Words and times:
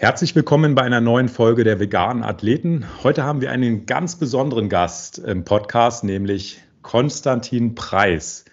Herzlich 0.00 0.34
willkommen 0.34 0.74
bei 0.74 0.80
einer 0.80 1.02
neuen 1.02 1.28
Folge 1.28 1.62
der 1.62 1.78
veganen 1.78 2.22
Athleten. 2.22 2.86
Heute 3.02 3.24
haben 3.24 3.42
wir 3.42 3.50
einen 3.50 3.84
ganz 3.84 4.16
besonderen 4.16 4.70
Gast 4.70 5.18
im 5.18 5.44
Podcast, 5.44 6.04
nämlich 6.04 6.58
Konstantin 6.80 7.74
Preis. 7.74 8.46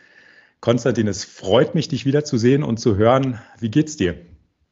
Konstantin, 0.60 1.08
es 1.08 1.24
freut 1.24 1.74
mich, 1.74 1.88
dich 1.88 2.06
wiederzusehen 2.06 2.64
und 2.64 2.82
zu 2.82 2.98
hören. 2.98 3.40
Wie 3.62 3.72
geht's 3.72 3.96
dir? 3.96 4.16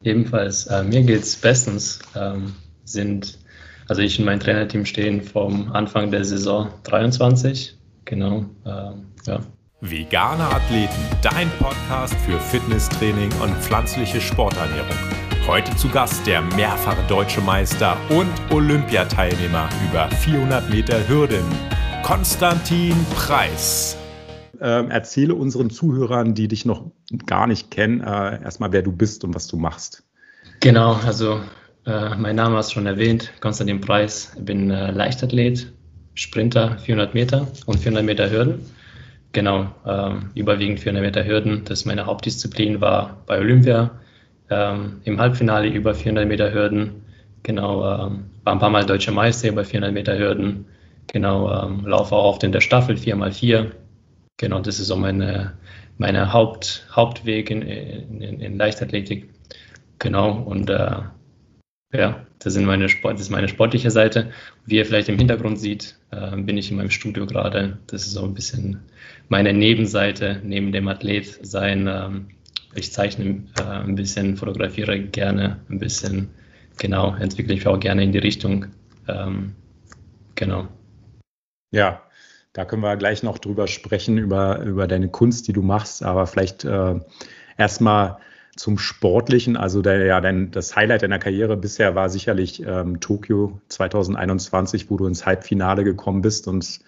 Ebenfalls. 0.04 0.68
Äh, 0.68 0.84
mir 0.84 1.04
geht's 1.04 1.38
bestens. 1.38 2.00
Ähm, 2.14 2.56
sind, 2.84 3.40
also 3.88 4.02
ich 4.02 4.20
und 4.20 4.26
mein 4.26 4.42
Trainerteam 4.42 4.86
stehen 4.86 5.22
vom 5.22 5.72
Anfang 5.72 6.12
der 6.12 6.26
Saison 6.26 6.68
23. 6.84 7.78
Genau. 8.04 8.48
Ähm, 8.66 9.14
ja. 9.26 9.40
Vegane 9.80 10.44
Athleten, 10.44 11.02
dein 11.22 11.50
Podcast 11.52 12.16
für 12.26 12.38
Fitnesstraining 12.38 13.32
und 13.42 13.56
pflanzliche 13.62 14.20
Sporternährung. 14.20 15.25
Heute 15.48 15.76
zu 15.76 15.90
Gast 15.90 16.26
der 16.26 16.42
mehrfache 16.42 17.08
deutsche 17.08 17.40
Meister 17.40 17.96
und 18.10 18.32
Olympiateilnehmer 18.50 19.70
über 19.88 20.10
400 20.10 20.72
Meter 20.72 21.08
Hürden, 21.08 21.46
Konstantin 22.02 22.96
Preis. 23.14 23.96
Ähm, 24.60 24.90
erzähle 24.90 25.36
unseren 25.36 25.70
Zuhörern, 25.70 26.34
die 26.34 26.48
dich 26.48 26.66
noch 26.66 26.90
gar 27.28 27.46
nicht 27.46 27.70
kennen, 27.70 28.02
äh, 28.02 28.42
erstmal, 28.42 28.72
wer 28.72 28.82
du 28.82 28.92
bist 28.92 29.24
und 29.24 29.36
was 29.36 29.46
du 29.46 29.58
machst. 29.58 30.04
Genau, 30.62 30.94
also 31.06 31.40
äh, 31.86 32.16
mein 32.16 32.38
Name 32.38 32.58
hast 32.58 32.72
du 32.72 32.74
schon 32.74 32.88
erwähnt, 32.88 33.32
Konstantin 33.40 33.82
Preis. 33.82 34.34
Ich 34.36 34.46
bin 34.46 34.72
äh, 34.72 34.90
Leichtathlet, 34.90 35.72
Sprinter 36.16 36.80
400 36.80 37.14
Meter 37.14 37.48
und 37.68 37.78
400 37.78 38.04
Meter 38.04 38.32
Hürden. 38.32 38.66
Genau, 39.32 39.68
ähm, 39.86 40.32
überwiegend 40.34 40.80
400 40.80 41.04
Meter 41.04 41.24
Hürden. 41.24 41.66
Das 41.66 41.82
ist 41.82 41.86
meine 41.86 42.08
Hauptdisziplin, 42.08 42.82
war 42.82 43.22
bei 43.28 43.38
Olympia 43.38 43.92
ähm, 44.50 45.02
im 45.04 45.20
Halbfinale 45.20 45.68
über 45.68 45.94
400 45.94 46.28
Meter 46.28 46.54
Hürden. 46.54 47.04
Genau, 47.44 47.84
ähm, 47.84 48.26
war 48.44 48.54
ein 48.54 48.60
paar 48.60 48.70
Mal 48.70 48.86
deutscher 48.86 49.12
Meister 49.12 49.50
über 49.50 49.66
400 49.66 49.94
Meter 49.94 50.18
Hürden. 50.18 50.66
Genau, 51.08 51.52
ähm, 51.52 51.86
laufe 51.86 52.16
auch 52.16 52.26
oft 52.26 52.44
in 52.44 52.52
der 52.52 52.62
Staffel 52.62 52.96
4x4. 52.96 53.72
Genau, 54.38 54.60
das 54.60 54.80
ist 54.80 54.88
so 54.88 54.96
meine, 54.96 55.54
meine 55.98 56.34
Haupt, 56.34 56.88
Hauptweg 56.92 57.50
in, 57.50 57.62
in, 57.62 58.42
in 58.42 58.58
Leichtathletik. 58.58 59.30
Genau, 60.00 60.32
und 60.42 60.70
äh, 60.70 61.02
ja, 61.94 62.26
das, 62.40 62.54
sind 62.54 62.66
meine 62.66 62.90
Sport, 62.90 63.16
das 63.16 63.22
ist 63.22 63.30
meine 63.30 63.48
sportliche 63.48 63.92
Seite. 63.92 64.32
Wie 64.66 64.76
ihr 64.76 64.86
vielleicht 64.86 65.10
im 65.10 65.18
Hintergrund 65.18 65.60
seht, 65.60 65.98
äh, 66.12 66.36
bin 66.36 66.58
ich 66.58 66.70
in 66.70 66.78
meinem 66.78 66.90
Studio 66.90 67.26
gerade. 67.26 67.78
Das 67.88 68.06
ist 68.06 68.14
so 68.14 68.24
ein 68.24 68.34
bisschen 68.34 68.82
meine 69.30 69.54
Nebenseite 69.54 70.42
neben 70.44 70.72
dem 70.72 70.88
Athlet 70.88 71.40
sein. 71.46 71.88
Ähm, 71.88 72.28
ich 72.76 72.92
zeichne 72.92 73.44
äh, 73.58 73.64
ein 73.64 73.96
bisschen, 73.96 74.38
fotografiere 74.38 75.00
gerne 75.00 75.62
ein 75.70 75.80
bisschen. 75.80 76.30
Genau, 76.78 77.16
entwickle 77.16 77.54
ich 77.54 77.66
auch 77.68 77.80
gerne 77.80 78.04
in 78.04 78.12
die 78.12 78.20
Richtung. 78.20 78.68
Ähm, 79.08 79.56
genau. 80.36 80.68
Ja, 81.72 82.02
da 82.54 82.66
können 82.66 82.82
wir 82.82 82.96
gleich 82.98 83.24
noch 83.24 83.38
drüber 83.38 83.68
sprechen, 83.68 84.18
über, 84.18 84.60
über 84.62 84.88
deine 84.88 85.10
Kunst, 85.10 85.48
die 85.48 85.54
du 85.54 85.62
machst. 85.62 86.04
Aber 86.04 86.28
vielleicht 86.28 86.66
äh, 86.66 86.96
erstmal 87.58 88.18
zum 88.56 88.78
Sportlichen. 88.78 89.58
Also 89.58 89.82
der, 89.82 90.06
ja, 90.06 90.22
dein, 90.22 90.52
das 90.52 90.76
Highlight 90.76 91.04
deiner 91.04 91.20
Karriere 91.20 91.58
bisher 91.58 91.96
war 91.96 92.10
sicherlich 92.10 92.62
ähm, 92.66 93.00
Tokio 93.00 93.60
2021, 93.70 94.90
wo 94.90 94.98
du 94.98 95.08
ins 95.08 95.26
Halbfinale 95.26 95.84
gekommen 95.84 96.22
bist. 96.22 96.48
Und 96.48 96.80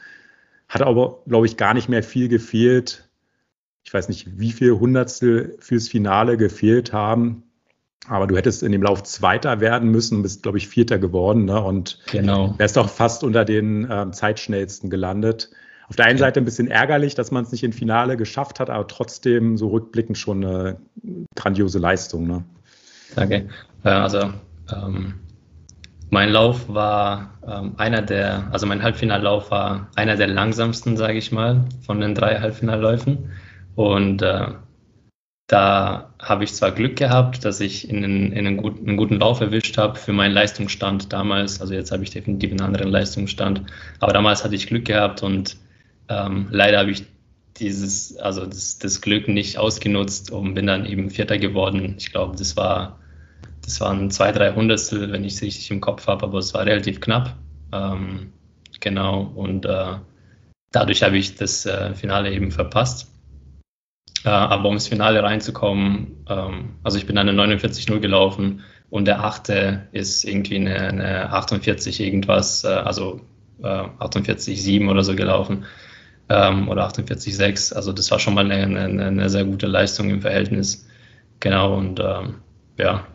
hat 0.70 0.82
aber, 0.82 1.20
glaube 1.28 1.46
ich, 1.46 1.58
gar 1.58 1.74
nicht 1.74 1.90
mehr 1.90 2.04
viel 2.04 2.28
gefehlt, 2.30 3.07
ich 3.88 3.94
weiß 3.94 4.10
nicht, 4.10 4.38
wie 4.38 4.52
viel 4.52 4.74
Hundertstel 4.74 5.56
fürs 5.62 5.88
Finale 5.88 6.36
gefehlt 6.36 6.92
haben. 6.92 7.44
Aber 8.10 8.28
du 8.28 8.36
hättest 8.36 8.62
in 8.62 8.74
dem 8.74 8.82
Lauf 8.82 9.04
Zweiter 9.04 9.62
werden 9.62 9.92
müssen, 9.92 10.24
bist, 10.24 10.44
glaube 10.44 10.58
ich, 10.58 10.68
Vierter 10.68 11.00
geworden 11.00 11.46
ne? 11.46 11.62
und 11.62 11.98
genau. 12.12 12.54
wärst 12.58 12.78
auch 12.78 12.90
fast 12.90 13.24
unter 13.24 13.46
den 13.46 13.88
ähm, 13.90 14.12
Zeitschnellsten 14.12 14.90
gelandet. 14.90 15.52
Auf 15.88 15.96
der 15.96 16.06
einen 16.06 16.18
Seite 16.18 16.42
ein 16.42 16.44
bisschen 16.44 16.68
ärgerlich, 16.68 17.16
dass 17.16 17.32
man 17.32 17.46
es 17.46 17.54
nicht 17.54 17.64
im 17.64 17.72
Finale 17.72 18.18
geschafft 18.18 18.60
hat, 18.60 18.70
aber 18.70 18.88
trotzdem 18.88 19.56
so 19.56 19.70
rückblickend 19.70 20.18
schon 20.18 20.44
eine 20.44 20.82
grandiose 21.36 21.80
Leistung. 21.80 22.28
Ne? 22.28 22.44
Danke. 23.16 23.48
Also 23.84 24.32
ähm, 24.76 25.14
mein 26.10 26.30
Lauf 26.30 26.68
war 26.68 27.36
ähm, 27.48 27.76
einer 27.78 28.02
der, 28.02 28.50
also 28.52 28.66
mein 28.66 28.84
Halbfinallauf 28.84 29.50
war 29.50 29.88
einer 29.96 30.18
der 30.18 30.28
langsamsten, 30.28 30.98
sage 30.98 31.18
ich 31.18 31.32
mal, 31.32 31.64
von 31.86 32.02
den 32.02 32.16
drei 32.16 32.42
Halbfinalläufen. 32.42 33.30
Und 33.78 34.24
äh, 34.24 34.48
da 35.46 36.12
habe 36.20 36.44
ich 36.44 36.54
zwar 36.56 36.72
Glück 36.72 36.96
gehabt, 36.96 37.46
dass 37.46 37.60
ich 37.60 37.88
in, 37.88 38.04
einen, 38.04 38.32
in 38.32 38.48
einen, 38.48 38.58
guten, 38.58 38.88
einen 38.88 38.98
guten 38.98 39.20
Lauf 39.20 39.40
erwischt 39.40 39.78
habe 39.78 40.00
für 40.00 40.14
meinen 40.14 40.34
Leistungsstand 40.34 41.14
damals. 41.14 41.62
Also 41.62 41.76
jetzt 41.76 41.92
habe 41.92 42.02
ich 42.02 42.10
definitiv 42.10 42.50
einen 42.50 42.62
anderen 42.62 42.90
Leistungsstand. 42.90 43.62
Aber 44.00 44.14
damals 44.14 44.44
hatte 44.44 44.56
ich 44.56 44.66
Glück 44.66 44.86
gehabt 44.86 45.22
und 45.22 45.58
ähm, 46.10 46.48
leider 46.50 46.80
habe 46.80 46.90
ich 46.90 47.04
dieses, 47.60 48.18
also 48.18 48.48
das, 48.48 48.80
das, 48.80 49.00
Glück 49.00 49.28
nicht 49.28 49.60
ausgenutzt 49.60 50.32
und 50.32 50.56
bin 50.56 50.66
dann 50.66 50.88
eben 50.88 51.12
Vierter 51.12 51.38
geworden. 51.38 51.94
Ich 52.00 52.12
glaube, 52.12 52.36
das 52.36 52.58
war, 52.58 52.98
das 53.64 53.80
waren 53.80 54.10
zwei, 54.10 54.32
drei 54.32 54.56
Hundertstel, 54.56 55.12
wenn 55.12 55.24
ich 55.24 55.36
es 55.36 55.44
richtig 55.44 55.70
im 55.70 55.82
Kopf 55.82 56.08
habe, 56.08 56.26
aber 56.26 56.40
es 56.40 56.56
war 56.56 56.66
relativ 56.66 57.00
knapp. 57.00 57.36
Ähm, 57.72 58.34
genau. 58.80 59.32
Und 59.36 59.68
äh, 59.68 59.98
dadurch 60.72 61.04
habe 61.04 61.18
ich 61.20 61.36
das 61.36 61.68
äh, 61.68 61.94
Finale 61.94 62.34
eben 62.34 62.50
verpasst. 62.50 63.12
Äh, 64.28 64.30
aber 64.30 64.68
um 64.68 64.74
ins 64.74 64.90
Finale 64.90 65.24
reinzukommen, 65.24 66.26
ähm, 66.28 66.74
also 66.84 66.98
ich 66.98 67.06
bin 67.06 67.18
eine 67.18 67.32
49-0 67.32 68.00
gelaufen 68.00 68.62
und 68.90 69.06
der 69.06 69.24
achte 69.24 69.88
ist 69.94 70.26
irgendwie 70.26 70.58
eine, 70.58 70.76
eine 70.76 71.30
48 71.30 72.02
irgendwas, 72.02 72.66
äh, 72.66 72.68
also 72.68 73.22
äh, 73.64 73.66
48,7 73.66 74.90
oder 74.92 75.04
so 75.06 75.16
gelaufen 75.16 75.64
ähm, 76.28 76.68
oder 76.68 76.90
48,6. 76.90 77.74
Also 77.74 77.94
das 77.94 78.12
war 78.12 78.20
schon 78.20 78.34
mal 78.34 78.52
eine, 78.52 78.82
eine, 78.82 79.06
eine, 79.06 79.30
sehr 79.30 79.46
gute 79.46 79.66
Leistung 79.66 80.10
im 80.10 80.20
Verhältnis. 80.20 80.86
Genau, 81.40 81.78
und 81.78 82.02
ähm, 82.02 82.36
ja, 82.78 83.08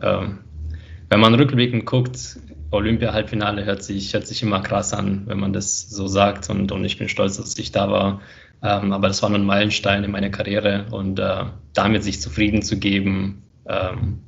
wenn 1.09 1.19
man 1.19 1.35
rückblickend 1.35 1.85
guckt, 1.85 2.37
Olympia-Halbfinale 2.71 3.65
hört 3.65 3.83
sich, 3.83 4.13
hört 4.13 4.27
sich 4.27 4.41
immer 4.41 4.61
krass 4.61 4.93
an, 4.93 5.23
wenn 5.27 5.39
man 5.39 5.53
das 5.53 5.89
so 5.89 6.07
sagt. 6.07 6.49
Und, 6.49 6.71
und 6.71 6.83
ich 6.83 6.97
bin 6.97 7.07
stolz, 7.07 7.37
dass 7.37 7.57
ich 7.57 7.71
da 7.71 7.89
war. 7.89 8.21
Ähm, 8.63 8.93
aber 8.93 9.09
das 9.09 9.21
war 9.21 9.29
nur 9.29 9.39
ein 9.39 9.45
Meilenstein 9.45 10.03
in 10.03 10.11
meiner 10.11 10.29
Karriere 10.29 10.85
und 10.91 11.19
äh, 11.19 11.43
damit 11.73 12.03
sich 12.03 12.21
zufrieden 12.21 12.61
zu 12.61 12.79
geben, 12.79 13.43
ähm, 13.67 14.19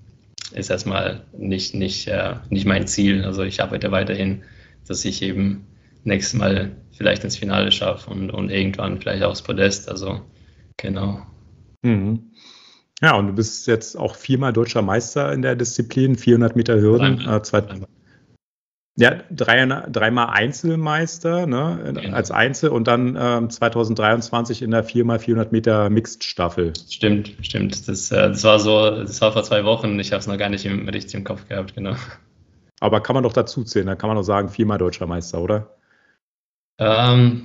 ist 0.53 0.69
erstmal 0.69 1.23
nicht, 1.37 1.73
nicht, 1.73 2.07
äh, 2.07 2.35
nicht 2.49 2.65
mein 2.65 2.85
Ziel. 2.85 3.23
Also 3.23 3.43
ich 3.43 3.61
arbeite 3.61 3.91
weiterhin, 3.91 4.43
dass 4.87 5.05
ich 5.05 5.21
eben 5.21 5.67
nächstes 6.03 6.37
Mal 6.37 6.75
vielleicht 6.91 7.23
ins 7.23 7.37
Finale 7.37 7.71
schaffe 7.71 8.09
und, 8.09 8.29
und 8.29 8.49
irgendwann 8.51 8.99
vielleicht 8.99 9.23
aufs 9.23 9.41
Podest. 9.41 9.89
Also 9.89 10.21
genau. 10.77 11.25
Mhm. 11.81 12.31
Ja, 13.01 13.15
und 13.15 13.27
du 13.27 13.33
bist 13.33 13.67
jetzt 13.67 13.97
auch 13.97 14.15
viermal 14.15 14.53
deutscher 14.53 14.81
Meister 14.81 15.31
in 15.33 15.41
der 15.41 15.55
Disziplin, 15.55 16.15
400 16.15 16.55
Meter 16.55 16.79
Hürden. 16.79 17.27
Äh, 17.27 17.41
zwei, 17.41 17.63
ja, 18.97 19.15
drei, 19.29 19.65
dreimal 19.65 20.29
Einzelmeister 20.29 21.47
ne, 21.47 21.93
genau. 21.95 22.15
als 22.15 22.31
Einzel 22.31 22.69
und 22.69 22.87
dann 22.87 23.17
ähm, 23.19 23.49
2023 23.49 24.61
in 24.61 24.71
der 24.71 24.85
4x400 24.87 25.47
Meter 25.51 25.89
Mixed-Staffel. 25.89 26.71
Stimmt, 26.89 27.33
stimmt. 27.41 27.87
Das, 27.89 28.09
äh, 28.11 28.29
das 28.29 28.43
war 28.45 28.59
so, 28.59 28.91
das 28.91 29.19
war 29.19 29.33
vor 29.33 29.43
zwei 29.43 29.65
Wochen. 29.65 29.99
Ich 29.99 30.13
habe 30.13 30.21
es 30.21 30.27
noch 30.27 30.37
gar 30.37 30.49
nicht 30.49 30.65
im, 30.65 30.87
richtig 30.87 31.13
im 31.15 31.25
Kopf 31.25 31.47
gehabt, 31.49 31.75
genau. 31.75 31.95
Aber 32.79 33.01
kann 33.01 33.15
man 33.15 33.23
doch 33.23 33.33
dazu 33.33 33.63
zählen, 33.63 33.87
da 33.87 33.95
kann 33.95 34.07
man 34.07 34.15
doch 34.15 34.23
sagen, 34.23 34.49
viermal 34.49 34.77
deutscher 34.77 35.07
Meister, 35.07 35.41
oder? 35.41 35.75
Ähm, 36.77 37.43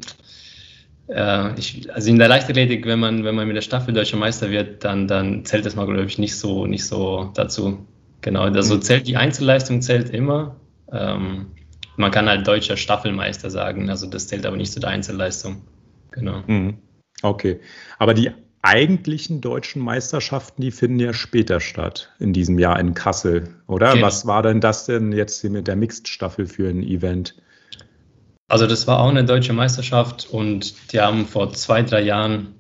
äh, 1.08 1.58
ich, 1.58 1.92
also 1.92 2.10
in 2.10 2.18
der 2.18 2.28
Leichtathletik, 2.28 2.86
wenn 2.86 3.00
man, 3.00 3.24
wenn 3.24 3.34
man 3.34 3.48
mit 3.48 3.56
der 3.56 3.62
Staffel 3.62 3.92
deutscher 3.92 4.16
Meister 4.16 4.50
wird, 4.50 4.84
dann, 4.84 5.08
dann 5.08 5.44
zählt 5.44 5.66
das 5.66 5.74
mal, 5.74 5.86
glaube 5.86 6.04
ich, 6.04 6.18
nicht 6.18 6.36
so, 6.36 6.66
nicht 6.66 6.86
so 6.86 7.32
dazu. 7.34 7.86
Genau, 8.20 8.42
also 8.42 8.76
mhm. 8.76 8.82
zählt 8.82 9.08
die 9.08 9.16
Einzelleistung 9.16 9.82
zählt 9.82 10.10
immer, 10.10 10.59
ähm, 10.92 11.47
man 11.97 12.10
kann 12.10 12.28
halt 12.28 12.47
deutscher 12.47 12.77
Staffelmeister 12.77 13.51
sagen, 13.51 13.91
also 13.91 14.07
das 14.07 14.28
zählt 14.28 14.47
aber 14.47 14.57
nicht 14.57 14.72
zu 14.72 14.81
der 14.81 14.91
Einzelleistung. 14.91 15.63
Genau. 16.13 16.42
Mhm. 16.47 16.78
Okay, 17.22 17.60
aber 17.98 18.15
die 18.15 18.31
eigentlichen 18.63 19.41
deutschen 19.41 19.83
Meisterschaften, 19.83 20.63
die 20.63 20.71
finden 20.71 21.01
ja 21.01 21.13
später 21.13 21.60
statt, 21.60 22.10
in 22.19 22.33
diesem 22.33 22.59
Jahr 22.59 22.78
in 22.78 22.95
Kassel, 22.95 23.54
oder? 23.66 23.95
Genau. 23.95 24.07
Was 24.07 24.27
war 24.27 24.42
denn 24.42 24.60
das 24.60 24.87
denn 24.87 25.13
jetzt 25.13 25.41
hier 25.41 25.51
mit 25.51 25.66
der 25.66 25.77
Mixed-Staffel 25.77 26.47
für 26.47 26.69
ein 26.69 26.83
Event? 26.83 27.37
Also 28.48 28.66
das 28.66 28.87
war 28.87 29.01
auch 29.01 29.09
eine 29.09 29.25
deutsche 29.25 29.53
Meisterschaft 29.53 30.28
und 30.31 30.92
die 30.92 31.01
haben 31.01 31.27
vor 31.27 31.53
zwei, 31.53 31.83
drei 31.83 32.03
Jahren 32.03 32.54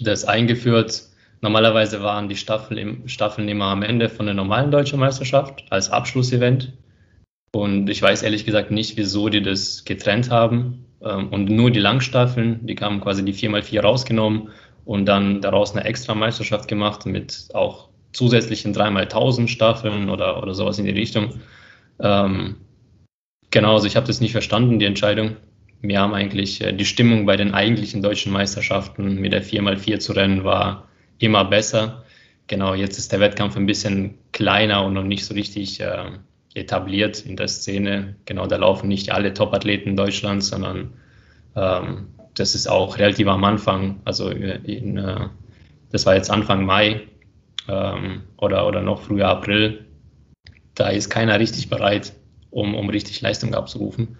das 0.00 0.24
eingeführt. 0.24 1.04
Normalerweise 1.40 2.02
waren 2.02 2.28
die 2.28 2.36
Staffel, 2.36 2.98
Staffeln 3.06 3.48
immer 3.48 3.66
am 3.66 3.82
Ende 3.82 4.08
von 4.08 4.26
der 4.26 4.34
normalen 4.34 4.70
deutschen 4.70 4.98
Meisterschaft 4.98 5.64
als 5.70 5.90
Abschlussevent. 5.90 6.72
Und 7.52 7.88
ich 7.88 8.02
weiß 8.02 8.22
ehrlich 8.22 8.44
gesagt 8.44 8.70
nicht, 8.70 8.96
wieso 8.96 9.28
die 9.28 9.42
das 9.42 9.84
getrennt 9.84 10.30
haben. 10.30 10.84
Ähm, 11.02 11.28
und 11.28 11.48
nur 11.48 11.70
die 11.70 11.80
Langstaffeln, 11.80 12.66
die 12.66 12.76
haben 12.76 13.00
quasi 13.00 13.24
die 13.24 13.34
4x4 13.34 13.80
rausgenommen 13.80 14.50
und 14.84 15.06
dann 15.06 15.40
daraus 15.40 15.74
eine 15.74 15.84
extra 15.84 16.14
Meisterschaft 16.14 16.68
gemacht 16.68 17.06
mit 17.06 17.48
auch 17.54 17.88
zusätzlichen 18.12 18.74
3x1000 18.74 19.48
Staffeln 19.48 20.08
oder, 20.08 20.42
oder 20.42 20.54
sowas 20.54 20.78
in 20.78 20.86
die 20.86 20.92
Richtung. 20.92 21.40
Ähm, 22.00 22.56
genau, 23.50 23.74
also 23.74 23.86
ich 23.86 23.96
habe 23.96 24.06
das 24.06 24.20
nicht 24.20 24.32
verstanden, 24.32 24.78
die 24.78 24.86
Entscheidung. 24.86 25.36
Wir 25.80 26.00
haben 26.00 26.14
eigentlich 26.14 26.60
äh, 26.60 26.72
die 26.72 26.84
Stimmung 26.84 27.26
bei 27.26 27.36
den 27.36 27.54
eigentlichen 27.54 28.02
deutschen 28.02 28.32
Meisterschaften 28.32 29.16
mit 29.16 29.32
der 29.32 29.44
4x4 29.44 29.98
zu 29.98 30.12
rennen 30.12 30.44
war 30.44 30.88
immer 31.18 31.44
besser. 31.44 32.04
Genau, 32.46 32.74
jetzt 32.74 32.98
ist 32.98 33.12
der 33.12 33.20
Wettkampf 33.20 33.56
ein 33.56 33.66
bisschen 33.66 34.18
kleiner 34.32 34.84
und 34.84 34.94
noch 34.94 35.04
nicht 35.04 35.24
so 35.24 35.34
richtig 35.34 35.80
äh, 35.80 36.12
etabliert 36.54 37.20
in 37.20 37.36
der 37.36 37.48
Szene. 37.48 38.16
Genau, 38.24 38.46
da 38.46 38.56
laufen 38.56 38.88
nicht 38.88 39.12
alle 39.12 39.34
Top-Athleten 39.34 39.96
Deutschlands, 39.96 40.48
sondern 40.48 40.94
ähm, 41.56 42.08
das 42.34 42.54
ist 42.54 42.68
auch 42.68 42.98
relativ 42.98 43.28
am 43.28 43.44
Anfang. 43.44 44.00
Also 44.04 44.30
in, 44.30 44.96
äh, 44.96 45.28
das 45.90 46.06
war 46.06 46.14
jetzt 46.14 46.30
Anfang 46.30 46.64
Mai 46.64 47.02
ähm, 47.68 48.22
oder, 48.36 48.66
oder 48.66 48.82
noch 48.82 49.02
früher 49.02 49.28
April. 49.28 49.86
Da 50.74 50.88
ist 50.88 51.10
keiner 51.10 51.38
richtig 51.38 51.68
bereit, 51.68 52.12
um, 52.50 52.74
um 52.74 52.88
richtig 52.88 53.20
Leistung 53.20 53.54
abzurufen. 53.54 54.16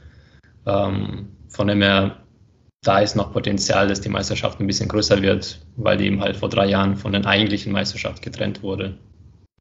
Ähm, 0.67 1.29
von 1.49 1.69
dem 1.69 1.83
her, 1.83 2.17
da 2.83 2.99
ist 3.01 3.17
noch 3.17 3.33
Potenzial, 3.33 3.89
dass 3.89 4.01
die 4.01 4.09
Meisterschaft 4.09 4.61
ein 4.61 4.67
bisschen 4.67 4.89
größer 4.89 5.23
wird, 5.23 5.61
weil 5.77 5.97
die 5.97 6.07
eben 6.07 6.21
halt 6.21 6.37
vor 6.37 6.49
drei 6.49 6.67
Jahren 6.67 6.97
von 6.97 7.13
der 7.13 7.25
eigentlichen 7.27 7.73
Meisterschaft 7.73 8.23
getrennt 8.23 8.63
wurde. 8.63 8.99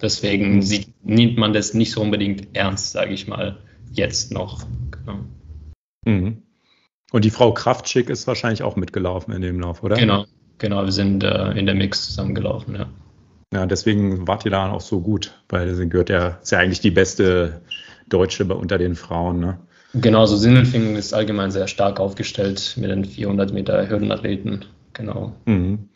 Deswegen 0.02 0.62
sieht, 0.62 0.94
nimmt 1.04 1.38
man 1.38 1.54
das 1.54 1.74
nicht 1.74 1.92
so 1.92 2.02
unbedingt 2.02 2.56
ernst, 2.56 2.92
sage 2.92 3.14
ich 3.14 3.28
mal, 3.28 3.58
jetzt 3.92 4.32
noch. 4.32 4.66
Genau. 4.92 5.20
Mhm. 6.06 6.44
Und 7.12 7.26
die 7.26 7.30
Frau 7.30 7.54
Kraftschick 7.54 8.10
ist 8.10 8.28
wahrscheinlich 8.28 8.64
auch 8.64 8.76
mitgelaufen 8.76 9.34
in 9.34 9.42
dem 9.42 9.60
Lauf, 9.60 9.82
oder? 9.82 9.96
Genau, 9.96 10.26
genau, 10.58 10.84
wir 10.84 10.92
sind 10.92 11.24
äh, 11.24 11.52
in 11.52 11.66
der 11.66 11.76
Mix 11.76 12.06
zusammengelaufen, 12.08 12.76
ja. 12.76 12.90
Ja, 13.54 13.66
deswegen 13.66 14.28
wart 14.28 14.44
ihr 14.44 14.52
da 14.52 14.72
auch 14.72 14.82
so 14.82 15.00
gut, 15.00 15.34
weil 15.48 15.74
sie 15.74 15.88
gehört 15.88 16.10
ja, 16.10 16.38
ist 16.42 16.52
ja 16.52 16.60
eigentlich 16.60 16.82
die 16.82 16.92
beste 16.92 17.62
Deutsche 18.10 18.44
unter 18.44 18.78
den 18.78 18.96
Frauen, 18.96 19.40
ne? 19.40 19.58
Genau, 19.94 20.26
so 20.26 20.36
Sindelfingen 20.36 20.98
ist 20.98 21.14
allgemein 21.14 21.50
sehr 21.50 21.68
stark 21.68 22.00
aufgestellt 22.02 22.76
mit 22.76 22.90
den 22.90 23.06
400 23.06 23.54
Meter 23.54 23.90
Hürdenathleten, 23.90 24.66
genau. 24.94 25.34
Mhm. 25.46 25.88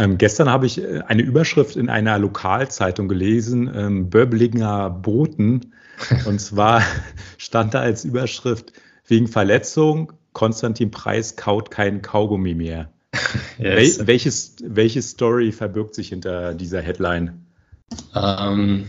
Ähm, 0.00 0.16
gestern 0.16 0.48
habe 0.48 0.64
ich 0.64 0.82
äh, 0.82 1.02
eine 1.06 1.20
Überschrift 1.20 1.76
in 1.76 1.90
einer 1.90 2.18
Lokalzeitung 2.18 3.06
gelesen, 3.06 3.70
ähm, 3.74 4.08
Böblinger 4.08 4.88
Boten. 4.88 5.74
Und 6.24 6.40
zwar 6.40 6.82
stand 7.36 7.74
da 7.74 7.80
als 7.80 8.06
Überschrift, 8.06 8.72
wegen 9.06 9.28
Verletzung, 9.28 10.14
Konstantin 10.32 10.90
Preis 10.90 11.36
kaut 11.36 11.70
kein 11.70 12.02
Kaugummi 12.02 12.54
mehr. 12.54 12.90
Yes. 13.58 13.98
Wel 13.98 14.06
welches, 14.06 14.56
welche 14.62 15.02
Story 15.02 15.52
verbirgt 15.52 15.94
sich 15.94 16.08
hinter 16.08 16.54
dieser 16.54 16.80
Headline? 16.80 17.44
Ähm, 18.14 18.86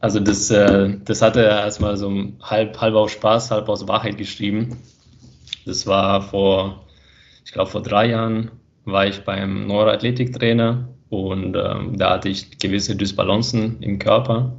also 0.00 0.18
das, 0.18 0.50
äh, 0.50 0.98
das 1.04 1.22
hat 1.22 1.36
er 1.36 1.60
erstmal 1.60 1.96
so 1.96 2.12
halb, 2.42 2.80
halb 2.80 2.96
aus 2.96 3.12
Spaß, 3.12 3.52
halb 3.52 3.68
aus 3.68 3.86
Wahrheit 3.86 4.18
geschrieben. 4.18 4.78
Das 5.64 5.86
war 5.86 6.22
vor, 6.22 6.88
ich 7.44 7.52
glaube 7.52 7.70
vor 7.70 7.84
drei 7.84 8.08
Jahren 8.10 8.50
war 8.84 9.06
ich 9.06 9.20
beim 9.20 9.66
Neuroathletiktrainer 9.66 10.88
und 11.08 11.56
ähm, 11.56 11.98
da 11.98 12.10
hatte 12.10 12.28
ich 12.28 12.58
gewisse 12.58 12.96
Dysbalancen 12.96 13.82
im 13.82 13.98
Körper. 13.98 14.56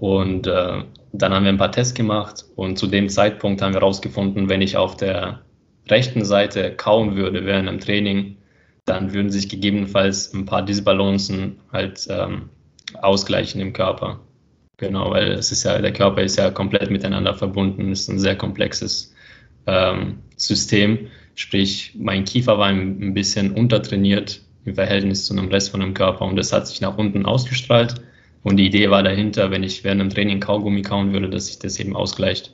Und 0.00 0.46
äh, 0.46 0.82
dann 1.12 1.32
haben 1.32 1.44
wir 1.44 1.52
ein 1.52 1.58
paar 1.58 1.70
Tests 1.70 1.94
gemacht 1.94 2.44
und 2.56 2.78
zu 2.78 2.86
dem 2.86 3.08
Zeitpunkt 3.08 3.62
haben 3.62 3.74
wir 3.74 3.80
herausgefunden, 3.80 4.48
wenn 4.48 4.62
ich 4.62 4.76
auf 4.76 4.96
der 4.96 5.42
rechten 5.88 6.24
Seite 6.24 6.74
kauen 6.74 7.16
würde 7.16 7.44
während 7.44 7.68
einem 7.68 7.80
Training, 7.80 8.36
dann 8.84 9.12
würden 9.12 9.30
sich 9.30 9.48
gegebenenfalls 9.48 10.32
ein 10.32 10.44
paar 10.44 10.64
Disbalancen 10.64 11.60
halt 11.72 12.06
ähm, 12.10 12.48
ausgleichen 13.00 13.60
im 13.60 13.72
Körper. 13.72 14.20
Genau, 14.78 15.10
weil 15.10 15.32
es 15.32 15.52
ist 15.52 15.62
ja, 15.64 15.80
der 15.80 15.92
Körper 15.92 16.22
ist 16.22 16.36
ja 16.36 16.50
komplett 16.50 16.90
miteinander 16.90 17.34
verbunden, 17.34 17.92
ist 17.92 18.08
ein 18.08 18.18
sehr 18.18 18.36
komplexes 18.36 19.14
ähm, 19.66 20.18
System. 20.36 21.08
Sprich, 21.34 21.94
mein 21.98 22.24
Kiefer 22.24 22.58
war 22.58 22.68
ein 22.68 23.14
bisschen 23.14 23.52
untertrainiert 23.52 24.42
im 24.64 24.74
Verhältnis 24.74 25.26
zu 25.26 25.34
einem 25.34 25.48
Rest 25.48 25.70
von 25.70 25.80
dem 25.80 25.94
Körper 25.94 26.24
und 26.26 26.36
das 26.36 26.52
hat 26.52 26.66
sich 26.66 26.80
nach 26.80 26.96
unten 26.98 27.26
ausgestrahlt. 27.26 27.94
Und 28.42 28.56
die 28.56 28.66
Idee 28.66 28.90
war 28.90 29.02
dahinter, 29.02 29.50
wenn 29.50 29.62
ich 29.62 29.84
während 29.84 30.00
einem 30.00 30.10
Training 30.10 30.40
Kaugummi 30.40 30.82
kauen 30.82 31.12
würde, 31.12 31.30
dass 31.30 31.46
sich 31.46 31.58
das 31.58 31.78
eben 31.78 31.94
ausgleicht. 31.94 32.52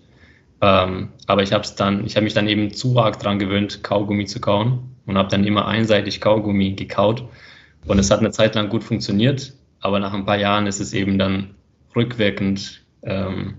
Ähm, 0.61 1.11
aber 1.27 1.43
ich 1.43 1.53
habe 1.53 1.67
dann, 1.77 2.03
mich 2.03 2.35
dann 2.35 2.49
eben 2.49 2.73
zu 2.73 2.99
arg 2.99 3.19
dran 3.19 3.39
gewöhnt, 3.39 3.83
Kaugummi 3.83 4.27
zu 4.27 4.41
kauen 4.41 4.81
und 5.07 5.17
habe 5.17 5.29
dann 5.29 5.45
immer 5.45 5.67
einseitig 5.67 6.21
Kaugummi 6.21 6.73
gekaut. 6.73 7.25
Und 7.87 7.99
es 7.99 8.11
hat 8.11 8.21
eine 8.21 8.33
Zeit 8.33 8.55
lang 8.55 8.69
gut 8.69 8.85
funktioniert, 8.85 9.55
aber 9.81 9.99
nach 9.99 10.13
ein 10.13 10.27
paar 10.27 10.39
Jahren 10.39 10.67
ist 10.67 10.81
es 10.81 10.93
eben 10.93 11.19
dann 11.19 11.55
rückwirkend, 11.97 12.83
ähm, 13.03 13.55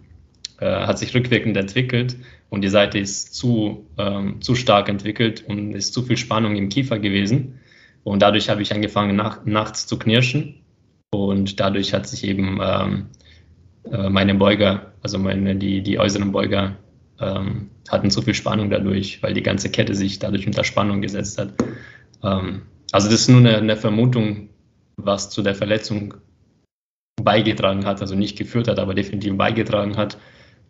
äh, 0.59 0.65
hat 0.65 0.99
sich 0.99 1.13
rückwirkend 1.15 1.57
entwickelt 1.57 2.15
und 2.49 2.61
die 2.61 2.69
Seite 2.69 2.97
ist 2.97 3.35
zu, 3.35 3.85
ähm, 3.97 4.41
zu 4.41 4.55
stark 4.55 4.89
entwickelt 4.89 5.43
und 5.47 5.73
ist 5.73 5.93
zu 5.93 6.01
viel 6.03 6.17
Spannung 6.17 6.55
im 6.55 6.69
Kiefer 6.69 6.99
gewesen. 6.99 7.59
Und 8.03 8.21
dadurch 8.21 8.49
habe 8.49 8.61
ich 8.61 8.73
angefangen, 8.73 9.15
nach, 9.15 9.45
nachts 9.45 9.85
zu 9.85 9.99
knirschen. 9.99 10.55
Und 11.11 11.59
dadurch 11.59 11.93
hat 11.93 12.07
sich 12.07 12.23
eben 12.23 12.59
ähm, 12.61 13.05
äh, 13.91 14.09
meine 14.09 14.35
Beuger, 14.35 14.93
also 15.01 15.19
meine, 15.19 15.55
die, 15.55 15.81
die 15.81 15.99
äußeren 15.99 16.31
Beuger, 16.31 16.77
ähm, 17.19 17.69
hatten 17.89 18.11
zu 18.11 18.21
viel 18.21 18.33
Spannung 18.33 18.69
dadurch, 18.69 19.21
weil 19.21 19.33
die 19.33 19.43
ganze 19.43 19.69
Kette 19.69 19.93
sich 19.93 20.19
dadurch 20.19 20.47
unter 20.47 20.63
Spannung 20.63 21.01
gesetzt 21.01 21.37
hat. 21.37 21.53
Ähm, 22.23 22.63
also 22.91 23.09
das 23.09 23.21
ist 23.21 23.29
nur 23.29 23.39
eine, 23.39 23.57
eine 23.57 23.75
Vermutung, 23.75 24.49
was 24.97 25.29
zu 25.29 25.41
der 25.43 25.55
Verletzung 25.55 26.15
beigetragen 27.21 27.85
hat, 27.85 28.01
also 28.01 28.15
nicht 28.15 28.37
geführt 28.37 28.67
hat, 28.67 28.79
aber 28.79 28.93
definitiv 28.93 29.37
beigetragen 29.37 29.97
hat. 29.97 30.17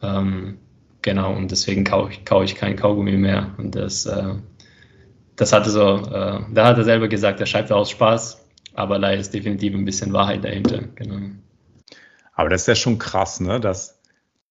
Ähm, 0.02 0.58
Genau, 1.02 1.34
und 1.34 1.52
deswegen 1.52 1.84
kaue 1.84 2.10
ich, 2.12 2.26
kau 2.26 2.44
ich 2.44 2.56
kein 2.56 2.76
Kaugummi 2.76 3.14
mehr. 3.14 3.54
Und 3.58 3.76
das, 3.76 4.06
äh, 4.06 4.36
das 5.36 5.54
hatte 5.54 5.70
so, 5.70 5.98
äh, 5.98 6.42
da 6.54 6.66
hat 6.66 6.78
er 6.78 6.84
selber 6.84 7.08
gesagt, 7.08 7.40
er 7.40 7.46
schreibt 7.46 7.72
aus 7.72 7.90
Spaß, 7.90 8.46
aber 8.74 9.00
da 9.00 9.12
ist 9.12 9.34
definitiv 9.34 9.74
ein 9.74 9.86
bisschen 9.86 10.12
Wahrheit 10.14 10.44
dahinter. 10.44 10.84
Genau. 10.96 11.32
Aber 12.34 12.50
das 12.50 12.62
ist 12.62 12.68
ja 12.68 12.76
schon 12.76 12.98
krass, 12.98 13.40
ne? 13.40 13.60
dass 13.60 14.00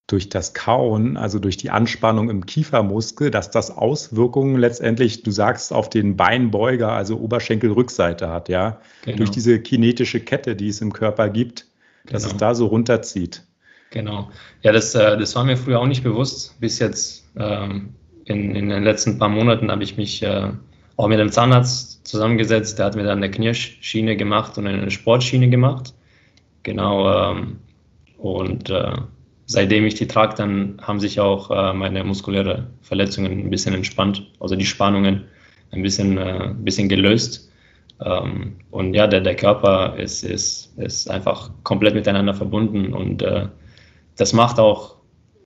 durch 0.09 0.31
das 0.31 0.55
Kauen, 0.55 1.19
also 1.19 1.39
durch 1.39 1.59
die 1.59 1.69
Anspannung 1.69 2.31
im 2.31 2.47
Kiefermuskel, 2.47 3.31
dass 3.31 3.51
das 3.51 3.71
Auswirkungen 3.71 4.57
letztendlich, 4.57 5.23
du 5.23 5.31
sagst, 5.31 5.71
auf 5.73 5.91
den 5.91 6.17
Beinbeuger, 6.17 6.93
also 6.93 7.19
Oberschenkelrückseite 7.19 8.31
hat, 8.31 8.49
ja. 8.49 8.81
Genau. 9.05 9.19
Durch 9.19 9.31
diese 9.31 9.61
kinetische 9.61 10.21
Kette, 10.21 10.57
die 10.57 10.69
es 10.69 10.81
im 10.81 10.95
Körper 10.95 11.29
gibt, 11.29 11.67
dass 12.07 12.23
genau. 12.23 12.35
es 12.35 12.39
da 12.39 12.55
so 12.55 12.67
runterzieht. 12.67 13.43
Genau. 13.91 14.31
Ja, 14.63 14.73
das, 14.73 14.95
äh, 14.95 15.17
das 15.17 15.35
war 15.35 15.45
mir 15.45 15.57
früher 15.57 15.81
auch 15.81 15.87
nicht 15.87 16.03
bewusst. 16.03 16.61
Bis 16.61 16.79
jetzt 16.79 17.27
ähm, 17.37 17.95
in, 18.25 18.55
in 18.55 18.69
den 18.69 18.85
letzten 18.85 19.19
paar 19.19 19.29
Monaten 19.29 19.71
habe 19.71 19.83
ich 19.83 19.97
mich 19.97 20.23
äh, 20.23 20.51
auch 20.97 21.09
mit 21.09 21.19
dem 21.19 21.31
Zahnarzt 21.33 22.07
zusammengesetzt. 22.07 22.79
Der 22.79 22.87
hat 22.87 22.97
mir 22.97 23.05
dann 23.05 23.19
eine 23.19 23.31
Knirschschiene 23.31 24.17
gemacht 24.17 24.59
und 24.59 24.67
eine 24.67 24.91
Sportschiene 24.91 25.49
gemacht. 25.49 25.95
Genau. 26.65 27.33
Ähm, 27.33 27.59
und 28.19 28.69
äh, 28.69 28.93
seitdem 29.47 29.87
ich 29.87 29.95
die 29.95 30.07
trage, 30.07 30.35
dann 30.37 30.79
haben 30.83 31.01
sich 31.01 31.21
auch 31.21 31.51
äh, 31.51 31.73
meine 31.73 32.05
muskuläre 32.05 32.67
Verletzungen 32.83 33.33
ein 33.33 33.51
bisschen 33.51 33.75
entspannt, 33.75 34.31
also 34.41 34.57
die 34.57 34.67
Spannungen 34.67 35.25
ein 35.71 35.83
bisschen, 35.83 36.19
äh, 36.19 36.49
ein 36.49 36.65
bisschen 36.65 36.89
gelöst. 36.89 37.51
Ähm, 38.05 38.57
und 38.71 38.95
ja, 38.95 39.07
der, 39.07 39.21
der 39.21 39.37
Körper 39.37 39.97
ist, 39.97 40.25
ist, 40.25 40.77
ist 40.79 41.11
einfach 41.11 41.51
komplett 41.63 41.95
miteinander 41.95 42.35
verbunden 42.35 42.93
und 42.93 43.23
äh, 43.23 43.47
das 44.19 44.33
macht 44.35 44.59
auch 44.59 44.97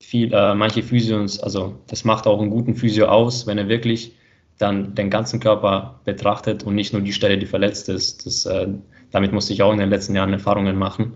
viel, 0.01 0.33
äh, 0.33 0.55
manche 0.55 0.83
Physios, 0.83 1.39
also 1.39 1.77
das 1.87 2.05
macht 2.05 2.27
auch 2.27 2.41
einen 2.41 2.51
guten 2.51 2.75
Physio 2.75 3.07
aus, 3.07 3.47
wenn 3.47 3.59
er 3.59 3.69
wirklich 3.69 4.17
dann 4.59 4.95
den 4.95 5.11
ganzen 5.11 5.41
Körper 5.41 6.01
betrachtet 6.05 6.65
und 6.65 6.75
nicht 6.75 6.93
nur 6.93 7.03
die 7.03 7.13
Stelle, 7.13 7.39
die 7.39 7.47
verletzt 7.47 7.89
ist. 7.89 8.27
Das, 8.27 8.47
äh, 8.47 8.69
damit 9.11 9.33
musste 9.33 9.53
ich 9.53 9.63
auch 9.63 9.73
in 9.73 9.79
den 9.79 9.91
letzten 9.91 10.15
Jahren 10.15 10.33
Erfahrungen 10.33 10.77
machen. 10.77 11.15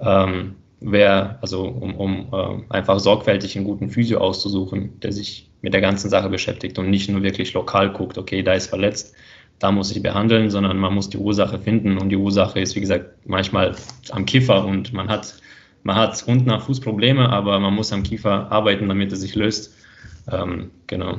Ähm, 0.00 0.54
wer, 0.80 1.38
also 1.40 1.64
um, 1.64 1.94
um 1.96 2.28
äh, 2.32 2.74
einfach 2.74 2.98
sorgfältig 3.00 3.56
einen 3.56 3.64
guten 3.64 3.90
Physio 3.90 4.18
auszusuchen, 4.18 5.00
der 5.00 5.12
sich 5.12 5.50
mit 5.60 5.74
der 5.74 5.80
ganzen 5.80 6.08
Sache 6.08 6.28
beschäftigt 6.28 6.78
und 6.78 6.90
nicht 6.90 7.08
nur 7.08 7.22
wirklich 7.22 7.52
lokal 7.54 7.92
guckt, 7.92 8.18
okay, 8.18 8.42
da 8.42 8.52
ist 8.52 8.68
verletzt, 8.68 9.14
da 9.58 9.72
muss 9.72 9.90
ich 9.90 10.02
behandeln, 10.02 10.50
sondern 10.50 10.78
man 10.78 10.94
muss 10.94 11.10
die 11.10 11.18
Ursache 11.18 11.58
finden 11.58 11.98
und 11.98 12.10
die 12.10 12.16
Ursache 12.16 12.60
ist, 12.60 12.76
wie 12.76 12.80
gesagt, 12.80 13.26
manchmal 13.26 13.74
am 14.10 14.24
Kiffer 14.24 14.64
und 14.64 14.92
man 14.92 15.08
hat 15.08 15.34
man 15.82 15.96
hat 15.96 16.22
unten 16.26 16.50
am 16.50 16.60
Fuß 16.60 16.80
Probleme, 16.80 17.28
aber 17.30 17.58
man 17.60 17.74
muss 17.74 17.92
am 17.92 18.02
Kiefer 18.02 18.50
arbeiten, 18.50 18.88
damit 18.88 19.10
er 19.10 19.16
sich 19.16 19.34
löst. 19.34 19.74
Ähm, 20.30 20.70
genau. 20.86 21.18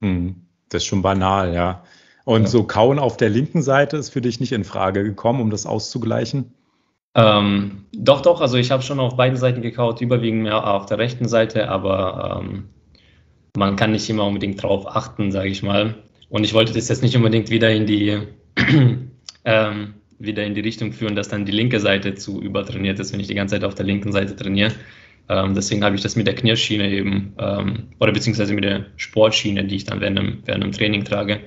Hm, 0.00 0.36
das 0.68 0.82
ist 0.82 0.86
schon 0.86 1.02
banal, 1.02 1.54
ja. 1.54 1.84
Und 2.24 2.42
ja. 2.42 2.48
so 2.48 2.64
Kauen 2.64 2.98
auf 2.98 3.16
der 3.16 3.28
linken 3.28 3.62
Seite 3.62 3.96
ist 3.96 4.10
für 4.10 4.20
dich 4.20 4.40
nicht 4.40 4.52
in 4.52 4.64
Frage 4.64 5.04
gekommen, 5.04 5.40
um 5.40 5.50
das 5.50 5.66
auszugleichen? 5.66 6.54
Ähm, 7.14 7.84
doch, 7.92 8.22
doch. 8.22 8.40
Also 8.40 8.56
ich 8.56 8.70
habe 8.70 8.82
schon 8.82 8.98
auf 8.98 9.16
beiden 9.16 9.36
Seiten 9.36 9.62
gekaut, 9.62 10.00
überwiegend 10.00 10.42
mehr 10.42 10.66
auf 10.66 10.86
der 10.86 10.98
rechten 10.98 11.28
Seite, 11.28 11.68
aber 11.68 12.40
ähm, 12.42 12.64
man 13.56 13.76
kann 13.76 13.92
nicht 13.92 14.08
immer 14.10 14.26
unbedingt 14.26 14.62
drauf 14.62 14.86
achten, 14.86 15.30
sage 15.30 15.48
ich 15.48 15.62
mal. 15.62 15.94
Und 16.28 16.44
ich 16.44 16.54
wollte 16.54 16.72
das 16.72 16.88
jetzt 16.88 17.02
nicht 17.02 17.16
unbedingt 17.16 17.50
wieder 17.50 17.70
in 17.70 17.86
die, 17.86 18.18
ähm, 19.44 19.94
wieder 20.26 20.44
in 20.44 20.54
die 20.54 20.60
Richtung 20.60 20.92
führen, 20.92 21.16
dass 21.16 21.28
dann 21.28 21.44
die 21.44 21.52
linke 21.52 21.80
Seite 21.80 22.14
zu 22.14 22.40
übertrainiert 22.40 22.98
ist, 22.98 23.12
wenn 23.12 23.20
ich 23.20 23.26
die 23.26 23.34
ganze 23.34 23.54
Zeit 23.54 23.64
auf 23.64 23.74
der 23.74 23.86
linken 23.86 24.12
Seite 24.12 24.36
trainiere. 24.36 24.72
Ähm, 25.28 25.54
deswegen 25.54 25.82
habe 25.84 25.96
ich 25.96 26.02
das 26.02 26.16
mit 26.16 26.26
der 26.26 26.34
Knirschschiene 26.34 26.90
eben, 26.90 27.32
ähm, 27.38 27.84
oder 27.98 28.12
beziehungsweise 28.12 28.54
mit 28.54 28.64
der 28.64 28.86
Sportschiene, 28.96 29.64
die 29.64 29.76
ich 29.76 29.84
dann 29.84 30.00
während 30.00 30.18
einem, 30.18 30.38
während 30.44 30.64
einem 30.64 30.72
Training 30.72 31.04
trage, 31.04 31.40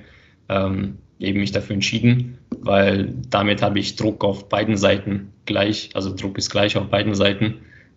ähm, 0.48 0.98
eben 1.20 1.40
mich 1.40 1.52
dafür 1.52 1.74
entschieden, 1.74 2.38
weil 2.60 3.12
damit 3.30 3.62
habe 3.62 3.78
ich 3.78 3.96
Druck 3.96 4.24
auf 4.24 4.48
beiden 4.48 4.76
Seiten 4.76 5.32
gleich, 5.46 5.90
also 5.94 6.14
Druck 6.14 6.38
ist 6.38 6.50
gleich 6.50 6.76
auf 6.76 6.88
beiden 6.88 7.14
Seiten 7.14 7.54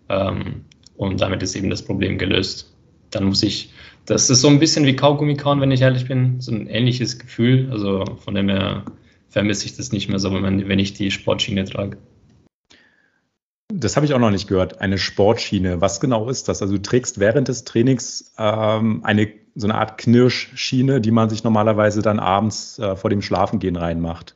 ähm, 0.09 0.65
und 0.97 1.21
damit 1.21 1.41
ist 1.43 1.55
eben 1.55 1.69
das 1.69 1.83
Problem 1.83 2.17
gelöst. 2.17 2.75
Dann 3.11 3.25
muss 3.25 3.43
ich, 3.43 3.71
das 4.05 4.29
ist 4.29 4.41
so 4.41 4.47
ein 4.47 4.59
bisschen 4.59 4.85
wie 4.85 4.95
Kaugummi 4.95 5.35
kauen, 5.35 5.61
wenn 5.61 5.71
ich 5.71 5.81
ehrlich 5.81 6.07
bin, 6.07 6.39
so 6.41 6.51
ein 6.51 6.67
ähnliches 6.67 7.19
Gefühl, 7.19 7.69
also 7.71 8.05
von 8.23 8.35
dem 8.35 8.50
her 8.50 8.83
vermisse 9.31 9.65
ich 9.65 9.75
das 9.75 9.91
nicht 9.91 10.09
mehr 10.09 10.19
so, 10.19 10.31
wenn, 10.33 10.41
man, 10.41 10.67
wenn 10.67 10.79
ich 10.79 10.93
die 10.93 11.09
Sportschiene 11.09 11.65
trage. 11.65 11.97
Das 13.73 13.95
habe 13.95 14.05
ich 14.05 14.13
auch 14.13 14.19
noch 14.19 14.29
nicht 14.29 14.47
gehört. 14.47 14.81
Eine 14.81 14.97
Sportschiene. 14.97 15.81
Was 15.81 16.00
genau 16.00 16.29
ist 16.29 16.50
das? 16.50 16.61
Also 16.61 16.75
du 16.75 16.81
trägst 16.81 17.19
während 17.19 17.47
des 17.47 17.63
Trainings 17.63 18.33
ähm, 18.38 19.01
eine 19.03 19.31
so 19.55 19.67
eine 19.67 19.75
Art 19.75 19.97
Knirschschiene, 19.97 21.01
die 21.01 21.11
man 21.11 21.29
sich 21.29 21.43
normalerweise 21.43 22.01
dann 22.01 22.19
abends 22.19 22.79
äh, 22.79 22.95
vor 22.95 23.09
dem 23.09 23.21
Schlafengehen 23.21 23.75
reinmacht. 23.75 24.35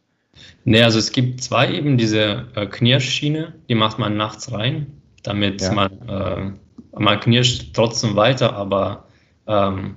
Nee, 0.65 0.81
also 0.81 0.99
es 0.99 1.11
gibt 1.11 1.41
zwei 1.41 1.71
eben 1.71 1.97
diese 1.97 2.47
äh, 2.55 2.65
Knirschschiene, 2.65 3.53
die 3.69 3.75
macht 3.75 3.97
man 3.97 4.17
nachts 4.17 4.51
rein, 4.51 4.87
damit 5.23 5.61
ja. 5.61 5.71
man, 5.71 5.91
äh, 6.09 6.99
man 6.99 7.19
knirscht 7.19 7.73
trotzdem 7.73 8.15
weiter, 8.15 8.53
aber 8.55 9.05
ähm, 9.47 9.95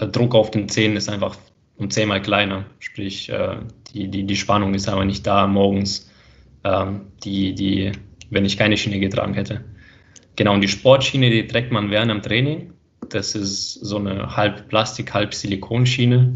der 0.00 0.08
Druck 0.08 0.34
auf 0.34 0.50
den 0.50 0.68
Zähnen 0.68 0.96
ist 0.96 1.10
einfach 1.10 1.36
um 1.76 1.90
zehnmal 1.90 2.22
kleiner. 2.22 2.66
Sprich, 2.78 3.28
äh, 3.28 3.56
die, 3.92 4.08
die, 4.08 4.24
die 4.24 4.36
Spannung 4.36 4.74
ist 4.74 4.88
aber 4.88 5.04
nicht 5.04 5.26
da 5.26 5.46
morgens, 5.46 6.10
ähm, 6.64 7.02
die, 7.24 7.54
die, 7.54 7.92
wenn 8.30 8.44
ich 8.44 8.56
keine 8.56 8.76
Schiene 8.76 9.00
getragen 9.00 9.34
hätte. 9.34 9.64
Genau, 10.36 10.54
und 10.54 10.60
die 10.60 10.68
Sportschiene, 10.68 11.30
die 11.30 11.46
trägt 11.46 11.72
man 11.72 11.90
während 11.90 12.10
dem 12.10 12.22
Training. 12.22 12.72
Das 13.10 13.34
ist 13.34 13.74
so 13.74 13.98
eine 13.98 14.36
halb 14.36 14.68
Plastik, 14.68 15.12
halb 15.12 15.34
Silikonschiene. 15.34 16.34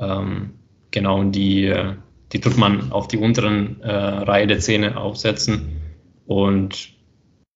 Ähm, 0.00 0.54
genau, 0.90 1.20
und 1.20 1.32
die, 1.32 1.72
die 2.32 2.40
tut 2.40 2.56
man 2.56 2.90
auf 2.90 3.06
die 3.08 3.18
unteren 3.18 3.80
äh, 3.82 3.92
Reihe 3.92 4.46
der 4.46 4.58
Zähne 4.58 4.96
aufsetzen. 4.96 5.80
Und 6.26 6.96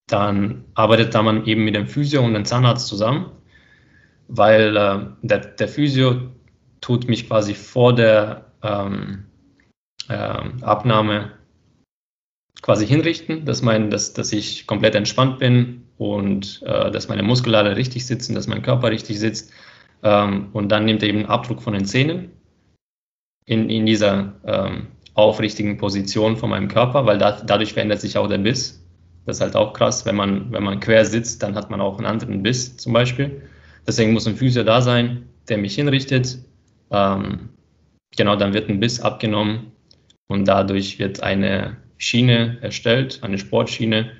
dann 0.06 0.64
arbeitet 0.75 1.14
da 1.14 1.22
man 1.22 1.46
eben 1.46 1.64
mit 1.64 1.75
dem 1.75 1.87
Physio 1.87 2.25
und 2.25 2.34
dem 2.34 2.44
Zahnarzt 2.44 2.87
zusammen, 2.87 3.30
weil 4.28 4.76
äh, 4.76 4.99
der, 5.22 5.38
der 5.38 5.68
Physio 5.68 6.30
tut 6.80 7.08
mich 7.08 7.28
quasi 7.28 7.54
vor 7.54 7.94
der 7.94 8.52
ähm, 8.62 9.26
äh, 10.08 10.14
Abnahme 10.62 11.32
quasi 12.62 12.87
hinrichten, 12.87 13.44
dass, 13.44 13.62
mein, 13.62 13.90
dass, 13.90 14.12
dass 14.12 14.32
ich 14.32 14.66
komplett 14.66 14.94
entspannt 14.94 15.38
bin 15.38 15.84
und 15.99 16.62
äh, 16.64 16.90
dass 16.90 17.08
meine 17.08 17.22
Muskeln 17.22 17.54
richtig 17.54 18.06
sitzen, 18.06 18.34
dass 18.34 18.46
mein 18.46 18.62
Körper 18.62 18.90
richtig 18.90 19.18
sitzt. 19.18 19.52
Ähm, 20.02 20.49
und 20.52 20.70
dann 20.70 20.84
nimmt 20.84 21.02
er 21.02 21.08
eben 21.08 21.18
einen 21.18 21.28
Abdruck 21.28 21.62
von 21.62 21.75
den 21.75 21.84
Zähnen 21.84 22.30
in, 23.46 23.68
in 23.68 23.87
dieser 23.87 24.34
ähm, 24.44 24.88
aufrichtigen 25.14 25.76
Position 25.76 26.37
von 26.37 26.50
meinem 26.50 26.68
Körper, 26.68 27.06
weil 27.06 27.18
da, 27.18 27.40
dadurch 27.44 27.72
verändert 27.72 28.00
sich 28.00 28.16
auch 28.16 28.28
der 28.28 28.38
Biss. 28.38 28.82
Das 29.26 29.37
ist 29.37 29.42
halt 29.42 29.56
auch 29.56 29.75
krass, 29.75 30.06
wenn 30.06 30.16
man, 30.16 30.50
wenn 30.52 30.62
man 30.62 30.80
quer 30.80 31.04
sitzt, 31.04 31.42
dann 31.42 31.54
hat 31.54 31.70
man 31.70 31.80
auch 31.80 31.99
einen 31.99 32.06
anderen 32.06 32.42
Biss 32.42 32.76
zum 32.76 32.92
Beispiel. 32.92 33.42
Deswegen 33.87 34.12
muss 34.12 34.26
ein 34.26 34.37
Physio 34.37 34.64
da 34.64 34.80
sein, 34.80 35.28
der 35.49 35.58
mich 35.58 35.75
hinrichtet. 35.75 36.38
Ähm, 36.90 37.50
genau, 38.16 38.37
dann 38.37 38.54
wird 38.54 38.68
ein 38.68 38.80
Biss 38.80 39.00
abgenommen 39.00 39.73
und 40.28 40.47
dadurch 40.47 40.99
wird 40.99 41.23
eine 41.23 41.76
Schiene 41.99 42.59
erstellt, 42.62 43.20
eine 43.23 43.38
Sportschiene, 43.38 44.12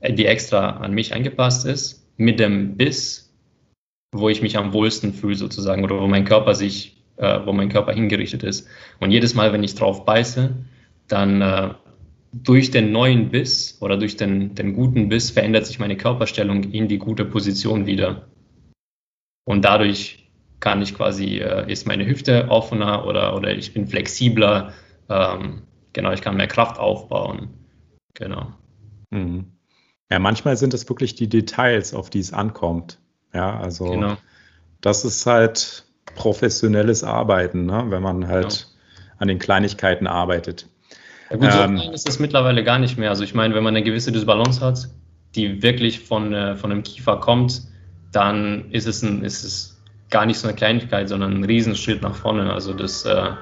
äh, 0.00 0.12
die 0.12 0.26
extra 0.26 0.70
an 0.70 0.92
mich 0.92 1.14
angepasst 1.14 1.66
ist, 1.66 2.06
mit 2.16 2.40
dem 2.40 2.76
Biss, 2.76 3.32
wo 4.12 4.28
ich 4.28 4.42
mich 4.42 4.56
am 4.56 4.72
wohlsten 4.72 5.12
fühle 5.12 5.36
sozusagen 5.36 5.84
oder 5.84 6.00
wo 6.00 6.06
mein 6.06 6.24
Körper 6.24 6.54
sich, 6.54 7.02
äh, 7.16 7.40
wo 7.44 7.52
mein 7.52 7.68
Körper 7.68 7.92
hingerichtet 7.92 8.42
ist. 8.42 8.66
Und 9.00 9.10
jedes 9.10 9.34
Mal, 9.34 9.52
wenn 9.52 9.62
ich 9.62 9.74
drauf 9.74 10.04
beiße, 10.04 10.54
dann 11.08 11.42
äh, 11.42 11.74
durch 12.32 12.70
den 12.70 12.92
neuen 12.92 13.30
Biss 13.30 13.78
oder 13.80 13.96
durch 13.96 14.16
den, 14.16 14.54
den 14.54 14.74
guten 14.74 15.08
Biss 15.08 15.30
verändert 15.30 15.66
sich 15.66 15.78
meine 15.78 15.96
Körperstellung 15.96 16.64
in 16.64 16.88
die 16.88 16.98
gute 16.98 17.24
Position 17.24 17.86
wieder. 17.86 18.28
Und 19.44 19.64
dadurch 19.64 20.25
kann 20.60 20.82
ich 20.82 20.94
quasi, 20.94 21.38
äh, 21.38 21.70
ist 21.70 21.86
meine 21.86 22.06
Hüfte 22.06 22.48
offener 22.48 23.06
oder, 23.06 23.36
oder 23.36 23.50
ich 23.50 23.74
bin 23.74 23.86
flexibler. 23.86 24.72
Ähm, 25.08 25.62
genau, 25.92 26.12
ich 26.12 26.22
kann 26.22 26.36
mehr 26.36 26.46
Kraft 26.46 26.78
aufbauen. 26.78 27.50
Genau. 28.14 28.52
Mhm. 29.10 29.52
Ja, 30.10 30.18
manchmal 30.18 30.56
sind 30.56 30.72
es 30.72 30.88
wirklich 30.88 31.14
die 31.14 31.28
Details, 31.28 31.92
auf 31.94 32.10
die 32.10 32.20
es 32.20 32.32
ankommt. 32.32 32.98
Ja, 33.34 33.58
also 33.58 33.90
genau. 33.90 34.16
das 34.80 35.04
ist 35.04 35.26
halt 35.26 35.84
professionelles 36.14 37.04
Arbeiten, 37.04 37.66
ne? 37.66 37.84
wenn 37.88 38.02
man 38.02 38.28
halt 38.28 38.68
genau. 38.68 39.16
an 39.18 39.28
den 39.28 39.38
Kleinigkeiten 39.38 40.06
arbeitet. 40.06 40.68
Ja, 41.30 41.36
gut, 41.36 41.52
so 41.52 41.58
ähm, 41.58 41.76
klein 41.76 41.92
ist 41.92 42.08
es 42.08 42.18
mittlerweile 42.18 42.62
gar 42.64 42.78
nicht 42.78 42.96
mehr. 42.96 43.10
Also 43.10 43.24
ich 43.24 43.34
meine, 43.34 43.54
wenn 43.54 43.64
man 43.64 43.76
eine 43.76 43.84
gewisse 43.84 44.12
Dysbalance 44.12 44.60
hat, 44.64 44.88
die 45.34 45.62
wirklich 45.62 46.00
von, 46.00 46.32
äh, 46.32 46.56
von 46.56 46.70
einem 46.70 46.82
Kiefer 46.82 47.18
kommt, 47.18 47.62
dann 48.12 48.70
ist 48.70 48.86
es, 48.86 49.02
ein, 49.02 49.22
ist 49.22 49.44
es 49.44 49.75
gar 50.10 50.26
nicht 50.26 50.38
so 50.38 50.48
eine 50.48 50.56
Kleinigkeit, 50.56 51.08
sondern 51.08 51.34
ein 51.34 51.44
Riesenschritt 51.44 52.02
nach 52.02 52.14
vorne. 52.14 52.52
Also 52.52 52.74
das 52.74 53.04
äh, 53.04 53.32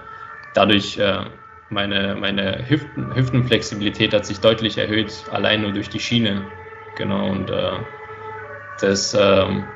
dadurch 0.52 0.98
äh, 0.98 1.24
meine, 1.68 2.14
meine 2.16 2.68
Hüften, 2.68 3.14
Hüftenflexibilität 3.14 4.14
hat 4.14 4.26
sich 4.26 4.40
deutlich 4.40 4.78
erhöht, 4.78 5.26
allein 5.30 5.62
nur 5.62 5.72
durch 5.72 5.90
die 5.90 6.00
Schiene. 6.00 6.52
Genau, 6.94 7.30
und 7.30 7.50
äh, 7.50 7.80
das, 8.76 9.14
ähm, 9.18 9.72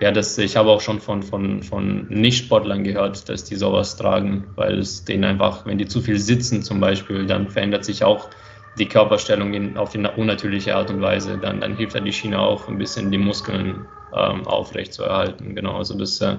ja, 0.00 0.10
das, 0.10 0.36
ich 0.38 0.56
habe 0.56 0.70
auch 0.70 0.80
schon 0.80 1.00
von, 1.00 1.22
von, 1.22 1.62
von 1.62 2.08
Nicht-Sportlern 2.08 2.82
gehört, 2.82 3.28
dass 3.28 3.44
die 3.44 3.54
sowas 3.54 3.96
tragen, 3.96 4.48
weil 4.56 4.78
es 4.78 5.04
denen 5.04 5.24
einfach, 5.24 5.64
wenn 5.64 5.78
die 5.78 5.86
zu 5.86 6.00
viel 6.00 6.18
sitzen 6.18 6.62
zum 6.62 6.80
Beispiel, 6.80 7.26
dann 7.26 7.48
verändert 7.48 7.84
sich 7.84 8.02
auch 8.02 8.30
die 8.74 8.88
Körperstellung 8.88 9.54
in, 9.54 9.76
auf 9.76 9.94
eine 9.94 10.10
unnatürliche 10.12 10.74
Art 10.74 10.90
und 10.90 11.00
Weise. 11.00 11.38
Dann, 11.38 11.60
dann 11.60 11.76
hilft 11.76 11.94
ja 11.94 12.00
die 12.00 12.12
Schiene 12.12 12.40
auch 12.40 12.68
ein 12.68 12.78
bisschen, 12.78 13.10
die 13.12 13.18
Muskeln 13.18 13.86
ähm, 14.14 14.46
aufrecht 14.46 14.92
zu 14.92 15.02
erhalten. 15.02 15.54
Genau, 15.54 15.76
also 15.76 15.96
das 15.96 16.20
äh, 16.20 16.36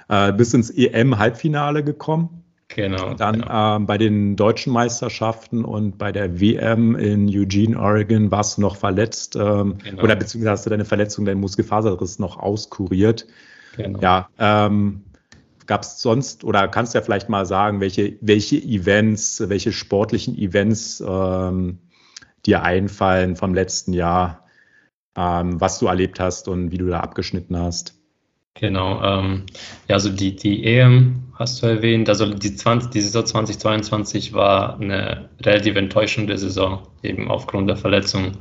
Äh, 0.09 0.33
bis 0.33 0.55
ins 0.55 0.71
EM-Halbfinale 0.71 1.83
gekommen. 1.83 2.43
Genau. 2.69 3.13
Dann 3.13 3.41
genau. 3.41 3.75
Ähm, 3.75 3.85
bei 3.85 4.00
den 4.00 4.38
deutschen 4.38 4.74
Meisterschaften 4.74 5.63
und 5.63 6.00
bei 6.00 6.12
der 6.12 6.41
WM 6.41 6.95
in 6.95 7.29
Eugene, 7.29 7.79
Oregon 7.79 8.31
warst 8.31 8.57
du 8.57 8.62
noch 8.62 8.75
verletzt 8.75 9.35
ähm, 9.35 9.77
genau. 9.83 10.01
oder 10.01 10.15
beziehungsweise 10.15 10.50
hast 10.50 10.65
du 10.65 10.71
deine 10.71 10.85
Verletzung, 10.85 11.25
deinen 11.25 11.41
Muskelfaserriss 11.41 12.17
noch 12.17 12.38
auskuriert. 12.39 13.27
Genau. 13.77 14.00
Ja, 14.01 14.29
ähm, 14.39 15.03
Gab 15.65 15.81
es 15.81 16.00
sonst 16.01 16.43
oder 16.43 16.67
kannst 16.67 16.93
du 16.93 17.00
ja 17.00 17.03
vielleicht 17.03 17.29
mal 17.29 17.45
sagen, 17.45 17.79
welche, 17.79 18.17
welche 18.22 18.57
Events, 18.57 19.43
welche 19.48 19.72
sportlichen 19.72 20.38
Events 20.38 21.03
ähm, 21.05 21.79
dir 22.45 22.63
einfallen 22.63 23.36
vom 23.36 23.53
letzten 23.53 23.93
Jahr, 23.93 24.45
ähm, 25.15 25.60
was 25.60 25.79
du 25.79 25.88
erlebt 25.88 26.19
hast 26.19 26.48
und 26.48 26.72
wie 26.72 26.77
du 26.77 26.88
da 26.88 27.00
abgeschnitten 27.00 27.57
hast? 27.57 27.95
Genau, 28.57 29.03
ähm, 29.03 29.43
ja, 29.89 29.95
also 29.95 30.10
die, 30.10 30.36
die 30.36 30.63
EM 30.63 31.24
hast 31.34 31.62
du 31.62 31.67
erwähnt, 31.67 32.07
also 32.07 32.34
die, 32.34 32.55
20, 32.55 32.89
die 32.89 33.01
Saison 33.01 33.25
2022 33.25 34.31
war 34.31 34.79
eine 34.79 35.29
relativ 35.41 35.75
enttäuschende 35.75 36.38
Saison, 36.38 36.88
eben 37.03 37.29
aufgrund 37.29 37.67
der 37.69 37.75
Verletzung. 37.75 38.31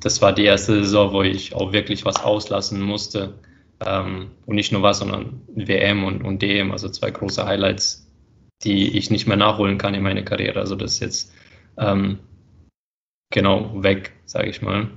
Das 0.00 0.22
war 0.22 0.32
die 0.32 0.44
erste 0.44 0.84
Saison, 0.84 1.12
wo 1.12 1.22
ich 1.22 1.54
auch 1.54 1.72
wirklich 1.72 2.04
was 2.04 2.22
auslassen 2.22 2.80
musste. 2.80 3.34
Ähm, 3.84 4.30
und 4.46 4.54
nicht 4.56 4.72
nur 4.72 4.82
was, 4.82 5.00
sondern 5.00 5.42
WM 5.48 6.04
und, 6.04 6.22
und 6.22 6.40
DM, 6.42 6.72
also 6.72 6.88
zwei 6.88 7.10
große 7.10 7.44
Highlights, 7.44 8.10
die 8.64 8.96
ich 8.96 9.10
nicht 9.10 9.26
mehr 9.26 9.36
nachholen 9.36 9.78
kann 9.78 9.94
in 9.94 10.02
meiner 10.02 10.22
Karriere. 10.22 10.60
Also 10.60 10.76
das 10.76 10.94
ist 10.94 11.00
jetzt 11.00 11.34
ähm, 11.78 12.20
genau 13.30 13.82
weg, 13.82 14.12
sage 14.24 14.48
ich 14.48 14.62
mal. 14.62 14.88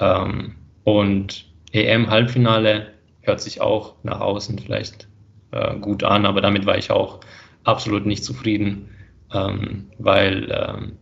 Ähm, 0.00 0.54
und 0.84 1.46
EM-Halbfinale 1.72 2.92
hört 3.22 3.40
sich 3.40 3.60
auch 3.60 3.96
nach 4.02 4.20
außen 4.20 4.58
vielleicht 4.58 5.08
äh, 5.52 5.76
gut 5.78 6.04
an, 6.04 6.26
aber 6.26 6.40
damit 6.40 6.66
war 6.66 6.78
ich 6.78 6.90
auch 6.90 7.20
absolut 7.64 8.06
nicht 8.06 8.24
zufrieden, 8.24 8.90
ähm, 9.32 9.90
weil 9.98 10.48
ähm, 10.50 10.98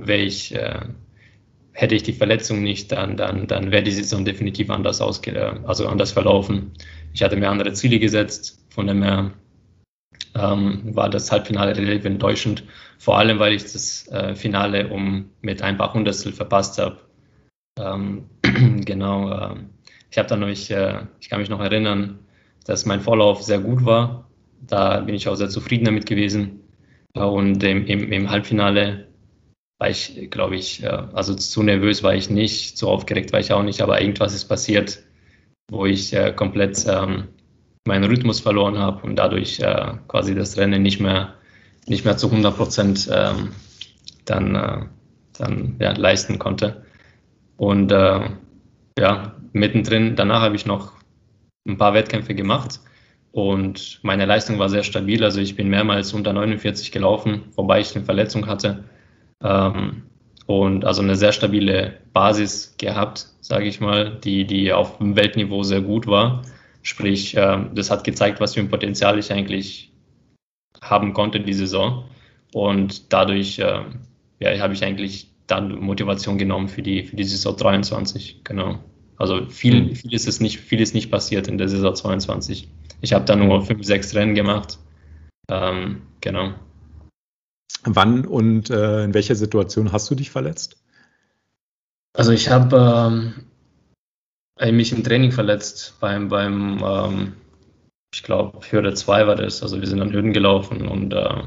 wäre 0.00 0.20
ich 0.20 0.54
äh, 0.54 0.80
hätte 1.76 1.94
ich 1.94 2.02
die 2.02 2.14
Verletzung 2.14 2.62
nicht, 2.62 2.90
dann, 2.90 3.18
dann, 3.18 3.46
dann 3.46 3.70
wäre 3.70 3.82
die 3.82 3.90
Saison 3.90 4.24
definitiv 4.24 4.70
anders 4.70 5.02
ausge 5.02 5.60
also 5.66 5.86
anders 5.86 6.10
verlaufen. 6.10 6.72
Ich 7.12 7.22
hatte 7.22 7.36
mir 7.36 7.50
andere 7.50 7.74
Ziele 7.74 7.98
gesetzt, 7.98 8.64
von 8.70 8.86
dem 8.86 9.02
her 9.02 9.30
ähm, 10.34 10.80
war 10.96 11.10
das 11.10 11.30
Halbfinale 11.30 11.76
relativ 11.76 12.06
enttäuschend, 12.06 12.64
vor 12.98 13.18
allem 13.18 13.38
weil 13.38 13.52
ich 13.52 13.64
das 13.64 14.08
äh, 14.08 14.34
Finale 14.34 14.88
um 14.88 15.28
mit 15.42 15.60
ein 15.60 15.76
paar 15.76 15.92
Hundertstel 15.92 16.32
verpasst 16.32 16.78
habe. 16.78 16.96
Ähm, 17.78 18.24
genau, 18.86 19.30
äh, 19.30 19.56
ich 20.10 20.16
habe 20.16 20.28
dann 20.28 20.40
noch, 20.40 20.48
ich, 20.48 20.70
äh, 20.70 21.00
ich 21.20 21.28
kann 21.28 21.40
mich 21.40 21.50
noch 21.50 21.60
erinnern, 21.60 22.20
dass 22.64 22.86
mein 22.86 23.02
Vorlauf 23.02 23.42
sehr 23.42 23.58
gut 23.58 23.84
war. 23.84 24.26
Da 24.66 25.00
bin 25.00 25.14
ich 25.14 25.28
auch 25.28 25.34
sehr 25.34 25.50
zufrieden 25.50 25.84
damit 25.84 26.06
gewesen. 26.06 26.60
Äh, 27.14 27.20
und 27.20 27.62
im, 27.62 27.84
im, 27.86 28.12
im 28.12 28.30
Halbfinale 28.30 29.05
war 29.78 29.90
ich, 29.90 30.30
glaube 30.30 30.56
ich, 30.56 30.88
also 30.88 31.34
zu 31.34 31.62
nervös 31.62 32.02
war 32.02 32.14
ich 32.14 32.30
nicht, 32.30 32.78
zu 32.78 32.88
aufgeregt 32.88 33.32
war 33.32 33.40
ich 33.40 33.52
auch 33.52 33.62
nicht, 33.62 33.80
aber 33.82 34.00
irgendwas 34.00 34.34
ist 34.34 34.46
passiert, 34.46 35.02
wo 35.70 35.86
ich 35.86 36.12
äh, 36.12 36.32
komplett 36.32 36.86
ähm, 36.88 37.28
meinen 37.86 38.04
Rhythmus 38.04 38.40
verloren 38.40 38.78
habe 38.78 39.06
und 39.06 39.16
dadurch 39.16 39.60
äh, 39.60 39.92
quasi 40.08 40.34
das 40.34 40.56
Rennen 40.56 40.82
nicht 40.82 41.00
mehr, 41.00 41.34
nicht 41.86 42.04
mehr 42.04 42.16
zu 42.16 42.30
100 42.30 42.56
Prozent 42.56 43.08
ähm, 43.12 43.52
dann, 44.24 44.54
äh, 44.54 44.86
dann 45.38 45.76
ja, 45.78 45.92
leisten 45.92 46.38
konnte. 46.38 46.82
Und 47.58 47.90
ja, 47.90 49.34
mittendrin, 49.52 50.14
danach 50.14 50.42
habe 50.42 50.56
ich 50.56 50.66
noch 50.66 50.92
ein 51.66 51.78
paar 51.78 51.94
Wettkämpfe 51.94 52.34
gemacht 52.34 52.80
und 53.32 53.98
meine 54.02 54.26
Leistung 54.26 54.58
war 54.58 54.68
sehr 54.68 54.82
stabil. 54.82 55.24
Also 55.24 55.40
ich 55.40 55.56
bin 55.56 55.68
mehrmals 55.68 56.12
unter 56.12 56.32
49 56.32 56.92
gelaufen, 56.92 57.44
wobei 57.54 57.80
ich 57.80 57.94
eine 57.94 58.04
Verletzung 58.04 58.46
hatte. 58.46 58.84
Ähm, 59.42 60.02
und 60.46 60.84
also 60.84 61.02
eine 61.02 61.16
sehr 61.16 61.32
stabile 61.32 61.98
Basis 62.12 62.76
gehabt, 62.78 63.26
sage 63.40 63.66
ich 63.66 63.80
mal, 63.80 64.18
die, 64.22 64.46
die 64.46 64.72
auf 64.72 64.98
dem 64.98 65.16
Weltniveau 65.16 65.62
sehr 65.62 65.80
gut 65.80 66.06
war. 66.06 66.42
Sprich, 66.82 67.36
äh, 67.36 67.64
das 67.74 67.90
hat 67.90 68.04
gezeigt, 68.04 68.40
was 68.40 68.54
für 68.54 68.60
ein 68.60 68.70
Potenzial 68.70 69.18
ich 69.18 69.32
eigentlich 69.32 69.92
haben 70.80 71.12
konnte 71.12 71.40
die 71.40 71.52
Saison. 71.52 72.04
Und 72.52 73.12
dadurch 73.12 73.58
äh, 73.58 73.82
ja, 74.38 74.58
habe 74.60 74.74
ich 74.74 74.84
eigentlich 74.84 75.28
dann 75.46 75.78
Motivation 75.80 76.38
genommen 76.38 76.68
für 76.68 76.82
die, 76.82 77.04
für 77.04 77.16
die 77.16 77.24
Saison 77.24 77.56
23. 77.56 78.44
Genau. 78.44 78.78
Also 79.16 79.46
viel, 79.46 79.82
mhm. 79.82 79.94
viel, 79.96 80.14
ist 80.14 80.28
es 80.28 80.40
nicht, 80.40 80.60
viel 80.60 80.80
ist 80.80 80.94
nicht 80.94 81.10
passiert 81.10 81.48
in 81.48 81.58
der 81.58 81.68
Saison 81.68 81.94
22. 81.94 82.68
Ich 83.00 83.12
habe 83.12 83.24
da 83.24 83.36
nur 83.36 83.62
fünf, 83.62 83.84
sechs 83.84 84.14
Rennen 84.14 84.34
gemacht. 84.34 84.78
Ähm, 85.50 86.02
genau. 86.20 86.54
Wann 87.84 88.26
und 88.26 88.70
äh, 88.70 89.04
in 89.04 89.14
welcher 89.14 89.34
Situation 89.34 89.92
hast 89.92 90.10
du 90.10 90.14
dich 90.14 90.30
verletzt? 90.30 90.76
Also 92.12 92.32
ich 92.32 92.50
habe 92.50 93.34
ähm, 94.58 94.76
mich 94.76 94.92
im 94.92 95.04
Training 95.04 95.32
verletzt 95.32 95.96
beim, 96.00 96.28
beim 96.28 96.82
ähm, 96.84 97.32
ich 98.12 98.22
glaube, 98.22 98.60
Hürde 98.70 98.94
2 98.94 99.26
war 99.26 99.36
das. 99.36 99.62
Also 99.62 99.80
wir 99.80 99.86
sind 99.86 100.00
an 100.00 100.12
Hürden 100.12 100.32
gelaufen 100.32 100.88
und 100.88 101.12
äh, 101.12 101.42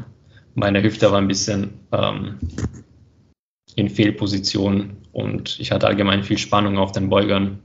meine 0.56 0.84
Hüfte 0.84 1.12
war 1.12 1.18
ein 1.18 1.28
bisschen 1.28 1.80
ähm, 1.92 2.38
in 3.76 3.90
Fehlposition 3.90 4.98
und 5.12 5.60
ich 5.60 5.72
hatte 5.72 5.88
allgemein 5.88 6.24
viel 6.24 6.38
Spannung 6.38 6.78
auf 6.78 6.92
den 6.92 7.10
Beugern. 7.10 7.60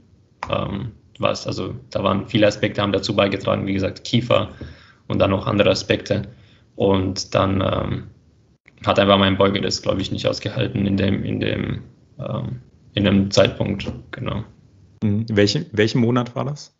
Ähm, 0.49 0.91
was, 1.19 1.47
also 1.47 1.75
da 1.91 2.03
waren 2.03 2.27
viele 2.27 2.47
Aspekte, 2.47 2.81
haben 2.81 2.91
dazu 2.91 3.15
beigetragen, 3.15 3.67
wie 3.67 3.73
gesagt, 3.73 4.03
Kiefer 4.03 4.49
und 5.07 5.19
dann 5.19 5.29
noch 5.29 5.47
andere 5.47 5.69
Aspekte. 5.69 6.23
Und 6.75 7.33
dann 7.35 7.61
ähm, 7.61 8.03
hat 8.87 8.99
einfach 8.99 9.17
mein 9.17 9.37
Beuger 9.37 9.61
das, 9.61 9.81
glaube 9.81 10.01
ich, 10.01 10.11
nicht 10.11 10.27
ausgehalten 10.27 10.85
in 10.85 10.97
dem, 10.97 11.23
in 11.23 11.39
dem, 11.39 11.83
ähm, 12.19 12.61
in 12.93 13.03
dem 13.03 13.31
Zeitpunkt, 13.31 13.91
genau. 14.11 14.43
Mhm. 15.03 15.25
Welche, 15.29 15.65
welchen 15.71 16.01
Monat 16.01 16.35
war 16.35 16.45
das? 16.45 16.75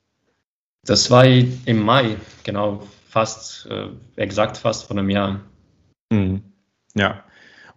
Das 0.86 1.10
war 1.10 1.26
im 1.26 1.82
Mai, 1.82 2.18
genau, 2.44 2.84
fast, 3.08 3.68
äh, 3.68 3.88
exakt 4.16 4.58
fast 4.58 4.88
vor 4.88 4.98
einem 4.98 5.10
Jahr. 5.10 5.42
Mhm. 6.12 6.44
Ja. 6.96 7.24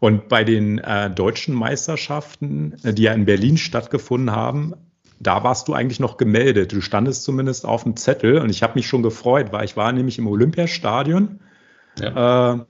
Und 0.01 0.29
bei 0.29 0.45
den 0.45 0.79
äh, 0.79 1.11
deutschen 1.11 1.55
Meisterschaften, 1.55 2.77
äh, 2.85 2.93
die 2.93 3.03
ja 3.03 3.13
in 3.13 3.25
Berlin 3.25 3.57
stattgefunden 3.57 4.31
haben, 4.31 4.75
da 5.21 5.43
warst 5.43 5.69
du 5.69 5.75
eigentlich 5.75 6.01
noch 6.01 6.17
gemeldet. 6.17 6.73
Du 6.73 6.81
standest 6.81 7.25
zumindest 7.25 7.65
auf 7.65 7.83
dem 7.83 7.97
Zettel 7.97 8.39
und 8.39 8.51
ich 8.51 8.63
habe 8.63 8.75
mich 8.75 8.87
schon 8.87 9.03
gefreut, 9.03 9.53
weil 9.53 9.65
ich 9.65 9.77
war 9.77 9.91
nämlich 9.93 10.19
im 10.19 10.29
Olympiastadion. 10.29 11.41
Ja. 11.99 12.55
Äh, 12.55 12.65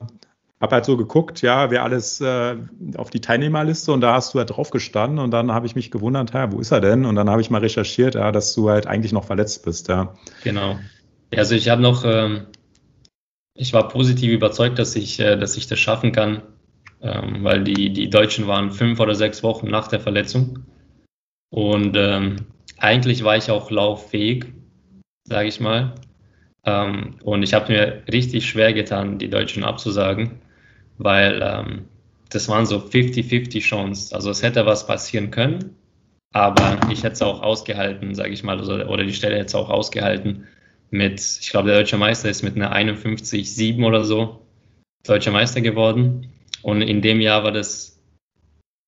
habe 0.61 0.75
halt 0.75 0.85
so 0.85 0.97
geguckt, 0.97 1.41
ja, 1.41 1.71
wer 1.71 1.83
alles 1.83 2.19
äh, 2.19 2.57
auf 2.97 3.09
die 3.09 3.21
Teilnehmerliste 3.21 3.93
und 3.93 4.01
da 4.01 4.13
hast 4.13 4.33
du 4.33 4.39
halt 4.39 4.49
drauf 4.49 4.71
gestanden 4.71 5.19
und 5.19 5.31
dann 5.31 5.53
habe 5.53 5.65
ich 5.65 5.75
mich 5.75 5.89
gewundert, 5.89 6.33
ja, 6.33 6.51
wo 6.51 6.59
ist 6.59 6.71
er 6.71 6.81
denn? 6.81 7.05
Und 7.05 7.15
dann 7.15 7.29
habe 7.29 7.41
ich 7.41 7.49
mal 7.49 7.61
recherchiert, 7.61 8.15
ja, 8.15 8.31
dass 8.31 8.53
du 8.53 8.69
halt 8.69 8.85
eigentlich 8.85 9.13
noch 9.13 9.23
verletzt 9.23 9.63
bist, 9.63 9.87
ja. 9.87 10.15
Genau. 10.43 10.77
Also 11.33 11.55
ich 11.55 11.69
habe 11.69 11.81
noch, 11.81 12.03
ähm, 12.03 12.47
ich 13.53 13.73
war 13.73 13.87
positiv 13.87 14.31
überzeugt, 14.31 14.79
dass 14.79 14.95
ich, 14.95 15.19
äh, 15.19 15.37
dass 15.37 15.55
ich 15.55 15.67
das 15.67 15.79
schaffen 15.79 16.11
kann, 16.11 16.41
ähm, 17.01 17.43
weil 17.43 17.63
die, 17.63 17.93
die 17.93 18.09
Deutschen 18.09 18.47
waren 18.47 18.71
fünf 18.71 18.99
oder 18.99 19.15
sechs 19.15 19.43
Wochen 19.43 19.67
nach 19.67 19.87
der 19.87 20.01
Verletzung 20.01 20.65
und 21.51 21.95
ähm, 21.95 22.47
eigentlich 22.77 23.23
war 23.23 23.37
ich 23.37 23.49
auch 23.49 23.71
lauffähig, 23.71 24.53
sage 25.23 25.47
ich 25.47 25.59
mal. 25.61 25.95
Ähm, 26.65 27.15
und 27.23 27.43
ich 27.43 27.53
habe 27.53 27.71
mir 27.71 28.03
richtig 28.11 28.49
schwer 28.49 28.73
getan, 28.73 29.19
die 29.19 29.29
Deutschen 29.29 29.63
abzusagen 29.63 30.41
weil 30.99 31.41
ähm, 31.41 31.85
das 32.29 32.47
waren 32.47 32.67
so 32.67 32.77
50-50 32.77 33.61
Chancen. 33.61 34.13
Also 34.13 34.29
es 34.29 34.43
hätte 34.43 34.67
was 34.67 34.85
passieren 34.85 35.31
können, 35.31 35.75
aber 36.31 36.79
ich 36.91 37.03
hätte 37.03 37.13
es 37.13 37.21
auch 37.23 37.41
ausgehalten, 37.41 38.13
sage 38.13 38.29
ich 38.29 38.43
mal, 38.43 38.61
oder, 38.61 38.87
oder 38.87 39.03
die 39.03 39.13
Stelle 39.13 39.35
hätte 39.35 39.47
es 39.47 39.55
auch 39.55 39.69
ausgehalten 39.69 40.47
mit, 40.91 41.19
ich 41.41 41.49
glaube, 41.49 41.69
der 41.69 41.79
deutsche 41.79 41.97
Meister 41.97 42.29
ist 42.29 42.43
mit 42.43 42.55
einer 42.55 42.75
51-7 42.75 43.83
oder 43.85 44.03
so 44.03 44.45
deutscher 45.05 45.31
Meister 45.31 45.61
geworden. 45.61 46.31
Und 46.61 46.81
in 46.81 47.01
dem 47.01 47.21
Jahr 47.21 47.43
war 47.43 47.51
das 47.51 47.99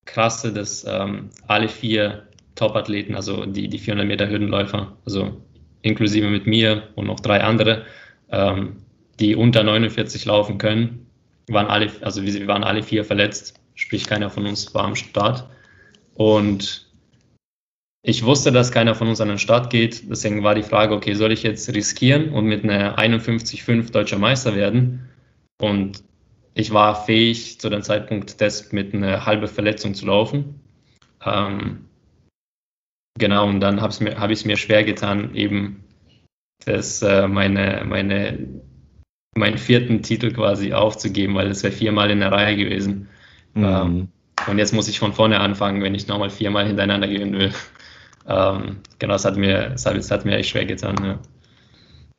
krasse, 0.05 0.51
dass 0.51 0.85
ähm, 0.87 1.29
alle 1.47 1.69
vier 1.69 2.27
Top-Athleten, 2.55 3.15
also 3.15 3.45
die, 3.45 3.69
die 3.69 3.79
400 3.79 4.07
Meter 4.07 4.29
Hürdenläufer, 4.29 4.97
also 5.05 5.41
inklusive 5.81 6.27
mit 6.27 6.47
mir 6.47 6.89
und 6.95 7.07
noch 7.07 7.19
drei 7.19 7.41
andere, 7.41 7.85
ähm, 8.29 8.77
die 9.19 9.35
unter 9.35 9.63
49 9.63 10.25
laufen 10.25 10.57
können, 10.57 11.00
waren 11.53 11.67
alle, 11.67 11.91
also 12.01 12.23
wir 12.23 12.47
waren 12.47 12.63
alle 12.63 12.83
vier 12.83 13.05
verletzt, 13.05 13.59
sprich 13.75 14.07
keiner 14.07 14.29
von 14.29 14.45
uns 14.45 14.73
war 14.73 14.85
am 14.85 14.95
Start. 14.95 15.47
Und 16.15 16.91
ich 18.03 18.23
wusste, 18.23 18.51
dass 18.51 18.71
keiner 18.71 18.95
von 18.95 19.07
uns 19.07 19.21
an 19.21 19.27
den 19.27 19.37
Start 19.37 19.69
geht. 19.69 20.09
Deswegen 20.09 20.43
war 20.43 20.55
die 20.55 20.63
Frage, 20.63 20.93
okay, 20.93 21.13
soll 21.13 21.31
ich 21.31 21.43
jetzt 21.43 21.73
riskieren 21.73 22.29
und 22.29 22.45
mit 22.45 22.63
einer 22.63 22.97
51,5 22.97 23.91
deutscher 23.91 24.17
Meister 24.17 24.55
werden? 24.55 25.07
Und 25.59 26.03
ich 26.53 26.73
war 26.73 27.05
fähig, 27.05 27.59
zu 27.59 27.69
dem 27.69 27.83
Zeitpunkt 27.83 28.41
das 28.41 28.71
mit 28.71 28.93
einer 28.93 29.25
halben 29.25 29.47
Verletzung 29.47 29.93
zu 29.93 30.07
laufen. 30.07 30.59
Ähm, 31.23 31.85
genau, 33.19 33.47
und 33.47 33.59
dann 33.59 33.81
habe 33.81 33.93
ich 34.33 34.39
es 34.39 34.45
mir 34.45 34.57
schwer 34.57 34.83
getan, 34.83 35.35
eben 35.35 35.83
das, 36.65 37.01
äh, 37.01 37.27
meine, 37.27 37.83
meine, 37.85 38.47
meinen 39.35 39.57
vierten 39.57 40.01
Titel 40.03 40.31
quasi 40.31 40.73
aufzugeben, 40.73 41.35
weil 41.35 41.47
es 41.47 41.63
wäre 41.63 41.73
viermal 41.73 42.11
in 42.11 42.19
der 42.19 42.31
Reihe 42.31 42.57
gewesen. 42.57 43.07
Mhm. 43.53 43.63
Ähm, 43.63 44.07
und 44.47 44.57
jetzt 44.57 44.73
muss 44.73 44.87
ich 44.87 44.99
von 44.99 45.13
vorne 45.13 45.39
anfangen, 45.39 45.81
wenn 45.81 45.95
ich 45.95 46.07
nochmal 46.07 46.29
viermal 46.29 46.65
hintereinander 46.65 47.07
gewinnen 47.07 47.33
will. 47.33 47.51
Ähm, 48.27 48.77
genau, 48.99 49.13
das 49.13 49.25
hat 49.25 49.35
mir, 49.35 49.69
das 49.69 49.85
hat, 49.85 49.97
das 49.97 50.11
hat 50.11 50.25
mir 50.25 50.37
echt 50.37 50.49
schwer 50.49 50.65
getan. 50.65 50.95
Ja. 51.03 51.19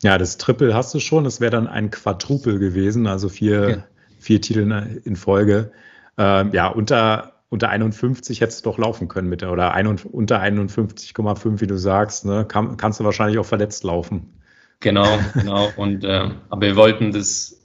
ja 0.02 0.18
das 0.18 0.36
Triple 0.36 0.74
hast 0.74 0.92
du 0.94 1.00
schon, 1.00 1.24
das 1.24 1.40
wäre 1.40 1.52
dann 1.52 1.68
ein 1.68 1.90
Quadruple 1.90 2.58
gewesen, 2.58 3.06
also 3.06 3.28
vier, 3.28 3.70
ja. 3.70 3.84
vier 4.18 4.40
Titel 4.40 5.00
in 5.04 5.16
Folge. 5.16 5.70
Ähm, 6.18 6.50
ja, 6.52 6.66
unter, 6.68 7.34
unter 7.50 7.68
51 7.68 8.40
hättest 8.40 8.66
du 8.66 8.70
doch 8.70 8.78
laufen 8.78 9.08
können 9.08 9.28
mit 9.28 9.42
der, 9.42 9.52
oder 9.52 9.74
ein, 9.74 9.86
unter 9.86 10.40
51,5, 10.40 11.60
wie 11.60 11.66
du 11.66 11.78
sagst, 11.78 12.24
ne, 12.24 12.44
kann, 12.46 12.76
kannst 12.76 12.98
du 12.98 13.04
wahrscheinlich 13.04 13.38
auch 13.38 13.46
verletzt 13.46 13.84
laufen. 13.84 14.41
Genau, 14.82 15.18
genau. 15.34 15.70
Und 15.76 16.04
äh, 16.04 16.30
aber 16.50 16.60
wir 16.60 16.76
wollten 16.76 17.12
das, 17.12 17.60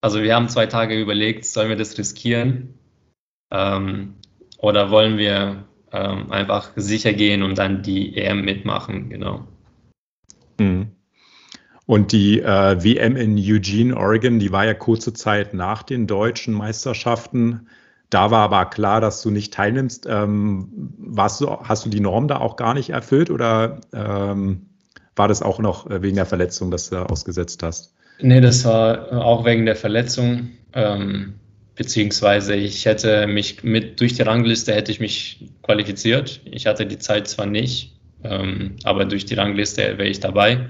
also 0.00 0.22
wir 0.22 0.34
haben 0.34 0.48
zwei 0.48 0.66
Tage 0.66 0.98
überlegt, 0.98 1.44
sollen 1.44 1.68
wir 1.68 1.76
das 1.76 1.96
riskieren? 1.98 2.74
Ähm, 3.52 4.14
oder 4.58 4.90
wollen 4.90 5.18
wir 5.18 5.64
ähm, 5.92 6.32
einfach 6.32 6.72
sicher 6.74 7.12
gehen 7.12 7.42
und 7.42 7.58
dann 7.58 7.82
die 7.82 8.16
EM 8.16 8.44
mitmachen, 8.44 9.10
genau. 9.10 9.46
Mhm. 10.58 10.92
Und 11.84 12.10
die 12.10 12.40
äh, 12.40 12.82
WM 12.82 13.16
in 13.16 13.38
Eugene, 13.38 13.96
Oregon, 13.96 14.40
die 14.40 14.50
war 14.50 14.64
ja 14.64 14.74
kurze 14.74 15.12
Zeit 15.12 15.54
nach 15.54 15.84
den 15.84 16.08
deutschen 16.08 16.52
Meisterschaften. 16.52 17.68
Da 18.10 18.32
war 18.32 18.40
aber 18.40 18.64
klar, 18.66 19.00
dass 19.00 19.22
du 19.22 19.30
nicht 19.30 19.54
teilnimmst. 19.54 20.06
Ähm, 20.08 20.68
warst 20.98 21.40
du, 21.40 21.50
hast 21.60 21.84
du 21.84 21.90
die 21.90 22.00
Norm 22.00 22.26
da 22.26 22.38
auch 22.38 22.56
gar 22.56 22.74
nicht 22.74 22.90
erfüllt 22.90 23.30
oder 23.30 23.80
ähm, 23.92 24.66
war 25.16 25.28
das 25.28 25.42
auch 25.42 25.58
noch 25.58 25.90
äh, 25.90 26.02
wegen 26.02 26.16
der 26.16 26.26
Verletzung, 26.26 26.70
dass 26.70 26.90
du 26.90 26.98
ausgesetzt 26.98 27.62
hast? 27.62 27.94
Nee, 28.20 28.40
das 28.40 28.64
war 28.64 29.12
auch 29.24 29.44
wegen 29.44 29.66
der 29.66 29.76
Verletzung. 29.76 30.50
Ähm, 30.72 31.34
beziehungsweise 31.74 32.54
ich 32.54 32.84
hätte 32.86 33.26
mich 33.26 33.62
mit 33.62 34.00
durch 34.00 34.14
die 34.14 34.22
Rangliste 34.22 34.74
hätte 34.74 34.92
ich 34.92 35.00
mich 35.00 35.50
qualifiziert. 35.62 36.40
Ich 36.44 36.66
hatte 36.66 36.86
die 36.86 36.98
Zeit 36.98 37.28
zwar 37.28 37.46
nicht, 37.46 37.98
ähm, 38.24 38.76
aber 38.84 39.04
durch 39.04 39.26
die 39.26 39.34
Rangliste 39.34 39.82
wäre 39.98 40.08
ich 40.08 40.20
dabei. 40.20 40.68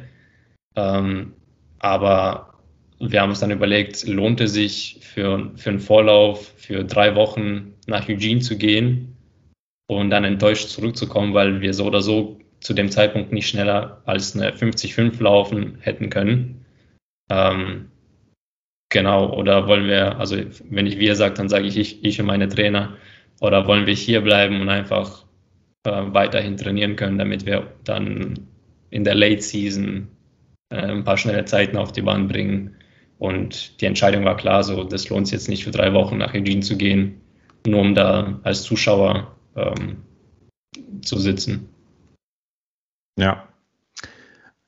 Ähm, 0.75 1.33
aber 1.79 2.55
wir 2.99 3.21
haben 3.21 3.31
uns 3.31 3.41
dann 3.41 3.51
überlegt, 3.51 4.07
lohnt 4.07 4.41
es 4.41 4.53
sich 4.53 4.99
für, 5.03 5.53
für 5.55 5.71
einen 5.71 5.81
Vorlauf 5.81 6.53
für 6.57 6.85
drei 6.85 7.15
Wochen 7.15 7.75
nach 7.87 8.09
Eugene 8.09 8.41
zu 8.41 8.57
gehen 8.57 9.17
und 9.87 10.11
dann 10.11 10.25
enttäuscht 10.25 10.69
zurückzukommen, 10.69 11.35
weil 11.35 11.61
wir 11.61 11.75
so 11.75 11.85
oder 11.85 12.03
so 12.03 12.39
zu 12.61 12.75
dem 12.75 12.91
Zeitpunkt 12.91 13.33
nicht 13.33 13.49
schneller 13.49 14.03
als 14.07 14.35
eine 14.35 14.53
50-5 14.53 15.23
laufen 15.23 15.79
hätten 15.81 16.11
können. 16.11 16.65
Ähm, 17.31 17.91
Genau, 18.89 19.33
oder 19.35 19.67
wollen 19.67 19.87
wir, 19.89 20.19
also 20.19 20.37
wenn 20.71 20.87
ich 20.87 20.99
wir 20.99 21.17
sage, 21.17 21.35
dann 21.35 21.49
sage 21.49 21.67
ich, 21.67 21.77
ich 21.77 22.05
ich 22.05 22.21
und 22.21 22.27
meine 22.27 22.49
Trainer, 22.49 22.97
oder 23.41 23.67
wollen 23.67 23.87
wir 23.87 23.95
hier 23.95 24.21
bleiben 24.21 24.61
und 24.61 24.69
einfach 24.69 25.25
äh, 25.85 25.91
weiterhin 25.91 26.57
trainieren 26.57 26.97
können, 26.97 27.19
damit 27.19 27.47
wir 27.47 27.75
dann 27.85 28.49
in 28.91 29.05
der 29.05 29.15
Late 29.15 29.43
Season 29.43 30.09
äh, 30.71 30.77
ein 30.77 31.05
paar 31.05 31.19
schnelle 31.19 31.45
Zeiten 31.45 31.77
auf 31.77 31.93
die 31.93 32.03
Bahn 32.03 32.29
bringen. 32.29 32.77
Und 33.19 33.81
die 33.81 33.87
Entscheidung 33.87 34.25
war 34.25 34.37
klar, 34.37 34.63
so 34.63 34.85
das 34.85 35.09
lohnt 35.09 35.27
sich 35.27 35.35
jetzt 35.35 35.49
nicht 35.49 35.65
für 35.65 35.73
drei 35.73 35.93
Wochen 35.93 36.19
nach 36.19 36.35
Eugene 36.35 36.61
zu 36.61 36.77
gehen, 36.77 37.21
nur 37.67 37.81
um 37.81 37.95
da 37.95 38.39
als 38.45 38.63
Zuschauer 38.63 39.37
ähm, 39.57 39.97
zu 41.03 41.19
sitzen. 41.19 41.69
Ja, 43.17 43.47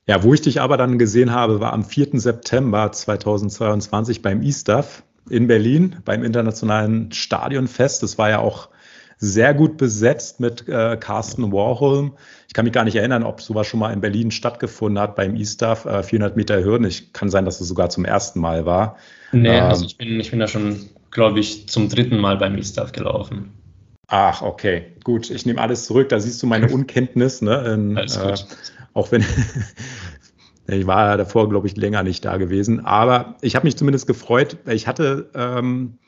ja, 0.08 0.22
wo 0.22 0.32
ich 0.32 0.40
dich 0.40 0.62
aber 0.62 0.78
dann 0.78 0.98
gesehen 0.98 1.32
habe, 1.32 1.60
war 1.60 1.74
am 1.74 1.84
4. 1.84 2.18
September 2.18 2.90
2022 2.90 4.22
beim 4.22 4.40
ISTAF 4.40 5.02
in 5.28 5.46
Berlin, 5.46 5.96
beim 6.06 6.24
Internationalen 6.24 7.12
Stadionfest. 7.12 8.02
Das 8.02 8.16
war 8.16 8.30
ja 8.30 8.38
auch 8.38 8.70
sehr 9.18 9.52
gut 9.52 9.76
besetzt 9.76 10.40
mit 10.40 10.66
äh, 10.66 10.96
Carsten 10.98 11.52
Warholm. 11.52 12.14
Ich 12.46 12.54
kann 12.54 12.64
mich 12.64 12.72
gar 12.72 12.84
nicht 12.84 12.96
erinnern, 12.96 13.22
ob 13.22 13.42
sowas 13.42 13.66
schon 13.66 13.80
mal 13.80 13.92
in 13.92 14.00
Berlin 14.00 14.30
stattgefunden 14.30 14.98
hat 14.98 15.14
beim 15.14 15.36
ISTAF, 15.36 15.84
äh, 15.84 16.02
400 16.02 16.38
Meter 16.38 16.64
Hürden. 16.64 16.86
Ich 16.86 17.12
kann 17.12 17.28
sein, 17.28 17.44
dass 17.44 17.60
es 17.60 17.68
sogar 17.68 17.90
zum 17.90 18.06
ersten 18.06 18.40
Mal 18.40 18.64
war. 18.64 18.96
Nee, 19.32 19.58
ähm, 19.58 19.64
also 19.64 19.84
ich 19.84 19.98
bin, 19.98 20.18
ich 20.18 20.30
bin 20.30 20.40
da 20.40 20.48
schon, 20.48 20.88
glaube 21.10 21.38
ich, 21.38 21.68
zum 21.68 21.90
dritten 21.90 22.16
Mal 22.16 22.38
beim 22.38 22.56
ISTAF 22.56 22.92
gelaufen. 22.92 23.57
Ach, 24.08 24.42
okay, 24.42 24.86
gut. 25.04 25.30
Ich 25.30 25.46
nehme 25.46 25.60
alles 25.60 25.84
zurück. 25.84 26.08
Da 26.08 26.18
siehst 26.18 26.42
du 26.42 26.46
meine 26.46 26.68
Unkenntnis. 26.72 27.42
Ne, 27.42 27.74
in, 27.74 27.96
alles 27.96 28.18
gut. 28.18 28.30
Äh, 28.30 28.36
auch 28.94 29.12
wenn 29.12 29.24
ich 30.66 30.86
war 30.86 31.10
ja 31.10 31.16
davor, 31.16 31.48
glaube 31.48 31.66
ich, 31.66 31.76
länger 31.76 32.02
nicht 32.02 32.24
da 32.24 32.36
gewesen. 32.36 32.84
Aber 32.84 33.36
ich 33.42 33.54
habe 33.54 33.66
mich 33.66 33.76
zumindest 33.76 34.06
gefreut. 34.06 34.56
Ich 34.66 34.86
hatte 34.86 35.30
ähm, 35.34 35.98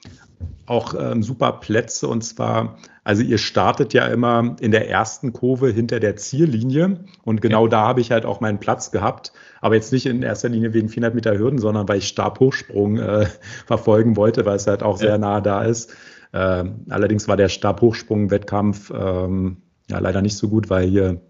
auch 0.66 0.94
ähm, 0.98 1.22
super 1.22 1.52
Plätze 1.52 2.06
und 2.08 2.22
zwar, 2.22 2.78
also 3.04 3.22
ihr 3.22 3.38
startet 3.38 3.92
ja 3.92 4.06
immer 4.06 4.56
in 4.60 4.70
der 4.70 4.88
ersten 4.88 5.32
Kurve 5.32 5.70
hinter 5.70 6.00
der 6.00 6.16
Ziellinie 6.16 7.04
und 7.24 7.42
genau 7.42 7.64
ja. 7.64 7.70
da 7.70 7.80
habe 7.88 8.00
ich 8.00 8.12
halt 8.12 8.24
auch 8.24 8.40
meinen 8.40 8.60
Platz 8.60 8.90
gehabt, 8.90 9.32
aber 9.60 9.74
jetzt 9.74 9.92
nicht 9.92 10.06
in 10.06 10.22
erster 10.22 10.48
Linie 10.48 10.72
wegen 10.72 10.88
400 10.88 11.14
Meter 11.14 11.36
Hürden, 11.36 11.58
sondern 11.58 11.88
weil 11.88 11.98
ich 11.98 12.08
Stabhochsprung 12.08 12.98
äh, 12.98 13.26
verfolgen 13.66 14.16
wollte, 14.16 14.46
weil 14.46 14.56
es 14.56 14.66
halt 14.66 14.82
auch 14.82 15.00
ja. 15.00 15.08
sehr 15.08 15.18
nah 15.18 15.40
da 15.40 15.62
ist. 15.64 15.92
Äh, 16.32 16.64
allerdings 16.88 17.28
war 17.28 17.36
der 17.36 17.48
Stabhochsprung-Wettkampf 17.48 18.92
ähm, 18.94 19.58
ja 19.88 19.98
leider 19.98 20.22
nicht 20.22 20.36
so 20.36 20.48
gut, 20.48 20.70
weil 20.70 20.88
hier 20.88 21.20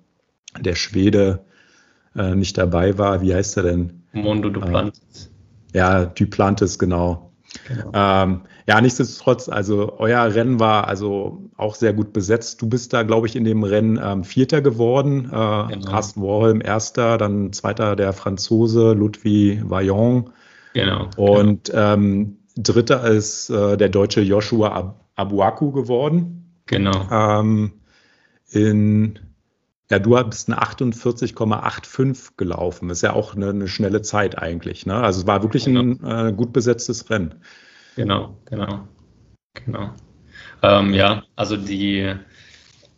der 0.59 0.75
Schwede 0.75 1.45
äh, 2.17 2.35
nicht 2.35 2.59
dabei 2.59 2.99
war. 2.99 3.23
Wie 3.23 3.35
heißt 3.35 3.57
er 3.57 3.63
denn? 3.65 4.03
Mondo 4.13 4.51
Duplantis. 4.51 5.31
Äh, 5.73 5.79
ja, 5.79 6.05
Duplantis, 6.07 6.79
genau. 6.79 7.33
genau. 7.67 7.91
Ähm, 7.95 8.43
ja, 8.67 8.81
nichtsdestotrotz, 8.81 9.49
also 9.49 9.99
euer 9.99 10.35
Rennen 10.35 10.61
war 10.61 10.87
also 10.87 11.49
auch 11.57 11.75
sehr 11.75 11.93
gut 11.93 12.13
besetzt. 12.13 12.61
Du 12.61 12.69
bist 12.69 12.93
da, 12.93 13.03
glaube 13.03 13.27
ich, 13.27 13.37
in 13.37 13.45
dem 13.45 13.65
Rennen 13.65 13.99
ähm, 14.03 14.25
Vierter 14.25 14.61
geworden. 14.61 15.27
Äh, 15.27 15.29
genau. 15.29 15.87
Carsten 15.87 16.23
Warholm 16.23 16.61
Erster, 16.61 17.17
dann 17.17 17.53
Zweiter 17.53 17.97
der 17.97 18.13
Franzose 18.13 18.93
Ludwig 18.93 19.69
Vaillant. 19.69 20.31
Genau. 20.75 21.09
Und 21.17 21.65
genau. 21.65 21.95
Ähm, 21.95 22.37
Dritter 22.57 23.05
ist 23.05 23.51
äh, 23.51 23.77
der 23.77 23.89
deutsche 23.89 24.21
Joshua 24.21 24.69
Ab 24.69 25.05
Abuaku 25.17 25.73
geworden. 25.73 26.63
Genau. 26.67 27.09
Ähm, 27.11 27.73
in 28.51 29.19
ja, 29.91 29.99
du 29.99 30.11
bist 30.25 30.49
eine 30.49 30.63
48,85 30.63 32.37
gelaufen. 32.37 32.91
Ist 32.91 33.03
ja 33.03 33.13
auch 33.13 33.35
eine, 33.35 33.51
eine, 33.51 33.67
schnelle 33.67 34.03
Zeit 34.03 34.39
eigentlich. 34.39 34.87
Ne? 34.87 34.95
Also 34.95 35.23
es 35.23 35.27
war 35.27 35.43
wirklich 35.43 35.65
genau. 35.65 35.81
ein 35.81 36.29
äh, 36.29 36.33
gut 36.33 36.53
besetztes 36.53 37.11
Rennen. 37.11 37.35
Genau, 37.97 38.37
genau, 38.45 38.87
genau. 39.55 39.91
Ähm, 40.63 40.95
ja, 40.95 41.25
also 41.35 41.57
die, 41.57 42.15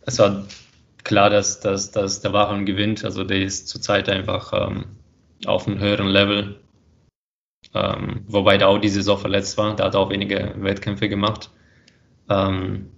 es 0.05 0.19
war 0.19 0.45
klar, 1.03 1.31
dass, 1.31 1.61
dass, 1.61 1.89
dass 1.89 2.21
der 2.21 2.31
Waren 2.31 2.67
gewinnt. 2.67 3.03
Also 3.03 3.23
der 3.23 3.41
ist 3.41 3.69
zurzeit 3.69 4.07
einfach 4.07 4.53
ähm, 4.53 4.85
auf 5.47 5.67
einem 5.67 5.79
höheren 5.79 6.07
Level. 6.07 6.59
Ähm, 7.75 8.21
wobei 8.27 8.57
der 8.57 8.69
auch 8.69 8.77
die 8.77 8.89
Saison 8.89 9.17
verletzt 9.17 9.57
war. 9.57 9.75
Der 9.75 9.85
hat 9.85 9.95
auch 9.95 10.09
wenige 10.09 10.53
Wettkämpfe 10.57 11.09
gemacht. 11.09 11.49
Ähm, 12.29 12.89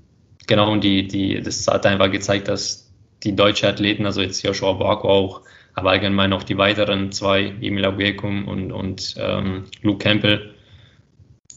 genau, 0.48 0.72
und 0.72 0.84
die, 0.84 1.08
die, 1.08 1.42
das 1.42 1.68
hat 1.68 1.86
einfach 1.86 2.12
gezeigt, 2.12 2.48
dass 2.48 2.94
die 3.24 3.36
deutschen 3.36 3.70
Athleten, 3.70 4.06
also 4.06 4.22
jetzt 4.22 4.44
Joshua 4.44 4.74
Barco 4.74 5.10
auch, 5.10 5.42
aber 5.74 5.92
allgemein 5.92 6.34
auch 6.34 6.44
die 6.44 6.58
weiteren 6.58 7.12
zwei, 7.12 7.54
Emil 7.62 7.86
Aguekum 7.86 8.48
und, 8.48 8.72
und 8.72 9.16
ähm, 9.18 9.66
Luke 9.82 10.00
Campbell, 10.00 10.54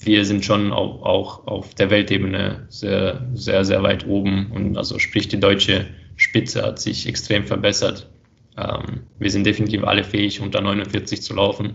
wir 0.01 0.25
sind 0.25 0.45
schon 0.45 0.73
auch, 0.73 1.03
auch 1.03 1.47
auf 1.47 1.75
der 1.75 1.91
Weltebene 1.91 2.67
sehr, 2.69 3.27
sehr, 3.35 3.65
sehr 3.65 3.83
weit 3.83 4.07
oben. 4.07 4.51
Und 4.53 4.77
also 4.77 4.99
sprich, 4.99 5.29
die 5.29 5.41
deutsche 5.41 5.87
Spitze 6.17 6.63
hat 6.63 6.79
sich 6.79 7.09
extrem 7.09 7.45
verbessert. 7.45 8.09
Ähm, 8.57 9.03
wir 9.19 9.31
sind 9.31 9.45
definitiv 9.45 9.85
alle 9.85 10.05
fähig, 10.05 10.41
unter 10.41 10.61
49 10.61 11.23
zu 11.23 11.35
laufen. 11.35 11.75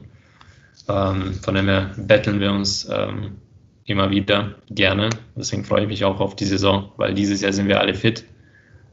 Ähm, 0.89 1.33
von 1.33 1.55
dem 1.55 1.67
her 1.67 1.91
betteln 1.97 2.39
wir 2.39 2.51
uns 2.51 2.87
ähm, 2.91 3.37
immer 3.85 4.09
wieder 4.11 4.55
gerne. 4.69 5.09
Deswegen 5.35 5.63
freue 5.63 5.83
ich 5.83 5.87
mich 5.87 6.05
auch 6.05 6.19
auf 6.19 6.35
die 6.35 6.45
Saison, 6.45 6.91
weil 6.97 7.13
dieses 7.13 7.41
Jahr 7.41 7.53
sind 7.53 7.67
wir 7.67 7.79
alle 7.79 7.93
fit. 7.93 8.25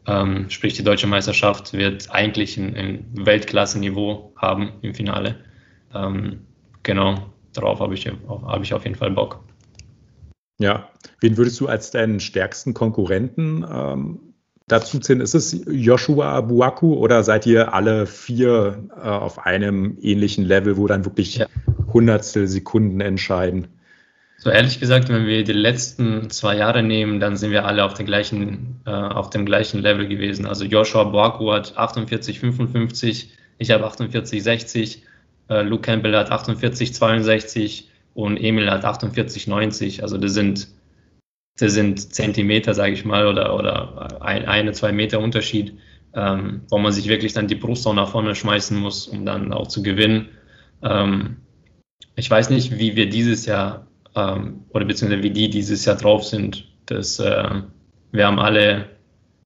Ähm, 0.06 0.48
sprich, 0.48 0.74
die 0.74 0.82
deutsche 0.82 1.06
Meisterschaft 1.06 1.72
wird 1.72 2.10
eigentlich 2.10 2.56
ein, 2.56 2.74
ein 2.74 3.04
Weltklasse-Niveau 3.14 4.32
haben 4.36 4.72
im 4.82 4.94
Finale. 4.94 5.36
Ähm, 5.94 6.40
genau, 6.82 7.26
darauf 7.52 7.80
habe 7.80 7.94
ich, 7.94 8.06
hab 8.06 8.62
ich 8.62 8.74
auf 8.74 8.84
jeden 8.84 8.96
Fall 8.96 9.10
Bock. 9.10 9.40
Ja, 10.58 10.88
wen 11.20 11.36
würdest 11.36 11.60
du 11.60 11.68
als 11.68 11.90
deinen 11.90 12.20
stärksten 12.20 12.74
Konkurrenten 12.74 13.64
ähm, 13.70 14.20
dazu 14.68 14.98
zählen? 14.98 15.20
Ist 15.20 15.34
es 15.34 15.64
Joshua 15.66 16.40
Buaku 16.42 16.94
oder 16.94 17.22
seid 17.22 17.46
ihr 17.46 17.72
alle 17.74 18.06
vier 18.06 18.88
äh, 18.96 19.08
auf 19.08 19.46
einem 19.46 19.96
ähnlichen 20.00 20.44
Level, 20.44 20.76
wo 20.76 20.86
dann 20.86 21.04
wirklich 21.04 21.36
ja. 21.36 21.46
Hundertstel 21.92 22.46
Sekunden 22.46 23.00
entscheiden? 23.00 23.68
So 24.42 24.48
ehrlich 24.48 24.80
gesagt, 24.80 25.10
wenn 25.10 25.26
wir 25.26 25.44
die 25.44 25.52
letzten 25.52 26.30
zwei 26.30 26.56
Jahre 26.56 26.82
nehmen, 26.82 27.20
dann 27.20 27.36
sind 27.36 27.50
wir 27.50 27.66
alle 27.66 27.84
auf, 27.84 27.92
den 27.92 28.06
gleichen, 28.06 28.80
äh, 28.86 28.90
auf 28.90 29.28
dem 29.28 29.44
gleichen 29.44 29.82
Level 29.82 30.08
gewesen. 30.08 30.46
Also 30.46 30.64
Joshua 30.64 31.04
Boaku 31.04 31.52
hat 31.52 31.76
48, 31.76 32.40
55, 32.40 33.32
ich 33.58 33.70
habe 33.70 33.84
48, 33.84 34.42
60, 34.42 35.02
äh, 35.50 35.60
Luke 35.60 35.82
Campbell 35.82 36.16
hat 36.16 36.30
48, 36.30 36.94
62 36.94 37.90
und 38.14 38.38
Emil 38.38 38.70
hat 38.70 38.86
48, 38.86 39.46
90. 39.46 40.02
Also 40.02 40.16
das 40.16 40.32
sind, 40.32 40.68
das 41.58 41.74
sind 41.74 42.14
Zentimeter, 42.14 42.72
sage 42.72 42.94
ich 42.94 43.04
mal, 43.04 43.26
oder, 43.26 43.54
oder 43.54 44.22
ein, 44.22 44.46
eine, 44.46 44.72
zwei 44.72 44.92
Meter 44.92 45.20
Unterschied, 45.20 45.74
ähm, 46.14 46.62
wo 46.70 46.78
man 46.78 46.92
sich 46.92 47.08
wirklich 47.08 47.34
dann 47.34 47.46
die 47.46 47.56
Brust 47.56 47.86
auch 47.86 47.92
nach 47.92 48.08
vorne 48.08 48.34
schmeißen 48.34 48.78
muss, 48.78 49.06
um 49.06 49.26
dann 49.26 49.52
auch 49.52 49.66
zu 49.66 49.82
gewinnen. 49.82 50.30
Ähm, 50.82 51.36
ich 52.20 52.30
weiß 52.30 52.50
nicht, 52.50 52.78
wie 52.78 52.96
wir 52.96 53.08
dieses 53.08 53.46
Jahr 53.46 53.86
ähm, 54.14 54.66
oder 54.70 54.84
beziehungsweise 54.84 55.22
wie 55.22 55.30
die 55.30 55.48
dieses 55.48 55.86
Jahr 55.86 55.96
drauf 55.96 56.22
sind. 56.22 56.68
Das, 56.84 57.18
äh, 57.18 57.62
wir 58.12 58.26
haben 58.26 58.38
alle 58.38 58.90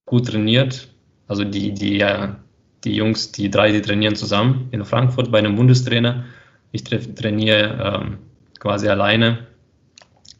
gut 0.07 0.27
trainiert. 0.27 0.89
Also 1.29 1.45
die, 1.45 1.73
die, 1.73 1.99
ja, 1.99 2.37
die 2.83 2.97
Jungs, 2.97 3.31
die 3.31 3.49
drei, 3.49 3.71
die 3.71 3.81
trainieren 3.81 4.17
zusammen 4.17 4.69
in 4.73 4.85
Frankfurt 4.85 5.31
bei 5.31 5.39
einem 5.39 5.55
Bundestrainer. 5.55 6.25
Ich 6.73 6.83
trainiere 6.83 8.03
ähm, 8.03 8.19
quasi 8.59 8.89
alleine. 8.89 9.47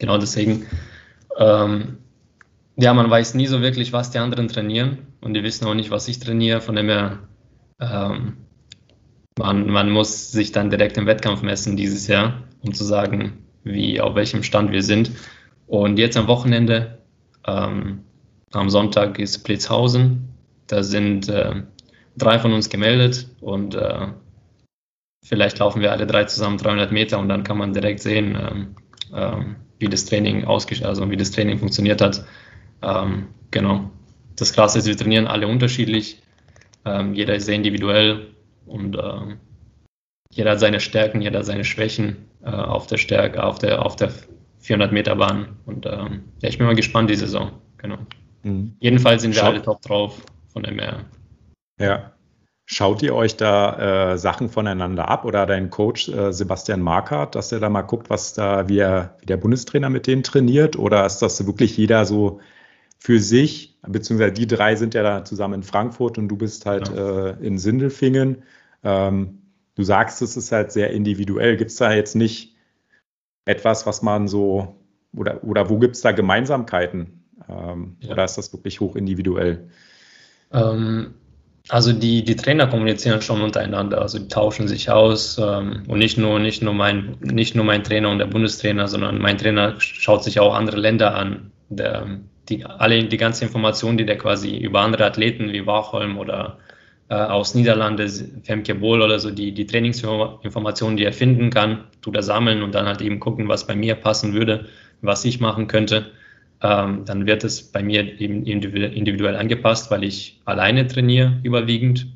Genau 0.01 0.19
deswegen. 0.19 0.67
Ähm, 1.39 1.99
ja, 2.77 2.93
man 2.95 3.09
weiß 3.09 3.35
nie 3.35 3.47
so 3.47 3.63
wirklich, 3.63 3.93
was 3.93 4.11
die 4.11 4.19
anderen 4.19 4.49
trainieren 4.49 4.99
und 5.21 5.35
die 5.35 5.45
wissen 5.45 5.67
auch 5.67 5.75
nicht, 5.75 5.93
was 5.93 6.09
ich 6.09 6.19
trainiere. 6.19 6.61
Von 6.61 6.75
dem 6.75 6.89
her, 6.89 7.21
ähm, 7.79 8.39
man, 9.39 9.69
man 9.69 9.91
muss 9.91 10.31
sich 10.31 10.53
dann 10.53 10.71
direkt 10.71 10.97
im 10.97 11.07
Wettkampf 11.07 11.43
messen 11.43 11.77
dieses 11.77 12.07
Jahr, 12.07 12.45
um 12.63 12.73
zu 12.73 12.85
sagen, 12.85 13.45
wie 13.65 14.01
auf 14.01 14.15
welchem 14.15 14.43
Stand 14.43 14.71
wir 14.73 14.83
sind. 14.83 15.11
Und 15.67 15.99
jetzt 15.99 16.17
am 16.17 16.29
Wochenende, 16.29 16.99
ähm, 17.47 18.05
am 18.53 18.71
Sonntag 18.71 19.19
ist 19.19 19.39
Blitzhausen. 19.39 20.29
Da 20.67 20.83
sind 20.83 21.29
äh, 21.29 21.63
drei 22.17 22.39
von 22.39 22.53
uns 22.53 22.69
gemeldet 22.69 23.29
und 23.41 23.75
äh, 23.75 24.09
vielleicht 25.25 25.59
laufen 25.59 25.83
wir 25.83 25.93
alle 25.93 26.07
drei 26.07 26.25
zusammen 26.25 26.59
300 26.59 26.93
Meter 26.93 27.19
und 27.19 27.29
dann 27.29 27.45
kann 27.45 27.59
man 27.59 27.73
direkt 27.73 28.01
sehen, 28.01 28.37
ähm, 28.41 28.77
ähm, 29.15 29.57
wie 29.79 29.89
das 29.89 30.05
Training 30.05 30.45
also 30.45 31.11
wie 31.11 31.17
das 31.17 31.33
Training 31.33 31.59
funktioniert 31.59 32.01
hat. 32.01 32.25
Ähm, 32.83 33.29
genau. 33.51 33.91
Das 34.37 34.53
Krasse 34.53 34.79
ist, 34.79 34.87
wir 34.87 34.97
trainieren 34.97 35.27
alle 35.27 35.49
unterschiedlich. 35.49 36.23
Ähm, 36.85 37.15
jeder 37.15 37.35
ist 37.35 37.47
sehr 37.47 37.55
individuell 37.55 38.35
und 38.67 38.97
äh, 38.97 39.37
jeder 40.31 40.53
hat 40.53 40.61
seine 40.61 40.81
Stärken, 40.81 41.21
jeder 41.21 41.41
hat 41.41 41.47
seine 41.47 41.65
Schwächen 41.65 42.29
äh, 42.45 42.51
auf 42.51 42.87
der 42.87 42.97
Stärke, 42.99 43.43
auf 43.43 43.59
der, 43.59 43.85
auf 43.85 43.97
der 43.97 44.11
400 44.59 44.93
Meter 44.93 45.17
Bahn. 45.17 45.57
Und 45.67 45.87
ähm, 45.87 46.25
ja, 46.41 46.49
ich 46.49 46.59
bin 46.59 46.67
mal 46.67 46.75
gespannt 46.75 47.11
die 47.11 47.17
Saison. 47.17 47.53
Genau. 47.79 47.99
Mhm. 48.43 48.77
Jedenfalls 48.81 49.23
sind 49.23 49.35
wir 49.35 49.41
Schaut, 49.41 49.51
alle 49.51 49.63
top 49.63 49.83
drauf 49.83 50.23
von 50.53 50.63
dem 50.63 50.79
her. 50.79 51.05
Ja. 51.79 52.13
Schaut 52.67 53.03
ihr 53.03 53.15
euch 53.15 53.37
da 53.37 54.13
äh, 54.13 54.19
Sachen 54.19 54.49
voneinander 54.49 55.09
ab 55.09 55.27
oder 55.27 55.45
dein 55.45 55.69
Coach 55.69 56.09
äh, 56.09 56.33
Sebastian 56.33 56.81
Markert, 56.81 57.35
dass 57.35 57.53
er 57.53 57.61
da 57.61 57.69
mal 57.69 57.83
guckt, 57.83 58.09
was 58.09 58.33
da, 58.33 58.69
wie, 58.69 58.79
er, 58.79 59.17
wie 59.21 59.27
der 59.27 59.37
Bundestrainer 59.37 59.91
mit 59.91 60.07
denen 60.07 60.23
trainiert? 60.23 60.77
Oder 60.77 61.05
ist 61.05 61.19
das 61.19 61.47
wirklich 61.47 61.77
jeder 61.77 62.07
so 62.07 62.41
für 62.99 63.21
sich, 63.21 63.79
beziehungsweise 63.87 64.33
die 64.33 64.47
drei 64.47 64.77
sind 64.77 64.95
ja 64.95 65.03
da 65.03 65.25
zusammen 65.25 65.55
in 65.55 65.63
Frankfurt 65.63 66.19
und 66.19 66.29
du 66.29 66.37
bist 66.37 66.67
halt 66.67 66.89
ja. 66.89 67.31
äh, 67.31 67.47
in 67.47 67.59
Sindelfingen. 67.59 68.43
Ähm, 68.83 69.43
du 69.75 69.83
sagst, 69.83 70.23
es 70.23 70.37
ist 70.37 70.53
halt 70.53 70.73
sehr 70.73 70.91
individuell. 70.91 71.57
Gibt 71.57 71.71
es 71.71 71.77
da 71.77 71.93
jetzt 71.93 72.15
nicht 72.15 72.55
etwas, 73.45 73.87
was 73.87 74.03
man 74.03 74.29
so, 74.29 74.77
oder, 75.15 75.45
oder 75.45 75.69
wo 75.69 75.79
gibt 75.79 75.97
es 75.97 76.03
da 76.03 76.13
Gemeinsamkeiten? 76.13 77.25
Ähm, 77.49 77.97
ja. 78.01 78.13
Oder 78.13 78.25
ist 78.25 78.39
das 78.39 78.53
wirklich 78.53 78.81
hoch 78.81 78.97
individuell? 78.97 79.69
Ähm, 80.53 81.15
also 81.69 81.93
die, 81.93 82.25
die 82.25 82.37
Trainer 82.37 82.67
kommunizieren 82.67 83.23
schon 83.23 83.41
untereinander, 83.41 84.03
also 84.03 84.19
die 84.19 84.29
tauschen 84.29 84.69
sich 84.69 84.91
aus 84.91 85.39
ähm, 85.39 85.85
und 85.89 85.99
nicht 85.99 86.19
nur, 86.19 86.39
nicht, 86.39 86.63
nur 86.63 86.75
mein, 86.75 87.17
nicht 87.21 87.55
nur 87.55 87.65
mein 87.65 87.83
Trainer 87.85 88.11
und 88.11 88.19
der 88.19 88.27
Bundestrainer, 88.27 88.87
sondern 88.87 89.19
mein 89.19 89.39
Trainer 89.39 89.75
schaut 89.79 90.25
sich 90.25 90.41
auch 90.41 90.55
andere 90.55 90.79
Länder 90.79 91.15
an. 91.15 91.53
Der, 91.71 92.21
die, 92.49 92.65
alle 92.65 93.05
die 93.05 93.17
ganze 93.17 93.45
Information, 93.45 93.97
die 93.97 94.07
der 94.07 94.19
quasi 94.19 94.57
über 94.57 94.81
andere 94.81 95.05
Athleten 95.05 95.53
wie 95.53 95.67
Wachholm 95.67 96.19
oder 96.19 96.59
äh, 97.09 97.15
aus 97.15 97.55
Niederlande, 97.55 98.09
Femke 98.43 98.75
Bohl 98.75 99.03
oder 99.03 99.19
so, 99.19 99.31
die, 99.31 99.53
die 99.53 99.67
Trainingsinformationen, 99.67 100.97
die 100.97 101.05
er 101.05 101.13
finden 101.13 101.51
kann, 101.51 101.85
tut 102.03 102.17
er 102.17 102.23
sammeln 102.23 102.63
und 102.63 102.75
dann 102.75 102.87
halt 102.87 103.01
eben 103.03 103.21
gucken, 103.21 103.49
was 103.49 103.67
bei 103.67 103.75
mir 103.75 103.95
passen 103.95 104.35
würde, 104.35 104.67
was 105.01 105.25
ich 105.25 105.41
machen 105.41 105.69
könnte. 105.69 106.13
Ähm, 106.63 107.05
dann 107.05 107.27
wird 107.27 107.45
es 107.45 107.63
bei 107.63 107.83
mir 107.83 108.21
eben 108.21 108.45
individuell 108.47 109.37
angepasst, 109.37 109.91
weil 109.91 110.05
ich 110.05 110.41
alleine 110.45 110.87
trainiere, 110.87 111.41
überwiegend. 111.43 112.07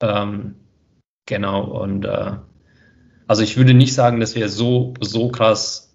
Ähm, 0.00 0.54
genau, 1.26 1.62
und 1.64 2.04
äh, 2.04 2.32
also 3.26 3.42
ich 3.42 3.56
würde 3.56 3.74
nicht 3.74 3.94
sagen, 3.94 4.20
dass 4.20 4.34
wir 4.34 4.48
so, 4.48 4.94
so 5.00 5.28
krass 5.28 5.91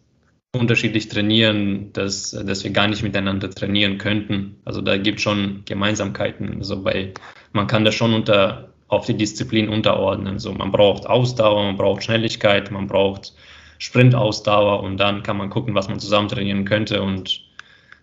unterschiedlich 0.57 1.09
trainieren, 1.09 1.91
dass, 1.93 2.31
dass 2.31 2.63
wir 2.63 2.71
gar 2.71 2.87
nicht 2.87 3.03
miteinander 3.03 3.49
trainieren 3.49 3.97
könnten. 3.97 4.57
Also 4.65 4.81
da 4.81 4.97
gibt 4.97 5.17
es 5.17 5.23
schon 5.23 5.63
Gemeinsamkeiten. 5.65 6.57
Also 6.57 6.81
bei, 6.81 7.13
man 7.53 7.67
kann 7.67 7.85
das 7.85 7.95
schon 7.95 8.13
unter, 8.13 8.73
auf 8.87 9.05
die 9.05 9.15
Disziplin 9.15 9.69
unterordnen. 9.69 10.33
Also 10.33 10.53
man 10.53 10.71
braucht 10.71 11.07
Ausdauer, 11.07 11.63
man 11.63 11.77
braucht 11.77 12.03
Schnelligkeit, 12.03 12.71
man 12.71 12.87
braucht 12.87 13.33
Sprintausdauer 13.79 14.81
und 14.83 14.97
dann 14.97 15.23
kann 15.23 15.37
man 15.37 15.49
gucken, 15.49 15.75
was 15.75 15.89
man 15.89 15.99
zusammen 15.99 16.29
trainieren 16.29 16.65
könnte. 16.65 17.01
Und 17.01 17.41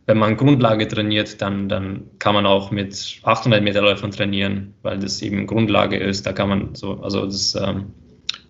wenn 0.07 0.19
man 0.19 0.37
Grundlage 0.37 0.87
trainiert, 0.87 1.41
dann, 1.41 1.69
dann 1.69 2.11
kann 2.19 2.35
man 2.35 2.47
auch 2.47 2.71
mit 2.71 3.21
800 3.23 3.63
Meter 3.63 3.83
Läufern 3.83 4.11
trainieren, 4.11 4.75
weil 4.83 4.99
das 4.99 5.23
eben 5.23 5.47
Grundlage 5.47 5.97
ist. 5.97 6.27
Da 6.27 6.33
kann 6.33 6.49
man 6.49 6.75
so, 6.75 7.01
also 7.01 7.25
das, 7.25 7.55
ähm, 7.55 7.93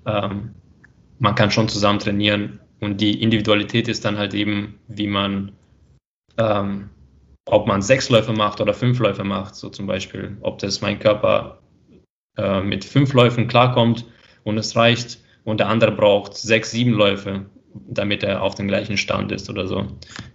ähm, 0.07 0.51
man 1.19 1.35
kann 1.35 1.51
schon 1.51 1.69
zusammen 1.69 2.01
trainieren 2.01 2.61
und 2.85 3.01
die 3.01 3.23
Individualität 3.23 3.89
ist 3.89 4.05
dann 4.05 4.19
halt 4.19 4.35
eben, 4.35 4.79
wie 4.89 5.07
man, 5.07 5.53
ähm, 6.37 6.91
ob 7.47 7.67
man 7.67 7.81
sechs 7.81 8.11
Läufe 8.11 8.33
macht 8.33 8.61
oder 8.61 8.75
fünf 8.75 8.99
Läufe 8.99 9.25
macht, 9.25 9.55
so 9.55 9.71
zum 9.71 9.87
Beispiel, 9.87 10.37
ob 10.43 10.59
das 10.59 10.83
mein 10.83 10.99
Körper 10.99 11.61
äh, 12.37 12.61
mit 12.61 12.85
fünf 12.85 13.15
Läufen 13.15 13.49
klarkommt 13.49 14.05
und 14.45 14.59
es 14.59 14.77
reicht 14.77 15.19
und 15.45 15.61
der 15.61 15.69
andere 15.69 15.93
braucht 15.93 16.37
sechs, 16.37 16.73
sieben 16.73 16.93
Läufe, 16.93 17.47
damit 17.89 18.23
er 18.23 18.43
auf 18.43 18.55
dem 18.55 18.69
gleichen 18.69 18.99
Stand 18.99 19.33
ist 19.33 19.49
oder 19.49 19.67
so. 19.67 19.87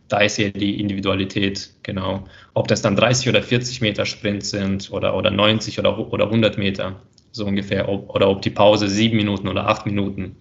Da 0.07 0.19
ist 0.19 0.37
ja 0.37 0.49
die 0.49 0.79
Individualität, 0.79 1.71
genau. 1.83 2.23
Ob 2.55 2.67
das 2.67 2.81
dann 2.81 2.95
30 2.95 3.29
oder 3.29 3.43
40 3.43 3.81
Meter 3.81 4.05
Sprint 4.05 4.43
sind 4.43 4.91
oder, 4.91 5.15
oder 5.15 5.29
90 5.29 5.77
oder, 5.79 6.11
oder 6.11 6.25
100 6.25 6.57
Meter, 6.57 6.99
so 7.31 7.45
ungefähr, 7.45 7.87
ob, 7.87 8.09
oder 8.13 8.27
ob 8.27 8.41
die 8.41 8.49
Pause 8.49 8.87
sieben 8.87 9.17
Minuten 9.17 9.47
oder 9.47 9.67
acht 9.67 9.85
Minuten 9.85 10.37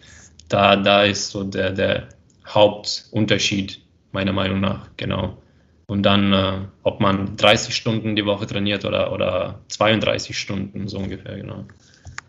da, 0.49 0.77
da 0.77 1.05
ist 1.05 1.31
so 1.31 1.45
der, 1.45 1.73
der 1.73 2.09
Hauptunterschied, 2.47 3.81
meiner 4.13 4.33
Meinung 4.33 4.61
nach, 4.61 4.89
genau. 4.97 5.39
Und 5.87 6.03
dann, 6.03 6.33
äh, 6.33 6.59
ob 6.83 7.01
man 7.01 7.37
30 7.37 7.75
Stunden 7.75 8.15
die 8.15 8.27
Woche 8.27 8.47
trainiert 8.47 8.85
oder, 8.85 9.13
oder 9.13 9.61
32 9.69 10.39
Stunden, 10.39 10.89
so 10.89 10.99
ungefähr, 10.99 11.37
genau. 11.37 11.65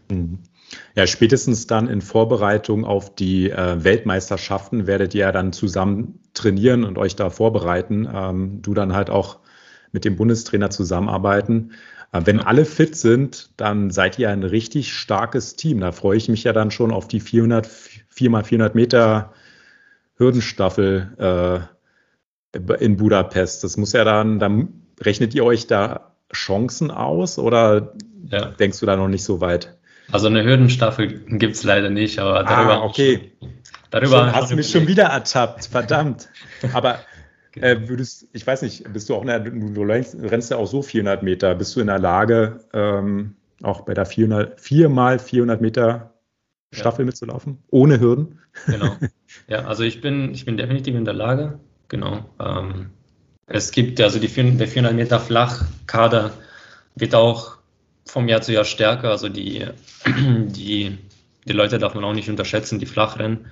Mhm. 0.10 0.40
Ja, 0.96 1.08
spätestens 1.08 1.68
dann 1.68 1.90
in 1.90 2.02
Vorbereitung 2.02 2.86
auf 2.86 3.16
die 3.16 3.50
äh, 3.50 3.84
Weltmeisterschaften 3.84 4.88
werdet 4.88 5.14
ihr 5.16 5.22
ja 5.22 5.32
dann 5.32 5.52
zusammen 5.52 6.20
trainieren 6.34 6.84
und 6.84 6.98
euch 6.98 7.16
da 7.16 7.30
vorbereiten. 7.30 8.08
Ähm, 8.14 8.62
du 8.62 8.74
dann 8.74 8.94
halt 8.94 9.10
auch 9.10 9.40
mit 9.92 10.06
dem 10.06 10.16
Bundestrainer 10.16 10.70
zusammenarbeiten. 10.70 11.72
Äh, 12.12 12.22
wenn 12.26 12.40
alle 12.40 12.66
fit 12.66 12.96
sind, 12.96 13.50
dann 13.58 13.92
seid 13.92 14.20
ihr 14.20 14.30
ein 14.30 14.44
richtig 14.44 14.94
starkes 14.94 15.56
Team. 15.56 15.80
Da 15.80 15.92
freue 15.92 16.18
ich 16.18 16.30
mich 16.30 16.44
ja 16.44 16.54
dann 16.54 16.72
schon 16.72 16.92
auf 16.92 17.08
die 17.08 17.20
400, 17.20 17.68
4x400 18.20 18.72
Meter 18.74 19.34
Hürdenstaffel 20.18 21.68
äh, 22.54 22.84
in 22.84 22.98
Budapest. 22.98 23.64
Das 23.64 23.78
muss 23.78 23.94
ja 23.94 24.04
dann, 24.04 24.40
dann 24.40 24.70
rechnet 25.02 25.34
ihr 25.34 25.46
euch 25.46 25.68
da 25.68 26.14
Chancen 26.34 26.92
aus 26.92 27.40
oder 27.40 27.94
ja. 28.30 28.46
denkst 28.46 28.80
du 28.80 28.86
da 28.86 28.96
noch 28.96 29.08
nicht 29.08 29.24
so 29.24 29.42
weit? 29.42 29.78
Also 30.12 30.28
eine 30.28 30.44
Hürdenstaffel 30.44 31.08
gibt 31.08 31.56
es 31.56 31.64
leider 31.64 31.90
nicht, 31.90 32.20
aber 32.20 32.44
darüber. 32.44 32.82
Ah, 32.82 32.84
okay. 32.84 33.32
darüber 33.92 34.26
schon, 34.26 34.34
hast 34.34 34.52
du 34.52 34.56
mich 34.56 34.70
schon 34.70 34.88
wieder 34.88 35.06
ertappt, 35.06 35.68
verdammt. 35.68 36.30
Aber 36.74 37.00
äh, 37.56 37.78
würdest, 37.88 38.28
ich 38.34 38.46
weiß 38.46 38.64
nicht, 38.64 38.92
bist 38.92 39.10
du 39.10 39.16
auch, 39.16 39.24
der, 39.24 39.40
du 39.40 39.82
rennst 39.84 40.50
ja 40.50 40.58
auch 40.58 40.66
so 40.66 40.82
400 40.82 41.22
Meter, 41.22 41.54
bist 41.56 41.76
du 41.76 41.80
in 41.80 41.88
der 41.88 42.00
Lage, 42.00 42.62
ähm, 42.74 43.36
auch 43.62 43.82
bei 43.82 43.94
der 43.94 44.06
400, 44.06 44.60
4 44.60 44.90
mal 44.90 45.20
400 45.20 45.62
Meter 45.62 46.14
Staffel 46.72 47.02
ja. 47.02 47.08
mitzulaufen, 47.08 47.64
ohne 47.70 48.00
Hürden. 48.00 48.40
Genau. 48.68 48.96
Ja, 49.48 49.66
also 49.66 49.84
ich 49.84 50.02
bin, 50.02 50.34
ich 50.34 50.46
bin 50.46 50.58
definitiv 50.58 50.96
in 50.96 51.06
der 51.06 51.14
Lage. 51.14 51.60
Genau. 51.88 52.30
Ähm, 52.40 52.90
es 53.46 53.72
gibt 53.72 54.00
also 54.02 54.20
die, 54.20 54.28
der 54.28 54.68
400 54.68 54.96
Meter 54.96 55.20
Flachkader 55.20 56.34
wird 56.96 57.16
auch 57.16 57.58
vom 58.06 58.28
Jahr 58.28 58.42
zu 58.42 58.54
Jahr 58.54 58.66
stärker. 58.66 59.10
Also 59.10 59.30
die, 59.30 59.66
die, 60.06 60.98
die 61.46 61.54
Leute 61.54 61.78
darf 61.80 61.96
man 61.96 62.04
auch 62.04 62.14
nicht 62.14 62.30
unterschätzen, 62.30 62.80
die 62.80 62.86
Flachrennen. 62.86 63.46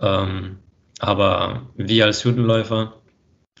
Ähm, 0.00 0.58
aber 0.98 1.70
wir 1.76 2.06
als 2.06 2.24
Hürdenläufer 2.24 3.00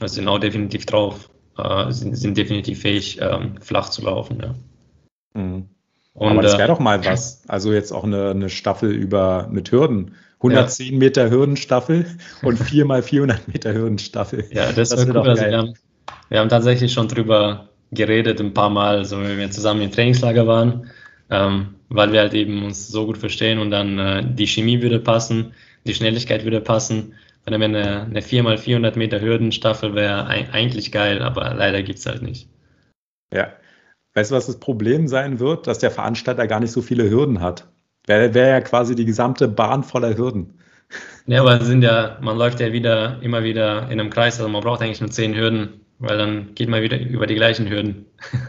sind 0.04 0.28
auch 0.28 0.38
definitiv 0.38 0.86
drauf, 0.86 1.30
äh, 1.56 1.90
sind, 1.92 2.16
sind 2.16 2.36
definitiv 2.36 2.80
fähig, 2.80 3.18
ähm, 3.20 3.60
flach 3.60 3.90
zu 3.90 4.02
laufen. 4.02 4.40
Ja. 4.40 4.54
Mhm. 5.40 5.68
Und, 6.14 6.32
aber 6.32 6.42
das 6.42 6.52
wäre 6.52 6.64
äh, 6.64 6.66
doch 6.66 6.80
mal 6.80 7.04
was. 7.04 7.42
Also 7.48 7.72
jetzt 7.72 7.92
auch 7.92 8.04
eine, 8.04 8.30
eine 8.30 8.50
Staffel 8.50 8.92
über 8.92 9.48
mit 9.50 9.70
Hürden. 9.70 10.14
110 10.38 10.92
ja. 10.92 10.98
Meter 10.98 11.30
Hürdenstaffel 11.30 12.06
und 12.42 12.58
4 12.58 12.84
mal 12.86 13.02
400 13.02 13.48
Meter 13.48 13.74
Hürdenstaffel. 13.74 14.46
Ja, 14.50 14.72
das, 14.72 14.88
das 14.88 15.06
wäre 15.06 15.20
cool. 15.20 15.28
Also 15.28 15.44
wir, 15.44 15.58
haben, 15.58 15.74
wir 16.30 16.40
haben 16.40 16.48
tatsächlich 16.48 16.92
schon 16.92 17.08
drüber 17.08 17.68
geredet 17.92 18.40
ein 18.40 18.54
paar 18.54 18.70
Mal, 18.70 19.04
so 19.04 19.20
wenn 19.20 19.38
wir 19.38 19.50
zusammen 19.50 19.82
im 19.82 19.92
Trainingslager 19.92 20.46
waren, 20.46 20.90
ähm, 21.28 21.74
weil 21.88 22.12
wir 22.12 22.20
halt 22.20 22.34
eben 22.34 22.64
uns 22.64 22.88
so 22.88 23.04
gut 23.06 23.18
verstehen 23.18 23.58
und 23.58 23.70
dann 23.70 23.98
äh, 23.98 24.24
die 24.24 24.46
Chemie 24.46 24.80
würde 24.80 25.00
passen, 25.00 25.52
die 25.86 25.94
Schnelligkeit 25.94 26.44
würde 26.44 26.60
passen. 26.60 27.14
Wenn 27.44 27.54
eine, 27.62 28.02
eine 28.02 28.20
4x400 28.20 28.96
Meter 28.96 29.20
Hürdenstaffel 29.20 29.94
wäre 29.94 30.26
eigentlich 30.26 30.92
geil, 30.92 31.20
aber 31.22 31.54
leider 31.54 31.82
gibt 31.82 31.98
es 31.98 32.06
halt 32.06 32.22
nicht. 32.22 32.48
Ja. 33.32 33.52
Weißt 34.14 34.30
du, 34.30 34.34
was 34.34 34.46
das 34.46 34.58
Problem 34.58 35.08
sein 35.08 35.38
wird? 35.38 35.66
Dass 35.66 35.78
der 35.78 35.90
Veranstalter 35.90 36.46
gar 36.46 36.60
nicht 36.60 36.72
so 36.72 36.82
viele 36.82 37.08
Hürden 37.08 37.40
hat. 37.40 37.68
Wäre 38.06 38.34
wär 38.34 38.48
ja 38.48 38.60
quasi 38.60 38.94
die 38.94 39.04
gesamte 39.04 39.46
Bahn 39.46 39.84
voller 39.84 40.16
Hürden. 40.16 40.54
Ja, 41.26 41.42
aber 41.42 41.62
sind 41.64 41.82
ja, 41.82 42.18
man 42.20 42.36
läuft 42.36 42.58
ja 42.58 42.72
wieder, 42.72 43.22
immer 43.22 43.44
wieder 43.44 43.84
in 43.90 44.00
einem 44.00 44.10
Kreis, 44.10 44.40
also 44.40 44.48
man 44.48 44.62
braucht 44.62 44.82
eigentlich 44.82 45.00
nur 45.00 45.10
zehn 45.10 45.36
Hürden, 45.36 45.80
weil 46.00 46.18
dann 46.18 46.54
geht 46.54 46.68
man 46.68 46.82
wieder 46.82 46.98
über 46.98 47.26
die 47.26 47.36
gleichen 47.36 47.68
Hürden. 47.68 48.06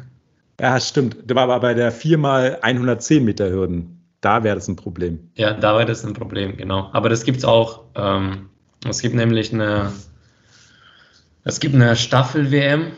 Ja, 0.59 0.79
stimmt. 0.79 1.17
Aber 1.35 1.59
bei 1.59 1.73
der 1.73 1.91
4x 1.91 2.61
110 2.61 3.25
Meter 3.25 3.49
Hürden. 3.49 4.05
Da 4.21 4.43
wäre 4.43 4.53
das 4.53 4.67
ein 4.67 4.75
Problem. 4.75 5.31
Ja, 5.33 5.53
da 5.55 5.75
wäre 5.75 5.87
das 5.87 6.05
ein 6.05 6.13
Problem, 6.13 6.55
genau. 6.55 6.91
Aber 6.93 7.09
das 7.09 7.23
gibt 7.23 7.39
es 7.39 7.45
auch. 7.45 7.85
Ähm, 7.95 8.49
es 8.87 9.01
gibt 9.01 9.15
nämlich 9.15 9.51
eine, 9.51 9.91
es 11.43 11.59
gibt 11.59 11.73
eine 11.73 11.95
Staffel-WM 11.95 12.91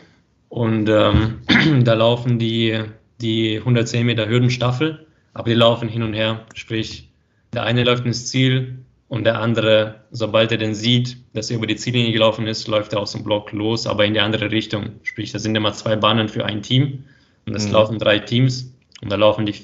und 0.54 0.88
ähm, 0.88 1.40
da 1.84 1.94
laufen 1.94 2.38
die, 2.38 2.80
die 3.20 3.58
110 3.58 4.06
Meter 4.06 4.28
Hürdenstaffel, 4.28 5.04
aber 5.32 5.48
die 5.48 5.56
laufen 5.56 5.88
hin 5.88 6.04
und 6.04 6.14
her. 6.14 6.46
Sprich, 6.54 7.10
der 7.52 7.64
eine 7.64 7.82
läuft 7.82 8.06
ins 8.06 8.28
Ziel 8.28 8.78
und 9.08 9.24
der 9.24 9.40
andere, 9.40 9.96
sobald 10.12 10.52
er 10.52 10.58
den 10.58 10.76
sieht, 10.76 11.16
dass 11.32 11.50
er 11.50 11.56
über 11.56 11.66
die 11.66 11.74
Ziellinie 11.74 12.12
gelaufen 12.12 12.46
ist, 12.46 12.68
läuft 12.68 12.92
er 12.92 13.00
aus 13.00 13.10
dem 13.10 13.24
Block 13.24 13.50
los, 13.50 13.88
aber 13.88 14.04
in 14.04 14.14
die 14.14 14.20
andere 14.20 14.52
Richtung. 14.52 14.90
Sprich, 15.02 15.32
da 15.32 15.40
sind 15.40 15.56
immer 15.56 15.72
zwei 15.72 15.96
Bahnen 15.96 16.28
für 16.28 16.44
ein 16.44 16.62
Team 16.62 17.02
und 17.46 17.56
es 17.56 17.66
mhm. 17.66 17.72
laufen 17.72 17.98
drei 17.98 18.20
Teams 18.20 18.72
und 19.02 19.10
da 19.10 19.16
laufen 19.16 19.46
die 19.46 19.56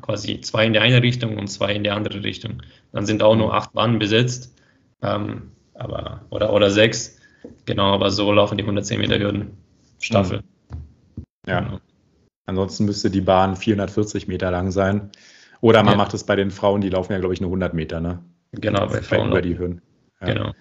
quasi 0.00 0.40
zwei 0.40 0.64
in 0.64 0.72
die 0.72 0.78
eine 0.78 1.02
Richtung 1.02 1.36
und 1.36 1.48
zwei 1.48 1.74
in 1.74 1.84
die 1.84 1.90
andere 1.90 2.24
Richtung. 2.24 2.62
Dann 2.92 3.04
sind 3.04 3.22
auch 3.22 3.36
nur 3.36 3.52
acht 3.52 3.74
Bahnen 3.74 3.98
besetzt. 3.98 4.54
Ähm, 5.02 5.50
aber, 5.74 6.22
oder, 6.30 6.54
oder 6.54 6.70
sechs. 6.70 7.18
Genau, 7.66 7.92
aber 7.92 8.10
so 8.10 8.32
laufen 8.32 8.56
die 8.56 8.64
110 8.64 8.98
Meter 8.98 9.18
Hürden 9.18 9.50
Staffel. 9.98 10.42
Ja. 11.46 11.60
Genau. 11.60 11.80
Ansonsten 12.46 12.86
müsste 12.86 13.10
die 13.10 13.20
Bahn 13.20 13.56
440 13.56 14.26
Meter 14.28 14.50
lang 14.50 14.70
sein. 14.70 15.10
Oder 15.60 15.82
man 15.82 15.94
ja. 15.94 15.98
macht 15.98 16.14
es 16.14 16.24
bei 16.24 16.36
den 16.36 16.50
Frauen, 16.50 16.80
die 16.80 16.88
laufen 16.88 17.12
ja, 17.12 17.18
glaube 17.18 17.34
ich, 17.34 17.40
nur 17.40 17.48
100 17.48 17.74
Meter, 17.74 18.00
ne? 18.00 18.20
Genau, 18.52 18.86
bei 18.86 19.02
Frauen. 19.02 19.28
Über 19.28 19.42
die 19.42 19.58
Hürden. 19.58 19.82
Ja. 20.20 20.26
Genau. 20.28 20.52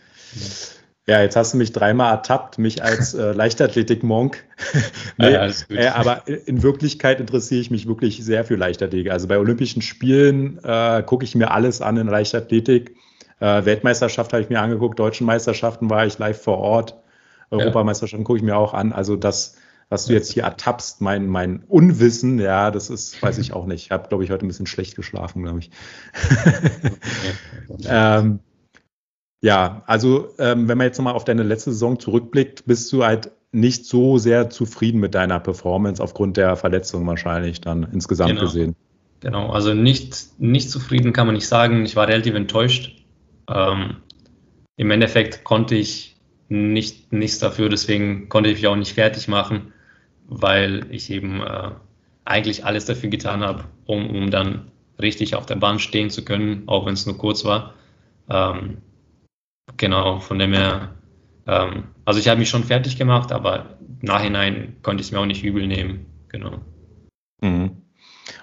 Ja, 1.08 1.22
jetzt 1.22 1.38
hast 1.38 1.54
du 1.54 1.58
mich 1.58 1.72
dreimal 1.72 2.12
ertappt, 2.12 2.58
mich 2.58 2.84
als 2.84 3.14
äh, 3.14 3.32
Leichtathletik-Monk. 3.32 4.44
nee, 5.18 5.32
ja, 5.32 5.50
äh, 5.70 5.88
aber 5.88 6.28
in 6.28 6.64
Wirklichkeit 6.64 7.22
interessiere 7.22 7.62
ich 7.62 7.72
mich 7.72 7.88
wirklich 7.88 8.22
sehr 8.26 8.44
für 8.44 8.56
Leichtathletik. 8.56 9.10
Also 9.10 9.30
bei 9.30 9.38
Olympischen 9.38 9.82
Spielen 9.82 10.60
äh, 10.64 11.02
gucke 11.06 11.24
ich 11.24 11.34
mir 11.34 11.52
alles 11.52 11.82
an 11.82 11.96
in 11.96 12.08
Leichtathletik. 12.08 12.98
Äh, 13.40 13.64
Weltmeisterschaft 13.64 14.34
habe 14.34 14.44
ich 14.44 14.50
mir 14.50 14.60
angeguckt, 14.60 15.00
deutschen 15.00 15.26
Meisterschaften 15.26 15.90
war 15.90 16.06
ich 16.06 16.18
live 16.18 16.42
vor 16.42 16.58
Ort. 16.58 16.98
Europameisterschaften 17.50 18.24
gucke 18.24 18.38
ich 18.38 18.44
mir 18.44 18.58
auch 18.58 18.74
an. 18.74 18.94
Also 18.94 19.16
das, 19.16 19.56
was 19.90 20.06
du 20.06 20.14
jetzt 20.14 20.32
hier 20.32 20.44
ertappst, 20.44 21.02
mein, 21.02 21.28
mein 21.28 21.64
Unwissen, 21.68 22.40
ja, 22.40 22.72
das 22.72 22.90
ist, 22.90 23.22
weiß 23.22 23.38
ich 23.38 23.54
auch 23.54 23.66
nicht. 23.66 23.86
Ich 23.86 23.92
habe, 23.92 24.10
glaube 24.10 24.24
ich, 24.24 24.32
heute 24.32 24.46
ein 24.46 24.50
bisschen 24.50 24.68
schlecht 24.68 24.96
geschlafen, 24.96 25.44
glaube 25.44 25.60
ich. 25.60 25.72
ähm, 27.88 28.40
ja, 29.42 29.84
also 29.86 30.30
ähm, 30.40 30.68
wenn 30.68 30.78
man 30.78 30.88
jetzt 30.88 30.98
nochmal 30.98 31.14
auf 31.14 31.24
deine 31.24 31.44
letzte 31.44 31.72
Saison 31.72 32.00
zurückblickt, 32.00 32.66
bist 32.66 32.92
du 32.92 33.06
halt 33.06 33.32
nicht 33.52 33.86
so 33.86 34.18
sehr 34.18 34.50
zufrieden 34.50 35.00
mit 35.00 35.16
deiner 35.16 35.40
Performance 35.40 36.04
aufgrund 36.04 36.38
der 36.38 36.56
Verletzung 36.58 37.08
wahrscheinlich 37.08 37.62
dann 37.62 37.88
insgesamt 37.94 38.32
genau. 38.32 38.42
gesehen. 38.42 38.76
Genau, 39.22 39.50
also 39.50 39.74
nicht, 39.74 40.40
nicht 40.40 40.70
zufrieden 40.70 41.14
kann 41.14 41.28
man 41.28 41.36
nicht 41.36 41.48
sagen. 41.48 41.86
Ich 41.86 41.96
war 41.96 42.08
relativ 42.08 42.36
enttäuscht. 42.36 43.04
Ähm, 43.50 43.98
Im 44.76 44.92
Endeffekt 44.92 45.44
konnte 45.44 45.76
ich 45.76 46.17
nicht, 46.50 47.12
nichts 47.12 47.40
dafür, 47.40 47.70
deswegen 47.70 48.30
konnte 48.30 48.50
ich 48.50 48.58
mich 48.58 48.68
auch 48.68 48.76
nicht 48.76 48.94
fertig 48.94 49.28
machen, 49.28 49.74
weil 50.28 50.86
ich 50.92 51.10
eben 51.10 51.42
äh, 51.42 51.72
eigentlich 52.26 52.66
alles 52.66 52.86
dafür 52.86 53.10
getan 53.10 53.42
habe, 53.42 53.66
um, 53.86 54.10
um 54.10 54.32
dann 54.32 54.72
richtig 55.00 55.36
auf 55.36 55.46
der 55.46 55.56
Bahn 55.56 55.80
stehen 55.80 56.10
zu 56.10 56.24
können, 56.26 56.64
auch 56.68 56.86
wenn 56.86 56.94
es 56.94 57.06
nur 57.06 57.18
kurz 57.18 57.46
war. 57.46 57.74
Ähm, 58.30 58.78
genau, 59.78 60.20
von 60.20 60.40
dem 60.40 60.54
her, 60.54 60.96
ähm, 61.46 61.86
also 62.06 62.20
ich 62.20 62.28
habe 62.28 62.40
mich 62.40 62.50
schon 62.50 62.64
fertig 62.64 62.98
gemacht, 62.98 63.32
aber 63.32 63.78
nachhinein 64.02 64.78
konnte 64.82 65.02
ich 65.02 65.08
es 65.08 65.12
mir 65.12 65.20
auch 65.20 65.26
nicht 65.26 65.44
übel 65.44 65.68
nehmen. 65.68 66.06
Genau. 66.30 66.60
Mhm. 67.42 67.78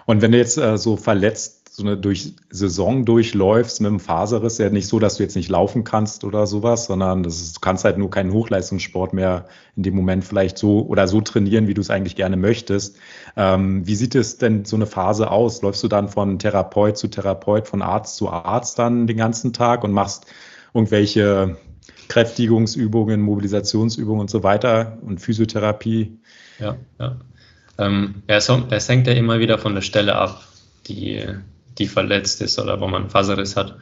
Und 0.07 0.23
wenn 0.23 0.33
du 0.33 0.39
jetzt 0.39 0.59
äh, 0.59 0.79
so 0.79 0.97
verletzt 0.97 1.64
so 1.77 1.83
eine 1.83 1.97
durch 1.97 2.35
Saison 2.51 3.05
durchläufst 3.05 3.81
mit 3.81 3.89
einem 3.89 3.99
Faserriss, 3.99 4.59
ja 4.59 4.71
nicht 4.71 4.87
so, 4.87 5.01
dass 5.01 5.17
du 5.17 5.25
jetzt 5.25 5.35
nicht 5.35 5.49
laufen 5.49 5.83
kannst 5.83 6.23
oder 6.23 6.47
sowas, 6.47 6.87
sondern 6.87 7.25
das 7.25 7.41
ist, 7.41 7.57
du 7.57 7.61
kannst 7.61 7.85
halt 7.85 7.99
nur 7.99 8.11
keinen 8.11 8.33
Hochleistungssport 8.33 9.13
mehr 9.13 9.47
in 9.75 9.83
dem 9.83 9.97
Moment 9.97 10.25
vielleicht 10.25 10.57
so 10.57 10.87
oder 10.87 11.09
so 11.09 11.21
trainieren, 11.21 11.67
wie 11.67 11.75
du 11.75 11.81
es 11.81 11.91
eigentlich 11.91 12.15
gerne 12.15 12.37
möchtest. 12.37 12.97
Ähm, 13.37 13.85
wie 13.89 13.97
sieht 13.97 14.15
es 14.15 14.39
denn 14.39 14.65
so 14.65 14.77
eine 14.77 14.87
Phase 14.87 15.33
aus? 15.33 15.63
Läufst 15.63 15.83
du 15.83 15.89
dann 15.89 16.09
von 16.09 16.39
Therapeut 16.39 16.97
zu 16.97 17.09
Therapeut, 17.09 17.67
von 17.67 17.83
Arzt 17.83 18.15
zu 18.15 18.31
Arzt 18.31 18.79
dann 18.79 19.09
den 19.09 19.17
ganzen 19.17 19.53
Tag 19.53 19.83
und 19.83 19.91
machst 19.91 20.27
irgendwelche 20.75 21.57
Kräftigungsübungen, 22.07 23.21
Mobilisationsübungen 23.21 24.21
und 24.21 24.31
so 24.31 24.45
weiter 24.45 24.99
und 25.03 25.21
Physiotherapie? 25.21 26.21
Ja, 26.61 26.77
ja. 27.01 27.17
Ähm, 27.79 28.23
es, 28.29 28.49
hängt 28.89 29.09
ja 29.09 29.15
immer 29.15 29.41
wieder 29.41 29.59
von 29.59 29.75
der 29.75 29.83
Stelle 29.83 30.15
ab, 30.15 30.47
die, 30.87 31.21
die 31.79 31.87
verletzt 31.87 32.41
ist 32.43 32.59
oder 32.59 32.81
wo 32.81 32.89
man 32.89 33.11
Faserriss 33.11 33.57
hat. 33.57 33.77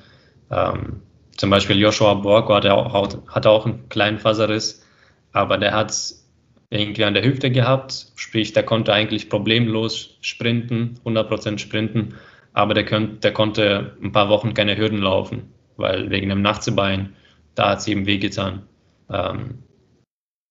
Ähm, 0.51 1.03
zum 1.37 1.51
Beispiel 1.51 1.79
Joshua 1.79 2.15
Borgo 2.15 2.55
hat 2.55 2.67
auch, 2.67 3.27
hat 3.29 3.47
auch 3.47 3.67
einen 3.67 3.89
kleinen 3.89 4.19
Faserriss, 4.19 4.85
aber 5.33 5.59
der 5.59 5.73
hat 5.73 5.91
es 5.91 6.29
irgendwie 6.71 7.05
an 7.05 7.15
der 7.15 7.25
Hüfte 7.25 7.51
gehabt, 7.51 8.13
sprich, 8.17 8.53
der 8.53 8.63
konnte 8.63 8.93
eigentlich 8.93 9.29
problemlos 9.29 10.17
sprinten, 10.23 10.99
100% 11.05 11.59
sprinten, 11.59 12.15
aber 12.55 12.75
der, 12.75 12.85
könnt, 12.85 13.25
der 13.25 13.33
konnte 13.33 13.97
ein 14.03 14.13
paar 14.13 14.29
Wochen 14.29 14.55
keine 14.55 14.77
Hürden 14.77 14.99
laufen, 14.99 15.53
weil 15.77 16.11
wegen 16.11 16.31
dem 16.31 16.43
Nachziehbein, 16.43 17.15
da 17.55 17.71
hat 17.71 17.81
es 17.81 17.89
ihm 17.89 18.07
wehgetan. 18.07 18.63
Ähm, 19.11 19.65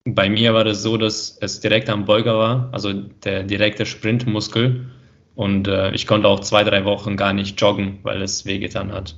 bei 0.03 0.29
mir 0.29 0.53
war 0.53 0.63
das 0.63 0.81
so, 0.81 0.97
dass 0.97 1.37
es 1.41 1.59
direkt 1.59 1.89
am 1.89 2.05
Beuger 2.05 2.37
war, 2.37 2.69
also 2.71 2.91
der 2.93 3.43
direkte 3.43 3.85
Sprintmuskel 3.85 4.87
und 5.35 5.67
äh, 5.67 5.91
ich 5.91 6.07
konnte 6.07 6.27
auch 6.27 6.39
zwei, 6.41 6.63
drei 6.63 6.85
Wochen 6.85 7.17
gar 7.17 7.33
nicht 7.33 7.59
joggen, 7.59 7.99
weil 8.03 8.21
es 8.21 8.45
wehgetan 8.45 8.91
hat. 8.91 9.15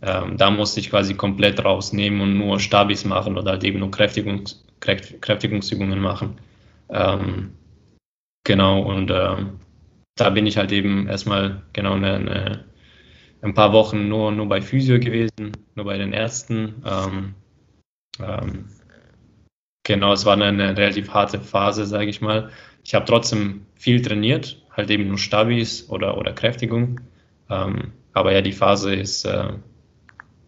Ähm, 0.00 0.36
da 0.36 0.50
musste 0.50 0.80
ich 0.80 0.90
quasi 0.90 1.14
komplett 1.14 1.64
rausnehmen 1.64 2.20
und 2.20 2.38
nur 2.38 2.60
Stabis 2.60 3.04
machen 3.04 3.36
oder 3.36 3.52
halt 3.52 3.64
eben 3.64 3.80
nur 3.80 3.90
Kräftigungs 3.90 4.64
Kräftigungsübungen 4.80 6.00
machen. 6.00 6.38
Ähm, 6.88 7.52
genau, 8.44 8.80
und 8.82 9.10
äh, 9.10 9.36
da 10.14 10.30
bin 10.30 10.46
ich 10.46 10.56
halt 10.56 10.70
eben 10.70 11.08
erstmal 11.08 11.62
genau 11.72 11.94
eine, 11.94 12.14
eine, 12.14 12.64
ein 13.42 13.54
paar 13.54 13.72
Wochen 13.72 14.08
nur, 14.08 14.30
nur 14.30 14.48
bei 14.48 14.60
Physio 14.60 15.00
gewesen, 15.00 15.52
nur 15.74 15.84
bei 15.84 15.98
den 15.98 16.12
Ärzten. 16.12 16.82
Ähm, 16.84 17.34
ähm 18.20 18.66
genau, 19.84 20.12
es 20.12 20.24
war 20.24 20.34
eine, 20.34 20.46
eine 20.46 20.76
relativ 20.76 21.10
harte 21.10 21.40
Phase, 21.40 21.86
sage 21.86 22.10
ich 22.10 22.20
mal. 22.20 22.50
Ich 22.88 22.94
habe 22.94 23.04
trotzdem 23.04 23.66
viel 23.74 24.00
trainiert, 24.00 24.62
halt 24.74 24.88
eben 24.88 25.08
nur 25.08 25.18
Stabis 25.18 25.90
oder, 25.90 26.16
oder 26.16 26.32
Kräftigung. 26.32 27.02
Ähm, 27.50 27.92
aber 28.14 28.32
ja, 28.32 28.40
die 28.40 28.52
Phase 28.52 28.94
ist 28.94 29.26
äh, 29.26 29.52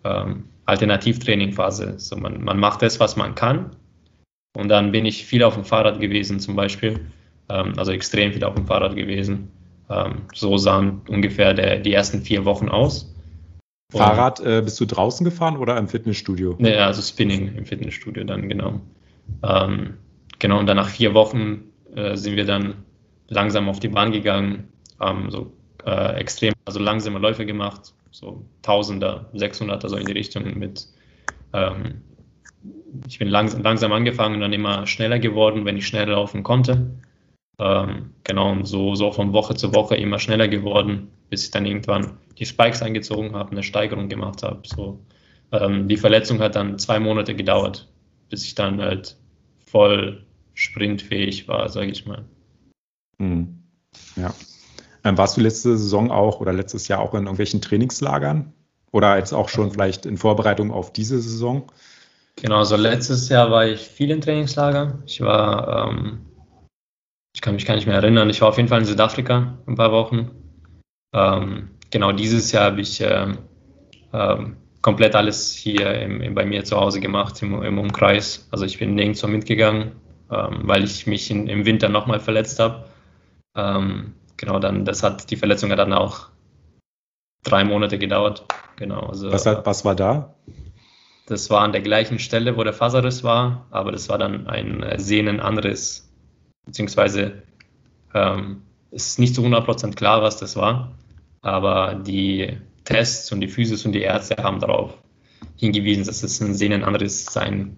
ähm, 0.05 0.45
Alternativtraining-Phase. 0.65 1.99
So 1.99 2.17
man, 2.17 2.43
man 2.43 2.59
macht 2.59 2.81
das, 2.81 2.99
was 2.99 3.17
man 3.17 3.35
kann. 3.35 3.77
Und 4.57 4.71
dann 4.71 4.91
bin 4.91 5.05
ich 5.05 5.27
viel 5.27 5.43
auf 5.43 5.53
dem 5.53 5.67
Fahrrad 5.67 6.01
gewesen 6.01 6.41
zum 6.41 6.57
Beispiel. 6.57 7.01
Ähm, 7.51 7.75
also 7.77 7.93
extrem 7.93 8.33
viel 8.33 8.45
auf 8.45 8.55
dem 8.55 8.67
Fahrrad 8.67 8.97
gewesen. 8.97 9.51
Ähm, 9.91 10.23
so 10.33 10.57
sahen 10.57 11.03
ungefähr 11.09 11.53
der, 11.53 11.81
die 11.81 11.93
ersten 11.93 12.23
vier 12.23 12.47
Wochen 12.47 12.71
aus. 12.71 13.15
Und, 13.93 13.99
Fahrrad, 13.99 14.41
äh, 14.41 14.63
bist 14.65 14.81
du 14.81 14.87
draußen 14.87 15.25
gefahren 15.25 15.59
oder 15.59 15.77
im 15.77 15.89
Fitnessstudio? 15.89 16.57
Ne, 16.59 16.79
also 16.79 17.03
Spinning 17.03 17.55
im 17.55 17.67
Fitnessstudio 17.67 18.25
dann, 18.25 18.49
genau. 18.49 18.81
Ähm, 19.43 19.99
genau, 20.39 20.59
und 20.59 20.67
dann 20.67 20.79
nach 20.79 20.89
vier 20.89 21.13
Wochen 21.13 21.70
äh, 21.95 22.17
sind 22.17 22.37
wir 22.37 22.45
dann 22.45 22.85
langsam 23.29 23.69
auf 23.69 23.81
die 23.81 23.89
Bahn 23.89 24.13
gegangen, 24.13 24.69
ähm, 25.01 25.31
so 25.31 25.53
äh, 25.85 26.15
extrem, 26.17 26.53
also 26.65 26.81
langsame 26.81 27.19
Läufe 27.19 27.47
gemacht, 27.47 27.95
so 28.11 28.45
Tausender, 28.63 29.31
Sechshunderter 29.33 29.89
so 29.89 29.97
in 29.97 30.07
die 30.07 30.13
Richtung 30.13 30.59
mit. 30.59 30.87
Ähm, 31.53 32.03
ich 33.09 33.19
bin 33.19 33.29
langsam, 33.29 33.63
langsam 33.63 33.93
angefangen 33.93 34.37
und 34.37 34.41
dann 34.41 34.53
immer 34.53 34.87
schneller 34.87 35.19
geworden, 35.19 35.65
wenn 35.65 35.77
ich 35.77 35.87
schneller 35.87 36.13
laufen 36.13 36.43
konnte. 36.43 36.91
Ähm, 37.59 38.15
genau, 38.25 38.53
und 38.53 38.65
so, 38.67 38.95
so 38.95 39.13
von 39.13 39.33
Woche 39.33 39.55
zu 39.55 39.75
Woche 39.75 39.97
immer 39.97 40.19
schneller 40.19 40.49
geworden, 40.49 41.09
bis 41.29 41.45
ich 41.45 41.51
dann 41.51 41.67
irgendwann 41.67 42.19
die 42.39 42.47
Spikes 42.47 42.83
eingezogen 42.83 43.35
habe, 43.35 43.53
eine 43.53 43.63
Steigerung 43.63 44.09
gemacht 44.09 44.43
habe. 44.43 44.63
So, 44.65 44.99
ähm, 45.53 45.89
die 45.89 45.97
Verletzung 45.97 46.41
hat 46.41 46.57
dann 46.57 46.79
zwei 46.79 46.99
Monate 46.99 47.35
gedauert, 47.35 47.89
bis 48.29 48.45
ich 48.45 48.55
dann 48.55 48.81
halt 48.81 49.17
voll 49.67 50.25
sprintfähig 50.61 51.49
war, 51.49 51.69
sage 51.69 51.91
ich 51.91 52.07
mal. 52.07 52.25
Mhm. 53.19 53.63
Ja. 54.17 54.35
Ähm, 55.05 55.17
warst 55.17 55.37
du 55.37 55.41
letzte 55.41 55.77
Saison 55.77 56.11
auch 56.11 56.41
oder 56.41 56.53
letztes 56.53 56.89
Jahr 56.89 57.01
auch 57.01 57.15
in 57.15 57.23
irgendwelchen 57.23 57.63
Trainingslagern? 57.63 58.53
Oder 58.93 59.17
jetzt 59.17 59.33
auch 59.33 59.49
schon 59.49 59.71
vielleicht 59.71 60.05
in 60.05 60.19
Vorbereitung 60.19 60.71
auf 60.71 60.93
diese 60.93 61.21
Saison? 61.21 61.71
Genau, 62.37 62.59
also 62.59 62.77
letztes 62.77 63.29
Jahr 63.29 63.51
war 63.51 63.67
ich 63.67 63.81
viel 63.81 64.11
in 64.11 64.21
Trainingslager. 64.21 64.99
Ich 65.07 65.21
war, 65.21 65.89
ähm, 65.89 66.27
ich 67.35 67.41
kann 67.41 67.55
mich 67.55 67.65
gar 67.65 67.77
nicht 67.77 67.87
mehr 67.87 67.97
erinnern, 67.97 68.29
ich 68.29 68.41
war 68.41 68.49
auf 68.49 68.57
jeden 68.57 68.69
Fall 68.69 68.81
in 68.81 68.87
Südafrika 68.87 69.59
ein 69.67 69.77
paar 69.77 69.93
Wochen. 69.93 70.31
Ähm, 71.15 71.71
genau, 71.91 72.13
dieses 72.13 72.53
Jahr 72.53 72.65
habe 72.65 72.81
ich 72.81 73.01
äh, 73.01 73.35
ähm, 74.13 74.57
komplett 74.83 75.15
alles 75.15 75.53
hier 75.53 75.95
im, 76.01 76.21
im, 76.21 76.35
bei 76.35 76.45
mir 76.45 76.65
zu 76.65 76.77
Hause 76.77 77.01
gemacht, 77.01 77.41
im, 77.43 77.63
im 77.63 77.79
Umkreis. 77.79 78.49
Also 78.51 78.65
ich 78.65 78.79
bin 78.79 78.95
nirgendwo 78.95 79.29
mitgegangen, 79.29 79.93
ähm, 80.31 80.61
weil 80.65 80.85
ich 80.85 81.07
mich 81.07 81.31
in, 81.31 81.47
im 81.49 81.65
Winter 81.65 81.89
nochmal 81.89 82.21
verletzt 82.21 82.59
habe. 82.59 82.85
Ähm, 83.57 84.15
genau, 84.37 84.59
dann, 84.59 84.85
das 84.85 85.03
hat, 85.03 85.31
die 85.31 85.37
Verletzung 85.37 85.71
hat 85.71 85.79
dann 85.79 85.93
auch 85.93 86.29
drei 87.45 87.65
Monate 87.65 87.99
gedauert. 87.99 88.45
Genau. 88.77 89.07
Also, 89.07 89.33
was, 89.33 89.47
was 89.47 89.85
war 89.85 89.95
da? 89.95 90.35
Das 91.27 91.49
war 91.51 91.63
an 91.63 91.73
der 91.73 91.83
gleichen 91.83 92.19
Stelle, 92.19 92.57
wo 92.57 92.65
der 92.65 92.73
Faserriss 92.73 93.23
war, 93.23 93.67
aber 93.71 93.93
das 93.93 94.09
war 94.09 94.19
dann 94.19 94.49
ein 94.49 94.83
äh, 94.83 94.99
Sehnenanriss, 94.99 96.11
beziehungsweise 96.67 97.43
ähm, 98.15 98.63
ist 98.91 99.19
nicht 99.19 99.35
zu 99.35 99.43
100% 99.43 99.95
klar, 99.95 100.23
was 100.23 100.39
das 100.39 100.57
war, 100.57 100.93
aber 101.41 101.95
die 101.95 102.59
Tests 102.85 103.31
und 103.31 103.41
die 103.41 103.49
Physis 103.49 103.87
und 103.87 103.93
die 103.93 104.03
Ärzte 104.03 104.43
haben 104.43 104.59
darauf 104.59 104.99
hingewiesen, 105.57 106.05
dass 106.05 106.23
es 106.23 106.41
ein 106.41 106.55
Sehnenanriss 106.55 107.27
sein 107.27 107.77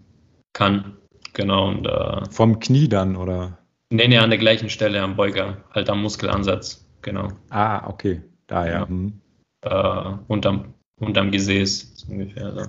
kann. 0.55 0.96
Genau. 1.33 1.68
Und, 1.68 1.87
äh, 1.87 2.30
Vom 2.30 2.61
Knie 2.61 2.89
dann, 2.89 3.16
oder? 3.16 3.59
Nee, 3.91 4.09
nee, 4.09 4.18
an 4.18 4.30
der 4.30 4.39
gleichen 4.39 4.70
Stelle 4.70 5.03
am 5.03 5.16
Beuger, 5.16 5.59
halt 5.70 5.91
am 5.91 6.03
Muskelansatz, 6.03 6.87
genau. 7.03 7.28
Ah, 7.51 7.87
okay, 7.89 8.22
daher. 8.47 8.72
Ja. 8.72 8.87
Mhm. 8.87 9.20
Äh, 9.62 10.16
unterm, 10.28 10.74
unterm 10.99 11.30
Gesäß 11.30 12.07
ungefähr. 12.09 12.53
So. 12.53 12.62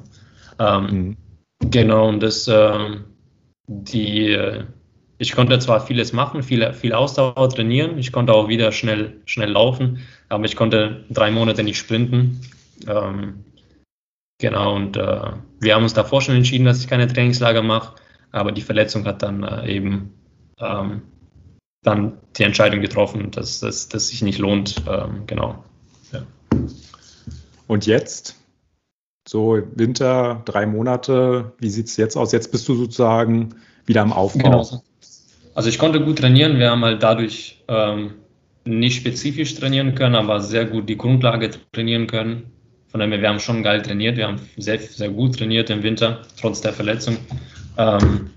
Ähm, 0.59 0.86
mhm. 0.86 1.18
Genau, 1.72 2.09
und 2.09 2.22
das, 2.22 2.47
äh, 2.49 2.97
die, 3.68 4.38
ich 5.18 5.32
konnte 5.32 5.57
zwar 5.59 5.80
vieles 5.86 6.11
machen, 6.11 6.43
viel, 6.43 6.74
viel 6.74 6.93
Ausdauer 6.93 7.49
trainieren, 7.49 7.97
ich 7.97 8.11
konnte 8.11 8.34
auch 8.34 8.49
wieder 8.49 8.72
schnell, 8.74 9.22
schnell 9.26 9.51
laufen, 9.51 9.99
aber 10.28 10.43
ich 10.43 10.57
konnte 10.57 11.05
drei 11.09 11.32
Monate 11.32 11.64
nicht 11.64 11.78
sprinten. 11.78 12.41
Ähm, 12.86 13.45
genau, 14.39 14.76
und 14.76 14.97
äh, 14.97 15.32
wir 15.61 15.76
haben 15.76 15.84
uns 15.84 15.93
davor 15.93 16.22
schon 16.22 16.36
entschieden, 16.36 16.66
dass 16.66 16.82
ich 16.82 16.89
keine 16.89 17.07
Trainingslager 17.07 17.61
mache, 17.61 17.95
aber 18.34 18.51
die 18.51 18.61
Verletzung 18.61 19.05
hat 19.05 19.21
dann 19.21 19.43
äh, 19.43 19.71
eben 19.71 20.13
ähm, 20.59 21.03
dann 21.84 22.17
die 22.38 22.43
Entscheidung 22.43 22.81
getroffen, 22.81 23.31
dass 23.31 23.59
das 23.59 23.89
sich 23.89 24.21
nicht 24.21 24.39
lohnt. 24.39 24.84
Ähm, 24.89 25.23
genau. 25.27 25.63
Ja. 26.11 26.23
Und 27.67 27.86
jetzt? 27.86 28.36
So 29.27 29.61
Winter, 29.75 30.41
drei 30.43 30.65
Monate, 30.65 31.53
wie 31.59 31.69
sieht 31.69 31.88
es 31.88 31.95
jetzt 31.95 32.17
aus? 32.17 32.34
Jetzt 32.34 32.51
bist 32.51 32.67
du 32.67 32.75
sozusagen 32.75 33.55
wieder 33.86 34.01
am 34.01 34.11
Aufbau. 34.11 34.43
Genau. 34.43 34.84
Also 35.55 35.69
ich 35.69 35.77
konnte 35.77 36.03
gut 36.03 36.19
trainieren, 36.19 36.57
wir 36.57 36.71
haben 36.71 36.84
halt 36.84 37.03
dadurch 37.03 37.63
ähm, 37.67 38.15
nicht 38.65 38.97
spezifisch 38.97 39.55
trainieren 39.55 39.95
können, 39.95 40.15
aber 40.15 40.41
sehr 40.41 40.65
gut 40.65 40.89
die 40.89 40.97
Grundlage 40.97 41.51
trainieren 41.71 42.07
können. 42.07 42.51
Von 42.88 42.99
daher, 42.99 43.21
wir 43.21 43.29
haben 43.29 43.39
schon 43.39 43.63
geil 43.63 43.81
trainiert, 43.81 44.17
wir 44.17 44.27
haben 44.27 44.41
sehr, 44.57 44.79
sehr 44.79 45.09
gut 45.09 45.38
trainiert 45.38 45.69
im 45.69 45.84
Winter, 45.84 46.23
trotz 46.39 46.61
der 46.61 46.73
Verletzung. 46.73 47.17
Ähm, 47.78 48.32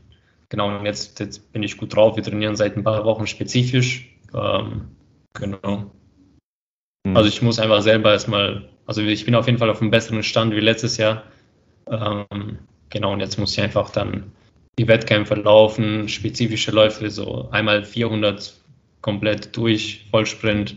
genau, 0.49 0.79
und 0.79 0.87
jetzt, 0.87 1.19
jetzt 1.21 1.53
bin 1.53 1.63
ich 1.63 1.77
gut 1.77 1.95
drauf, 1.95 2.17
wir 2.17 2.23
trainieren 2.23 2.57
seit 2.57 2.77
ein 2.77 2.85
paar 2.85 3.05
Wochen 3.05 3.27
spezifisch. 3.27 4.09
Ähm, 4.35 4.89
genau. 5.35 5.91
Mhm. 7.05 7.17
Also 7.17 7.29
ich 7.29 7.43
muss 7.43 7.59
einfach 7.59 7.83
selber 7.83 8.13
erstmal, 8.13 8.69
also 8.87 9.03
ich 9.03 9.25
bin 9.25 9.35
auf 9.35 9.47
jeden 9.47 9.59
Fall 9.59 9.71
auf 9.71 9.81
einem 9.81 9.91
besseren 9.91 10.23
Stand 10.23 10.55
wie 10.55 10.61
letztes 10.61 10.97
Jahr. 10.97 11.25
Ähm, 11.91 12.59
genau, 12.91 13.13
und 13.13 13.21
jetzt 13.21 13.39
muss 13.39 13.53
ich 13.53 13.61
einfach 13.61 13.91
dann 13.91 14.33
die 14.79 14.89
Wettkämpfe 14.89 15.35
laufen, 15.35 16.09
spezifische 16.09 16.71
Läufe, 16.71 17.11
so 17.11 17.49
einmal 17.51 17.85
400 17.85 18.55
komplett 19.01 19.57
durch, 19.57 20.07
Vollsprint 20.11 20.77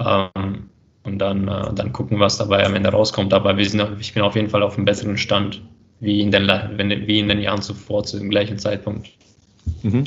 ähm, 0.00 0.68
und 1.04 1.18
dann, 1.18 1.48
äh, 1.48 1.72
dann 1.74 1.92
gucken, 1.92 2.20
was 2.20 2.38
dabei 2.38 2.66
am 2.66 2.74
Ende 2.74 2.90
rauskommt. 2.90 3.32
Aber 3.32 3.56
wir 3.56 3.68
sind, 3.68 4.00
ich 4.00 4.12
bin 4.12 4.22
auf 4.22 4.34
jeden 4.34 4.50
Fall 4.50 4.62
auf 4.62 4.76
einem 4.76 4.84
besseren 4.84 5.16
Stand 5.16 5.62
wie 6.00 6.20
in 6.20 6.30
den, 6.30 6.46
wie 7.06 7.18
in 7.18 7.28
den 7.28 7.40
Jahren 7.40 7.62
zuvor 7.62 8.04
zu 8.04 8.18
dem 8.18 8.30
gleichen 8.30 8.58
Zeitpunkt. 8.58 9.10
Mhm. 9.82 10.04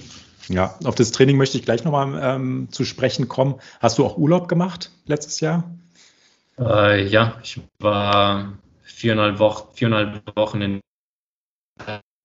Ja, 0.48 0.78
auf 0.84 0.96
das 0.96 1.12
Training 1.12 1.38
möchte 1.38 1.58
ich 1.58 1.64
gleich 1.64 1.84
nochmal 1.84 2.20
ähm, 2.22 2.68
zu 2.72 2.84
sprechen 2.84 3.28
kommen. 3.28 3.56
Hast 3.80 3.98
du 3.98 4.06
auch 4.06 4.18
Urlaub 4.18 4.48
gemacht 4.48 4.92
letztes 5.06 5.39
Jahr? 5.39 5.64
Äh, 6.60 7.08
ja, 7.08 7.39
ich 7.44 7.60
war 7.80 8.58
viereinhalb, 8.84 9.39
Wochen, 9.39 9.68
viereinhalb 9.74 10.36
Wochen 10.36 10.62
in 10.62 10.80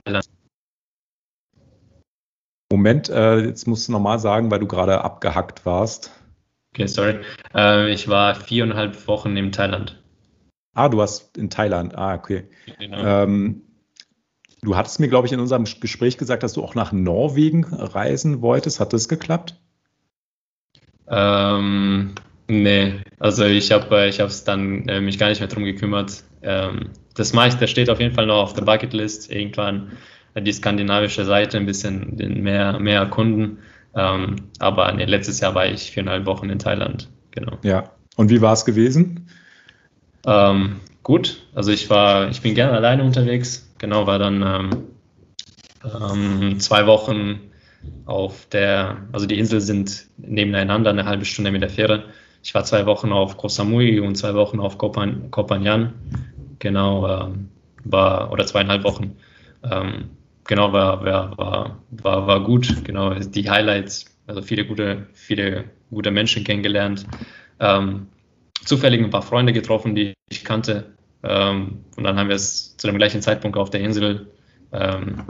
Thailand. 0.04 0.26
Moment, 2.70 3.08
äh, 3.08 3.38
jetzt 3.38 3.66
musst 3.68 3.88
du 3.88 3.92
nochmal 3.92 4.18
sagen, 4.18 4.50
weil 4.50 4.58
du 4.58 4.66
gerade 4.66 5.02
abgehackt 5.02 5.64
warst. 5.64 6.10
Okay, 6.74 6.86
sorry. 6.86 7.20
Äh, 7.54 7.92
ich 7.92 8.08
war 8.08 8.34
viereinhalb 8.34 9.06
Wochen 9.06 9.36
in 9.36 9.52
Thailand. 9.52 10.02
Ah, 10.76 10.88
du 10.88 10.98
warst 10.98 11.36
in 11.36 11.50
Thailand. 11.50 11.96
Ah, 11.96 12.14
okay. 12.14 12.44
Genau. 12.78 12.98
Ähm, 12.98 13.62
Du 14.62 14.76
hattest 14.76 14.98
mir, 14.98 15.06
glaube 15.06 15.28
ich, 15.28 15.32
in 15.32 15.38
unserem 15.38 15.64
Gespräch 15.64 16.18
gesagt, 16.18 16.42
dass 16.42 16.54
du 16.54 16.64
auch 16.64 16.74
nach 16.74 16.90
Norwegen 16.90 17.64
reisen 17.64 18.42
wolltest. 18.42 18.80
Hat 18.80 18.92
das 18.92 19.08
geklappt? 19.08 19.54
Ähm, 21.08 22.14
nee, 22.48 22.94
also 23.20 23.44
ich 23.44 23.70
habe 23.70 23.96
äh, 23.96 24.08
ich 24.08 24.18
es 24.18 24.42
dann 24.42 24.88
äh, 24.88 25.00
mich 25.00 25.18
gar 25.18 25.28
nicht 25.28 25.38
mehr 25.38 25.48
drum 25.48 25.64
gekümmert. 25.64 26.24
Ähm, 26.42 26.90
das 27.14 27.32
meiste 27.32 27.60
das 27.60 27.70
steht 27.70 27.90
auf 27.90 28.00
jeden 28.00 28.14
Fall 28.14 28.26
noch 28.26 28.42
auf 28.42 28.54
der 28.54 28.62
Bucketlist. 28.62 29.30
Irgendwann 29.30 29.92
äh, 30.34 30.42
die 30.42 30.52
skandinavische 30.52 31.24
Seite 31.24 31.58
ein 31.58 31.66
bisschen 31.66 32.16
mehr, 32.42 32.80
mehr 32.80 33.00
erkunden. 33.00 33.58
Ähm, 33.94 34.36
aber 34.58 34.92
nee, 34.94 35.04
letztes 35.04 35.38
Jahr 35.38 35.54
war 35.54 35.66
ich 35.66 35.92
viereinhalb 35.92 36.26
Wochen 36.26 36.50
in 36.50 36.58
Thailand. 36.58 37.08
Genau. 37.30 37.58
Ja. 37.62 37.92
Und 38.16 38.30
wie 38.30 38.40
war 38.40 38.54
es 38.54 38.64
gewesen? 38.64 39.25
Ähm, 40.26 40.80
gut. 41.02 41.46
Also 41.54 41.70
ich 41.70 41.88
war, 41.88 42.28
ich 42.28 42.42
bin 42.42 42.54
gerne 42.54 42.72
alleine 42.72 43.04
unterwegs 43.04 43.66
genau, 43.78 44.06
war 44.06 44.18
dann 44.18 44.42
ähm, 44.42 44.70
ähm, 45.84 46.60
zwei 46.60 46.86
Wochen 46.86 47.40
auf 48.04 48.46
der, 48.46 49.08
also 49.12 49.26
die 49.26 49.38
Inseln 49.38 49.60
sind 49.60 50.06
nebeneinander, 50.16 50.90
eine 50.90 51.04
halbe 51.04 51.24
Stunde 51.24 51.50
mit 51.50 51.62
der 51.62 51.70
Fähre. 51.70 52.04
Ich 52.42 52.54
war 52.54 52.64
zwei 52.64 52.86
Wochen 52.86 53.12
auf 53.12 53.36
Koh 53.36 53.48
Samui 53.48 54.00
und 54.00 54.16
zwei 54.16 54.34
Wochen 54.34 54.60
auf 54.60 54.78
Koh 54.78 54.92
Phangan. 54.92 55.94
Genau, 56.58 57.08
ähm, 57.08 57.48
war, 57.84 58.32
oder 58.32 58.46
zweieinhalb 58.46 58.84
Wochen. 58.84 59.16
Ähm, 59.68 60.10
genau, 60.44 60.72
war, 60.72 61.04
war, 61.04 61.38
war, 61.38 61.78
war, 61.90 62.26
war 62.26 62.44
gut. 62.44 62.84
Genau, 62.84 63.14
die 63.14 63.50
Highlights, 63.50 64.06
also 64.26 64.42
viele 64.42 64.64
gute, 64.64 65.06
viele 65.12 65.64
gute 65.90 66.10
Menschen 66.10 66.44
kennengelernt. 66.44 67.06
Ähm, 67.60 68.08
zufällig 68.64 69.02
ein 69.02 69.10
paar 69.10 69.22
Freunde 69.22 69.52
getroffen, 69.52 69.94
die 69.94 70.14
ich 70.28 70.44
kannte. 70.44 70.92
Ähm, 71.22 71.84
und 71.96 72.04
dann 72.04 72.18
haben 72.18 72.28
wir 72.28 72.36
es 72.36 72.76
zu 72.76 72.86
dem 72.86 72.96
gleichen 72.96 73.22
Zeitpunkt 73.22 73.56
auf 73.56 73.70
der 73.70 73.80
Insel, 73.80 74.28
ähm, 74.72 75.24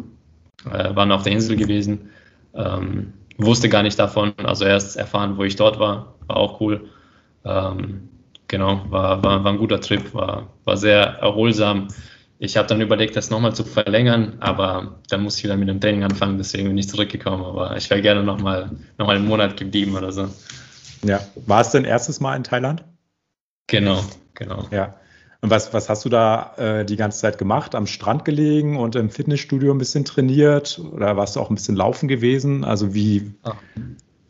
äh, 0.66 0.94
waren 0.94 1.12
auf 1.12 1.22
der 1.22 1.32
Insel 1.32 1.56
gewesen. 1.56 2.10
Ähm, 2.54 3.12
wusste 3.38 3.68
gar 3.68 3.82
nicht 3.82 3.98
davon, 3.98 4.32
also 4.38 4.64
erst 4.64 4.96
erfahren, 4.96 5.36
wo 5.36 5.44
ich 5.44 5.56
dort 5.56 5.78
war, 5.78 6.14
war 6.26 6.36
auch 6.36 6.60
cool. 6.60 6.88
Ähm, 7.44 8.08
genau, 8.48 8.84
war, 8.88 9.22
war, 9.22 9.44
war 9.44 9.52
ein 9.52 9.58
guter 9.58 9.80
Trip, 9.80 10.14
war, 10.14 10.48
war 10.64 10.76
sehr 10.76 11.00
erholsam. 11.20 11.88
Ich 12.38 12.56
habe 12.56 12.68
dann 12.68 12.80
überlegt, 12.80 13.16
das 13.16 13.30
nochmal 13.30 13.54
zu 13.54 13.64
verlängern, 13.64 14.36
aber 14.40 14.98
dann 15.08 15.22
muss 15.22 15.38
ich 15.38 15.44
wieder 15.44 15.56
mit 15.56 15.68
dem 15.68 15.80
Training 15.80 16.04
anfangen, 16.04 16.36
deswegen 16.38 16.68
bin 16.68 16.78
ich 16.78 16.88
zurückgekommen. 16.88 17.44
Aber 17.44 17.76
ich 17.76 17.88
wäre 17.88 18.02
gerne 18.02 18.22
nochmal 18.22 18.70
noch 18.98 19.06
mal 19.06 19.16
einen 19.16 19.26
Monat 19.26 19.56
geblieben 19.56 19.96
oder 19.96 20.12
so. 20.12 20.28
Ja, 21.02 21.20
war 21.46 21.60
es 21.60 21.70
dein 21.70 21.84
erstes 21.84 22.20
Mal 22.20 22.36
in 22.36 22.44
Thailand? 22.44 22.84
Genau, 23.66 24.02
genau. 24.34 24.66
Ja. 24.70 24.96
Und 25.40 25.50
was, 25.50 25.72
was 25.72 25.88
hast 25.88 26.04
du 26.04 26.08
da 26.08 26.54
äh, 26.56 26.84
die 26.84 26.96
ganze 26.96 27.20
Zeit 27.20 27.38
gemacht? 27.38 27.74
Am 27.74 27.86
Strand 27.86 28.24
gelegen 28.24 28.76
und 28.76 28.96
im 28.96 29.10
Fitnessstudio 29.10 29.72
ein 29.72 29.78
bisschen 29.78 30.04
trainiert? 30.04 30.80
Oder 30.92 31.16
warst 31.16 31.36
du 31.36 31.40
auch 31.40 31.50
ein 31.50 31.56
bisschen 31.56 31.76
laufen 31.76 32.08
gewesen? 32.08 32.64
Also 32.64 32.94
wie? 32.94 33.32
Ah. 33.42 33.54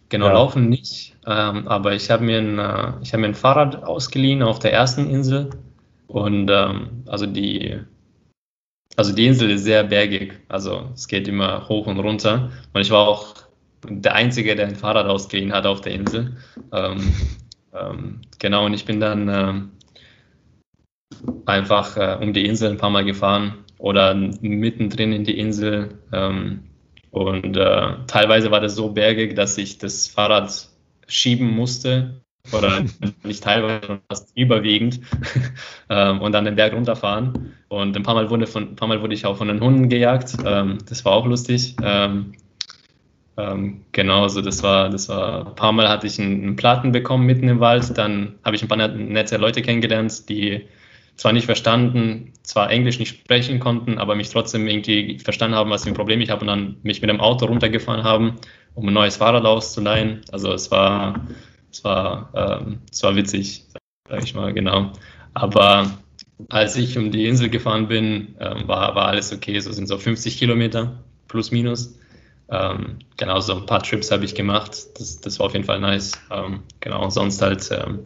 Genau, 0.08 0.26
ja. 0.26 0.32
laufen 0.34 0.68
nicht. 0.68 1.16
Ähm, 1.26 1.66
aber 1.68 1.94
ich 1.94 2.10
habe 2.10 2.24
mir, 2.24 2.38
ein, 2.38 2.58
äh, 2.58 2.62
hab 3.10 3.20
mir 3.20 3.26
ein 3.26 3.34
Fahrrad 3.34 3.82
ausgeliehen 3.84 4.42
auf 4.42 4.58
der 4.58 4.72
ersten 4.72 5.08
Insel. 5.08 5.50
Und 6.06 6.50
ähm, 6.50 7.02
also 7.06 7.26
die 7.26 7.80
also 8.96 9.12
die 9.12 9.26
Insel 9.26 9.50
ist 9.50 9.64
sehr 9.64 9.84
bergig, 9.84 10.40
also 10.48 10.88
es 10.94 11.06
geht 11.06 11.28
immer 11.28 11.68
hoch 11.68 11.86
und 11.86 11.98
runter. 11.98 12.50
Und 12.72 12.80
ich 12.80 12.90
war 12.90 13.06
auch 13.06 13.34
der 13.86 14.14
Einzige, 14.14 14.56
der 14.56 14.68
ein 14.68 14.74
Fahrrad 14.74 15.06
ausgeliehen 15.06 15.52
hat 15.52 15.66
auf 15.66 15.82
der 15.82 15.92
Insel. 15.92 16.36
Ähm, 16.72 17.12
ähm, 17.78 18.20
genau, 18.38 18.66
und 18.66 18.74
ich 18.74 18.84
bin 18.84 19.00
dann 19.00 19.28
ähm, 19.28 19.70
einfach 21.46 21.96
äh, 21.96 22.18
um 22.22 22.32
die 22.32 22.46
Insel 22.46 22.70
ein 22.70 22.78
paar 22.78 22.90
Mal 22.90 23.04
gefahren 23.04 23.64
oder 23.78 24.14
mittendrin 24.14 25.12
in 25.12 25.24
die 25.24 25.38
Insel. 25.38 25.98
Ähm, 26.12 26.64
und 27.10 27.56
äh, 27.56 27.94
teilweise 28.06 28.50
war 28.50 28.60
das 28.60 28.74
so 28.74 28.90
bergig, 28.90 29.34
dass 29.36 29.56
ich 29.58 29.78
das 29.78 30.06
Fahrrad 30.06 30.68
schieben 31.08 31.54
musste 31.54 32.20
oder 32.52 32.84
nicht 33.22 33.42
teilweise, 33.42 34.00
fast 34.08 34.36
überwiegend 34.36 35.00
ähm, 35.88 36.20
und 36.20 36.32
dann 36.32 36.44
den 36.44 36.56
Berg 36.56 36.74
runterfahren. 36.74 37.54
Und 37.68 37.96
ein 37.96 38.02
paar 38.02 38.14
Mal 38.14 38.30
wurde, 38.30 38.46
von, 38.46 38.70
ein 38.70 38.76
paar 38.76 38.88
Mal 38.88 39.00
wurde 39.00 39.14
ich 39.14 39.26
auch 39.26 39.36
von 39.36 39.48
den 39.48 39.60
Hunden 39.60 39.88
gejagt. 39.88 40.36
Ähm, 40.44 40.78
das 40.88 41.04
war 41.04 41.12
auch 41.12 41.26
lustig. 41.26 41.76
Ähm, 41.82 42.32
ähm, 43.36 43.84
genau, 43.92 44.22
also 44.22 44.40
das 44.40 44.62
war, 44.62 44.88
das 44.88 45.08
war, 45.08 45.48
ein 45.48 45.54
paar 45.54 45.72
Mal 45.72 45.88
hatte 45.88 46.06
ich 46.06 46.18
einen, 46.18 46.42
einen 46.42 46.56
Platten 46.56 46.92
bekommen 46.92 47.26
mitten 47.26 47.48
im 47.48 47.60
Wald. 47.60 47.96
Dann 47.96 48.36
habe 48.44 48.56
ich 48.56 48.62
ein 48.62 48.68
paar 48.68 48.88
nette 48.88 49.36
Leute 49.36 49.62
kennengelernt, 49.62 50.28
die 50.28 50.66
zwar 51.16 51.32
nicht 51.32 51.46
verstanden, 51.46 52.32
zwar 52.42 52.70
Englisch 52.70 52.98
nicht 52.98 53.18
sprechen 53.20 53.58
konnten, 53.58 53.98
aber 53.98 54.14
mich 54.14 54.30
trotzdem 54.30 54.66
irgendwie 54.66 55.18
verstanden 55.18 55.56
haben, 55.56 55.70
was 55.70 55.84
für 55.84 55.90
ein 55.90 55.94
Problem 55.94 56.20
ich 56.20 56.30
habe 56.30 56.42
und 56.42 56.46
dann 56.46 56.76
mich 56.82 57.00
mit 57.00 57.10
dem 57.10 57.20
Auto 57.20 57.46
runtergefahren 57.46 58.04
haben, 58.04 58.36
um 58.74 58.88
ein 58.88 58.94
neues 58.94 59.16
Fahrrad 59.16 59.44
auszuleihen. 59.44 60.20
Also 60.30 60.52
es 60.52 60.70
war, 60.70 61.26
es 61.70 61.84
war, 61.84 62.30
ähm, 62.34 62.80
es 62.90 63.02
war 63.02 63.16
witzig, 63.16 63.64
sage 64.08 64.24
ich 64.24 64.34
mal, 64.34 64.52
genau. 64.52 64.92
Aber 65.32 65.90
als 66.48 66.76
ich 66.76 66.98
um 66.98 67.10
die 67.10 67.26
Insel 67.26 67.48
gefahren 67.48 67.88
bin, 67.88 68.36
ähm, 68.40 68.68
war, 68.68 68.94
war 68.94 69.08
alles 69.08 69.32
okay. 69.32 69.58
So 69.60 69.72
sind 69.72 69.88
so 69.88 69.96
50 69.98 70.38
Kilometer 70.38 71.02
plus 71.28 71.50
minus. 71.50 71.98
Ähm, 72.48 72.98
genau, 73.16 73.40
so 73.40 73.56
ein 73.56 73.66
paar 73.66 73.82
Trips 73.82 74.10
habe 74.10 74.24
ich 74.24 74.34
gemacht. 74.34 74.70
Das, 74.98 75.20
das 75.20 75.38
war 75.38 75.46
auf 75.46 75.52
jeden 75.52 75.64
Fall 75.64 75.80
nice. 75.80 76.12
Ähm, 76.30 76.62
genau, 76.80 77.08
sonst 77.10 77.42
halt 77.42 77.68
ähm, 77.72 78.00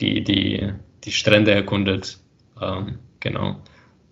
die, 0.00 0.22
die, 0.22 0.72
die 1.04 1.12
Strände 1.12 1.52
erkundet. 1.52 2.18
Ähm, 2.60 2.98
genau. 3.20 3.56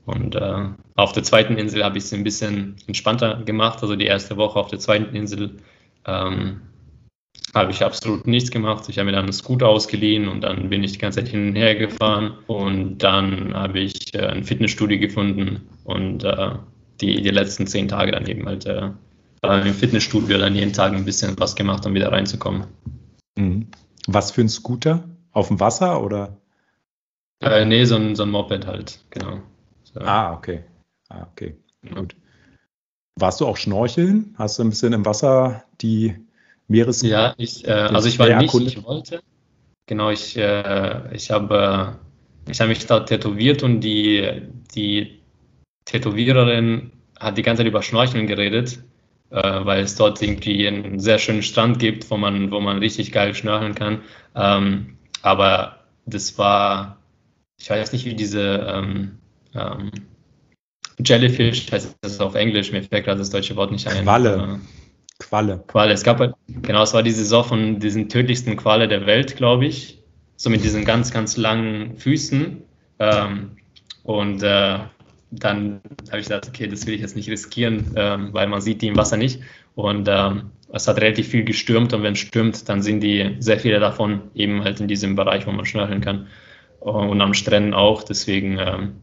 Und 0.06 0.36
äh, 0.36 0.68
auf 0.94 1.12
der 1.12 1.24
zweiten 1.24 1.58
Insel 1.58 1.84
habe 1.84 1.98
ich 1.98 2.04
es 2.04 2.14
ein 2.14 2.24
bisschen 2.24 2.76
entspannter 2.86 3.42
gemacht. 3.44 3.80
Also 3.82 3.96
die 3.96 4.06
erste 4.06 4.36
Woche 4.36 4.58
auf 4.58 4.68
der 4.68 4.78
zweiten 4.78 5.14
Insel 5.14 5.56
ähm, 6.06 6.60
habe 7.54 7.72
ich 7.72 7.82
absolut 7.82 8.26
nichts 8.26 8.50
gemacht. 8.50 8.88
Ich 8.88 8.98
habe 8.98 9.06
mir 9.06 9.12
dann 9.12 9.24
einen 9.24 9.32
Scooter 9.32 9.68
ausgeliehen 9.68 10.28
und 10.28 10.42
dann 10.42 10.68
bin 10.68 10.84
ich 10.84 10.92
die 10.92 10.98
ganze 10.98 11.20
Zeit 11.20 11.28
hin 11.28 11.48
und 11.48 11.56
her 11.56 11.74
gefahren. 11.74 12.34
Und 12.46 12.98
dann 12.98 13.54
habe 13.54 13.80
ich 13.80 14.14
äh, 14.14 14.26
ein 14.26 14.44
Fitnessstudio 14.44 14.98
gefunden 14.98 15.68
und 15.84 16.24
äh, 16.24 16.50
die, 17.00 17.20
die 17.20 17.30
letzten 17.30 17.66
zehn 17.66 17.88
Tage 17.88 18.12
dann 18.12 18.26
eben 18.26 18.46
halt 18.46 18.64
äh, 18.66 18.90
im 19.43 19.74
Fitnessstudio 19.74 20.39
dann 20.39 20.55
jeden 20.55 20.72
Tag 20.72 20.93
ein 20.93 21.05
bisschen 21.05 21.39
was 21.39 21.55
gemacht, 21.55 21.87
um 21.87 21.95
wieder 21.95 22.12
reinzukommen. 22.12 22.66
Mhm. 23.37 23.68
Was 24.07 24.30
für 24.30 24.41
ein 24.41 24.49
Scooter? 24.49 25.05
Auf 25.32 25.49
dem 25.49 25.61
Wasser 25.61 26.03
oder? 26.03 26.37
Äh, 27.41 27.64
nee, 27.64 27.84
so 27.84 27.97
ein, 27.97 28.16
so 28.16 28.22
ein 28.22 28.30
Moped 28.30 28.66
halt, 28.66 29.05
genau. 29.11 29.41
So. 29.84 30.01
Ah, 30.01 30.32
okay. 30.32 30.64
Ah, 31.09 31.26
okay. 31.30 31.57
Gut. 31.95 32.16
Warst 33.16 33.41
du 33.41 33.47
auch 33.47 33.57
schnorcheln? 33.57 34.34
Hast 34.39 34.59
du 34.59 34.64
ein 34.64 34.70
bisschen 34.70 34.93
im 34.93 35.05
Wasser 35.05 35.64
die 35.80 36.14
Meeres. 36.68 37.03
Ja, 37.03 37.34
ich, 37.37 37.66
äh, 37.66 37.70
also 37.70 38.09
ich 38.09 38.18
war 38.18 38.28
nicht, 38.41 38.55
ich 38.55 38.84
wollte. 38.84 39.20
Genau, 39.87 40.11
ich, 40.11 40.37
äh, 40.37 41.14
ich 41.14 41.30
habe 41.30 41.99
ich 42.49 42.61
hab 42.61 42.68
mich 42.68 42.87
da 42.87 43.01
tätowiert 43.01 43.62
und 43.62 43.80
die, 43.80 44.43
die 44.74 45.20
Tätowiererin 45.84 46.93
hat 47.18 47.39
die 47.39 47.43
ganze 47.43 47.61
Zeit 47.61 47.68
über 47.68 47.82
Schnorcheln 47.82 48.26
geredet, 48.26 48.78
äh, 48.78 48.82
weil 49.34 49.82
es 49.82 49.96
dort 49.96 50.22
irgendwie 50.22 50.66
einen 50.66 51.00
sehr 51.00 51.18
schönen 51.18 51.42
Strand 51.42 51.78
gibt, 51.78 52.10
wo 52.10 52.16
man, 52.16 52.50
wo 52.50 52.60
man 52.60 52.78
richtig 52.78 53.12
geil 53.12 53.34
schnorcheln 53.34 53.74
kann. 53.74 54.02
Ähm, 54.34 54.96
aber 55.22 55.80
das 56.06 56.38
war, 56.38 56.98
ich 57.58 57.68
weiß 57.68 57.92
nicht, 57.92 58.04
wie 58.04 58.14
diese 58.14 58.66
ähm, 58.72 59.18
ähm, 59.54 59.90
Jellyfish 61.04 61.70
heißt 61.70 61.96
das 62.00 62.20
auf 62.20 62.34
Englisch, 62.34 62.72
mir 62.72 62.82
fällt 62.82 63.04
gerade 63.04 63.18
das 63.18 63.30
deutsche 63.30 63.56
Wort 63.56 63.72
nicht 63.72 63.86
ein. 63.86 64.04
Qualle. 64.04 64.60
Qualle. 65.18 65.64
Qualle. 65.66 65.92
Es 65.92 66.02
gab 66.02 66.20
halt, 66.20 66.34
genau, 66.62 66.82
es 66.82 66.94
war 66.94 67.02
die 67.02 67.10
Saison 67.10 67.44
von 67.44 67.78
diesen 67.80 68.08
tödlichsten 68.08 68.56
Qualle 68.56 68.88
der 68.88 69.06
Welt, 69.06 69.36
glaube 69.36 69.66
ich. 69.66 70.02
So 70.36 70.50
mit 70.50 70.62
diesen 70.62 70.84
ganz, 70.84 71.10
ganz 71.10 71.36
langen 71.36 71.96
Füßen. 71.96 72.62
Ähm, 72.98 73.56
und 74.02 74.42
äh, 74.42 74.78
dann 75.30 75.80
habe 76.08 76.20
ich 76.20 76.28
gedacht, 76.28 76.48
okay, 76.48 76.66
das 76.66 76.86
will 76.86 76.94
ich 76.94 77.00
jetzt 77.00 77.16
nicht 77.16 77.28
riskieren, 77.28 77.92
ähm, 77.96 78.32
weil 78.32 78.46
man 78.46 78.60
sieht 78.60 78.82
die 78.82 78.88
im 78.88 78.96
Wasser 78.96 79.16
nicht. 79.16 79.40
Und 79.74 80.08
ähm, 80.08 80.50
es 80.72 80.88
hat 80.88 81.00
relativ 81.00 81.28
viel 81.28 81.44
gestürmt 81.44 81.92
und 81.92 82.02
wenn 82.02 82.14
es 82.14 82.20
stürmt, 82.20 82.68
dann 82.68 82.82
sind 82.82 83.00
die 83.00 83.36
sehr 83.40 83.58
viele 83.58 83.80
davon 83.80 84.22
eben 84.34 84.64
halt 84.64 84.80
in 84.80 84.88
diesem 84.88 85.16
Bereich, 85.16 85.46
wo 85.46 85.52
man 85.52 85.64
schnörkeln 85.64 86.00
kann. 86.00 86.26
Und 86.80 87.20
am 87.20 87.34
Stränden 87.34 87.74
auch. 87.74 88.04
Deswegen, 88.04 88.58
ähm, 88.58 88.96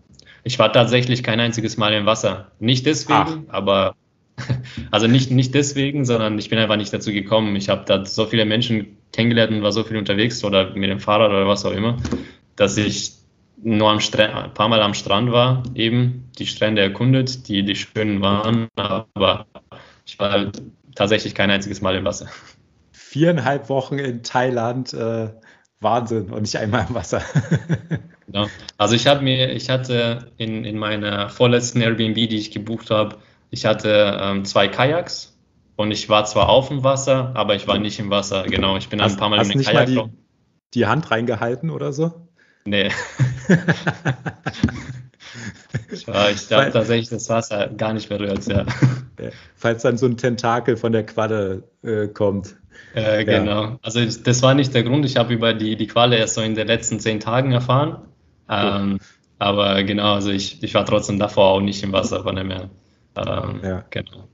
ich 0.43 0.57
war 0.59 0.71
tatsächlich 0.71 1.23
kein 1.23 1.39
einziges 1.39 1.77
Mal 1.77 1.93
im 1.93 2.05
Wasser. 2.05 2.51
Nicht 2.59 2.85
deswegen, 2.85 3.45
Ach. 3.49 3.53
aber 3.53 3.95
also 4.91 5.07
nicht, 5.07 5.31
nicht 5.31 5.53
deswegen, 5.53 6.05
sondern 6.05 6.39
ich 6.39 6.49
bin 6.49 6.59
einfach 6.59 6.77
nicht 6.77 6.93
dazu 6.93 7.11
gekommen. 7.11 7.55
Ich 7.55 7.69
habe 7.69 7.83
da 7.85 8.05
so 8.05 8.25
viele 8.25 8.45
Menschen 8.45 8.97
kennengelernt 9.11 9.51
und 9.51 9.63
war 9.63 9.71
so 9.71 9.83
viel 9.83 9.97
unterwegs 9.97 10.43
oder 10.43 10.73
mit 10.73 10.89
dem 10.89 10.99
Fahrrad 10.99 11.29
oder 11.29 11.47
was 11.47 11.65
auch 11.65 11.71
immer, 11.71 11.97
dass 12.55 12.77
ich 12.77 13.13
nur 13.63 13.89
am 13.89 13.99
Strand, 13.99 14.33
ein 14.33 14.53
paar 14.53 14.67
Mal 14.69 14.81
am 14.81 14.93
Strand 14.93 15.31
war, 15.31 15.63
eben 15.75 16.29
die 16.37 16.45
Strände 16.45 16.81
erkundet, 16.81 17.47
die, 17.47 17.63
die 17.63 17.75
schönen 17.75 18.21
waren, 18.21 18.67
aber 18.75 19.45
ich 20.05 20.19
war 20.19 20.31
halt 20.31 20.61
tatsächlich 20.95 21.33
kein 21.35 21.49
einziges 21.49 21.81
Mal 21.81 21.95
im 21.95 22.05
Wasser. 22.05 22.27
Viereinhalb 22.91 23.69
Wochen 23.69 23.99
in 23.99 24.23
Thailand, 24.23 24.93
äh, 24.93 25.29
Wahnsinn 25.79 26.31
und 26.31 26.41
nicht 26.41 26.57
einmal 26.57 26.85
im 26.87 26.95
Wasser. 26.95 27.21
genau. 28.25 28.47
Also 28.77 28.95
ich 28.95 29.07
habe 29.07 29.21
mir, 29.21 29.51
ich 29.51 29.69
hatte 29.69 30.31
in, 30.37 30.65
in 30.65 30.77
meiner 30.77 31.29
vorletzten 31.29 31.81
Airbnb, 31.81 32.15
die 32.15 32.37
ich 32.37 32.51
gebucht 32.51 32.89
habe, 32.89 33.17
ich 33.49 33.65
hatte 33.65 34.17
ähm, 34.19 34.45
zwei 34.45 34.67
Kajaks 34.67 35.37
und 35.75 35.91
ich 35.91 36.09
war 36.09 36.25
zwar 36.25 36.49
auf 36.49 36.69
dem 36.69 36.83
Wasser, 36.83 37.31
aber 37.35 37.55
ich 37.55 37.67
war 37.67 37.77
nicht 37.77 37.99
im 37.99 38.09
Wasser. 38.09 38.43
Genau, 38.43 38.77
ich 38.77 38.89
bin 38.89 39.01
hast, 39.01 39.13
ein 39.13 39.19
paar 39.19 39.29
Mal 39.29 39.43
in 39.43 39.49
den 39.49 39.61
Kajak. 39.61 39.89
Mal 39.89 40.05
die, 40.05 40.11
die 40.73 40.85
Hand 40.87 41.11
reingehalten 41.11 41.69
oder 41.69 41.93
so? 41.93 42.22
Nee. 42.65 42.89
ich 45.91 46.07
habe 46.07 46.71
tatsächlich 46.71 47.09
das 47.09 47.29
Wasser 47.29 47.67
gar 47.67 47.93
nicht 47.93 48.09
berührt, 48.09 48.45
ja. 48.47 48.65
Falls 49.55 49.83
dann 49.83 49.97
so 49.97 50.05
ein 50.05 50.17
Tentakel 50.17 50.77
von 50.77 50.91
der 50.91 51.05
Qualle 51.05 51.63
äh, 51.83 52.07
kommt. 52.07 52.55
Äh, 52.93 53.25
genau. 53.25 53.63
Ja. 53.63 53.79
Also 53.81 54.05
das 54.05 54.41
war 54.41 54.53
nicht 54.53 54.73
der 54.73 54.83
Grund. 54.83 55.05
Ich 55.05 55.17
habe 55.17 55.33
über 55.33 55.53
die, 55.53 55.75
die 55.75 55.87
Qualle 55.87 56.17
erst 56.17 56.35
so 56.35 56.41
in 56.41 56.55
den 56.55 56.67
letzten 56.67 56.99
zehn 56.99 57.19
Tagen 57.19 57.51
erfahren. 57.51 57.97
Ähm, 58.49 58.99
aber 59.39 59.83
genau, 59.83 60.13
also 60.13 60.31
ich, 60.31 60.61
ich 60.63 60.73
war 60.73 60.85
trotzdem 60.85 61.19
davor 61.19 61.49
auch 61.49 61.61
nicht 61.61 61.83
im 61.83 61.91
Wasser, 61.91 62.23
von 62.23 62.35
dem 62.35 62.51
her. 62.51 62.69
Ähm, 63.15 63.59
ja. 63.63 63.83
Genau. 63.89 64.27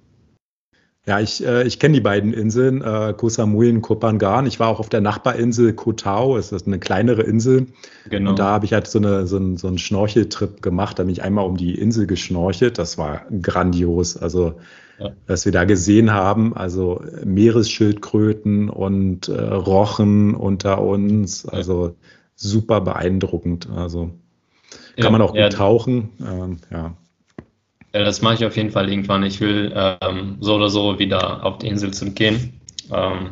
Ja, 1.05 1.19
ich, 1.19 1.45
äh, 1.45 1.65
ich 1.65 1.79
kenne 1.79 1.95
die 1.95 2.01
beiden 2.01 2.33
Inseln, 2.33 2.81
äh, 2.81 3.13
Koh 3.17 3.29
Samui 3.29 3.69
und 3.71 3.81
Koh 3.81 3.95
Phangan. 3.99 4.45
Ich 4.45 4.59
war 4.59 4.67
auch 4.67 4.79
auf 4.79 4.89
der 4.89 5.01
Nachbarinsel 5.01 5.73
Koh 5.73 5.93
Tao, 5.93 6.37
es 6.37 6.51
ist 6.51 6.67
eine 6.67 6.77
kleinere 6.77 7.23
Insel. 7.23 7.67
Genau. 8.09 8.31
Und 8.31 8.39
da 8.39 8.45
habe 8.45 8.65
ich 8.65 8.73
halt 8.73 8.87
so, 8.87 8.99
eine, 8.99 9.25
so, 9.25 9.37
einen, 9.37 9.57
so 9.57 9.67
einen 9.67 9.77
Schnorcheltrip 9.77 10.61
gemacht. 10.61 10.99
Da 10.99 11.03
bin 11.03 11.11
ich 11.11 11.23
einmal 11.23 11.45
um 11.45 11.57
die 11.57 11.73
Insel 11.75 12.05
geschnorchelt. 12.05 12.77
Das 12.77 12.97
war 12.97 13.23
grandios. 13.41 14.17
Also, 14.17 14.59
ja. 14.99 15.11
was 15.25 15.45
wir 15.45 15.51
da 15.51 15.63
gesehen 15.63 16.11
haben, 16.11 16.55
also 16.55 17.01
Meeresschildkröten 17.23 18.69
und 18.69 19.29
äh, 19.29 19.41
Rochen 19.41 20.35
unter 20.35 20.81
uns. 20.81 21.47
Also 21.47 21.95
super 22.35 22.81
beeindruckend. 22.81 23.69
Also 23.73 24.11
kann 24.95 25.05
ja, 25.05 25.09
man 25.11 25.21
auch 25.21 25.33
gut 25.33 25.53
tauchen. 25.53 26.09
Ähm, 26.19 26.57
ja. 26.69 26.93
Ja, 27.93 28.03
das 28.03 28.21
mache 28.21 28.35
ich 28.35 28.45
auf 28.45 28.55
jeden 28.55 28.71
Fall 28.71 28.89
irgendwann. 28.89 29.23
Ich 29.23 29.39
will 29.41 29.73
ähm, 29.75 30.37
so 30.39 30.55
oder 30.55 30.69
so 30.69 30.99
wieder 30.99 31.43
auf 31.43 31.57
die 31.57 31.67
Insel 31.67 31.91
zurückgehen. 31.91 32.59
Ähm, 32.91 33.31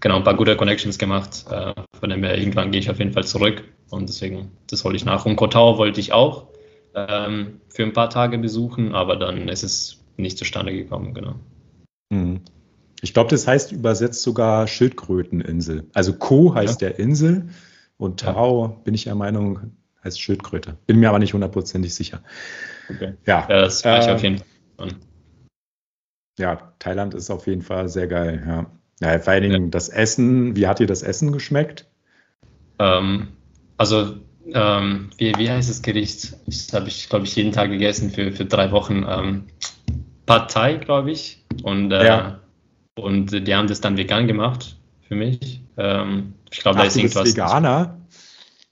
genau, 0.00 0.16
ein 0.16 0.24
paar 0.24 0.36
gute 0.36 0.56
Connections 0.56 0.98
gemacht. 0.98 1.44
Äh, 1.50 1.72
von 1.98 2.10
dem 2.10 2.22
her, 2.22 2.36
irgendwann 2.36 2.70
gehe 2.70 2.80
ich 2.80 2.90
auf 2.90 2.98
jeden 2.98 3.12
Fall 3.12 3.24
zurück. 3.24 3.64
Und 3.88 4.08
deswegen, 4.08 4.50
das 4.68 4.84
wollte 4.84 4.96
ich 4.96 5.04
nach. 5.04 5.24
Und 5.24 5.36
Kotau 5.36 5.78
wollte 5.78 6.00
ich 6.00 6.12
auch 6.12 6.48
ähm, 6.94 7.60
für 7.68 7.82
ein 7.82 7.92
paar 7.92 8.10
Tage 8.10 8.38
besuchen, 8.38 8.94
aber 8.94 9.16
dann 9.16 9.48
ist 9.48 9.62
es 9.62 9.98
nicht 10.16 10.38
zustande 10.38 10.72
gekommen, 10.72 11.14
genau. 11.14 11.34
Mhm. 12.10 12.40
Ich 13.02 13.14
glaube, 13.14 13.30
das 13.30 13.46
heißt 13.46 13.72
übersetzt 13.72 14.22
sogar 14.22 14.66
Schildkröteninsel. 14.66 15.86
Also 15.94 16.12
Ko 16.12 16.54
heißt 16.54 16.82
ja. 16.82 16.90
der 16.90 16.98
Insel 16.98 17.48
und 17.96 18.20
Tau, 18.20 18.66
ja. 18.66 18.68
bin 18.84 18.94
ich 18.94 19.04
der 19.04 19.14
Meinung, 19.14 19.72
heißt 20.04 20.20
Schildkröte. 20.20 20.76
Bin 20.86 21.00
mir 21.00 21.08
aber 21.08 21.18
nicht 21.18 21.32
hundertprozentig 21.32 21.94
sicher. 21.94 22.22
Okay. 22.94 23.14
Ja, 23.26 23.46
ja 23.48 23.60
das 23.60 23.84
war 23.84 24.00
ich 24.00 24.08
auf 24.08 24.22
ähm, 24.24 24.34
jeden 24.34 24.44
Fall. 24.76 24.88
Ja, 26.38 26.72
Thailand 26.78 27.14
ist 27.14 27.30
auf 27.30 27.46
jeden 27.46 27.62
Fall 27.62 27.88
sehr 27.88 28.06
geil, 28.06 28.42
ja. 28.46 28.66
Ja, 29.00 29.18
vor 29.18 29.32
allen 29.32 29.42
Dingen 29.42 29.64
ja. 29.64 29.70
das 29.70 29.88
Essen, 29.88 30.56
wie 30.56 30.66
hat 30.66 30.78
dir 30.78 30.86
das 30.86 31.02
Essen 31.02 31.32
geschmeckt? 31.32 31.86
Ähm, 32.78 33.28
also, 33.76 34.16
ähm, 34.52 35.10
wie, 35.16 35.34
wie 35.36 35.50
heißt 35.50 35.70
das 35.70 35.82
Gericht? 35.82 36.36
Das 36.46 36.72
habe 36.72 36.88
ich, 36.88 37.08
glaube 37.08 37.24
ich, 37.24 37.34
jeden 37.36 37.52
Tag 37.52 37.70
gegessen 37.70 38.10
für, 38.10 38.32
für 38.32 38.44
drei 38.44 38.70
Wochen. 38.72 39.06
Ähm, 39.08 39.44
Pad 40.26 40.50
Thai, 40.50 40.74
glaube 40.74 41.10
ich. 41.10 41.44
Und, 41.62 41.92
äh, 41.92 42.06
ja. 42.06 42.40
und 42.94 43.46
die 43.46 43.54
haben 43.54 43.68
das 43.68 43.80
dann 43.80 43.96
vegan 43.96 44.26
gemacht 44.26 44.76
für 45.08 45.14
mich. 45.14 45.62
Ähm, 45.76 46.34
ich 46.50 46.60
glaube, 46.60 46.78
da 46.78 46.84
ist 46.84 46.96
irgendwas. 46.96 47.26
Veganer? 47.28 47.99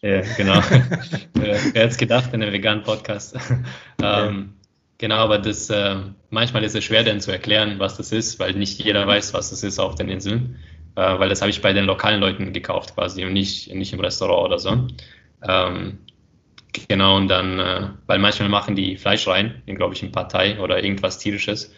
Ja, 0.01 0.21
genau. 0.37 0.55
Wer 1.35 1.57
hätte 1.57 1.79
es 1.79 1.97
gedacht 1.97 2.33
in 2.33 2.43
einem 2.43 2.53
veganen 2.53 2.85
Podcast? 2.85 3.37
ähm, 4.03 4.55
genau, 4.97 5.17
aber 5.17 5.39
das 5.39 5.69
äh, 5.71 5.97
manchmal 6.31 6.63
ist 6.63 6.77
es 6.77 6.85
schwer, 6.85 7.03
dann 7.03 7.21
zu 7.21 7.33
erklären, 7.33 7.79
was 7.79 7.97
das 7.97 8.13
ist, 8.13 8.39
weil 8.39 8.55
nicht 8.55 8.79
jeder 8.83 9.07
weiß, 9.07 9.35
was 9.35 9.51
das 9.51 9.65
ist 9.65 9.79
auf 9.81 9.97
den 9.97 10.09
Inseln. 10.09 10.57
Äh, 10.95 11.19
weil 11.19 11.29
das 11.29 11.41
habe 11.41 11.51
ich 11.51 11.63
bei 11.63 11.73
den 11.73 11.85
lokalen 11.85 12.21
Leuten 12.21 12.53
gekauft 12.53 12.95
quasi 12.95 13.25
und 13.25 13.33
nicht, 13.33 13.75
nicht 13.75 13.93
im 13.93 14.01
Restaurant 14.01 14.47
oder 14.47 14.59
so. 14.61 14.87
Ähm, 15.47 15.99
genau, 16.89 17.17
und 17.17 17.29
dann, 17.29 17.59
äh, 17.59 17.89
weil 18.07 18.21
manchmal 18.21 18.49
machen 18.49 18.77
die 18.77 18.97
Fleisch 18.97 19.27
rein, 19.27 19.63
glaube 19.67 19.95
ich, 19.95 20.03
in 20.03 20.13
Partei 20.13 20.61
oder 20.61 20.83
irgendwas 20.83 21.19
tierisches. 21.19 21.75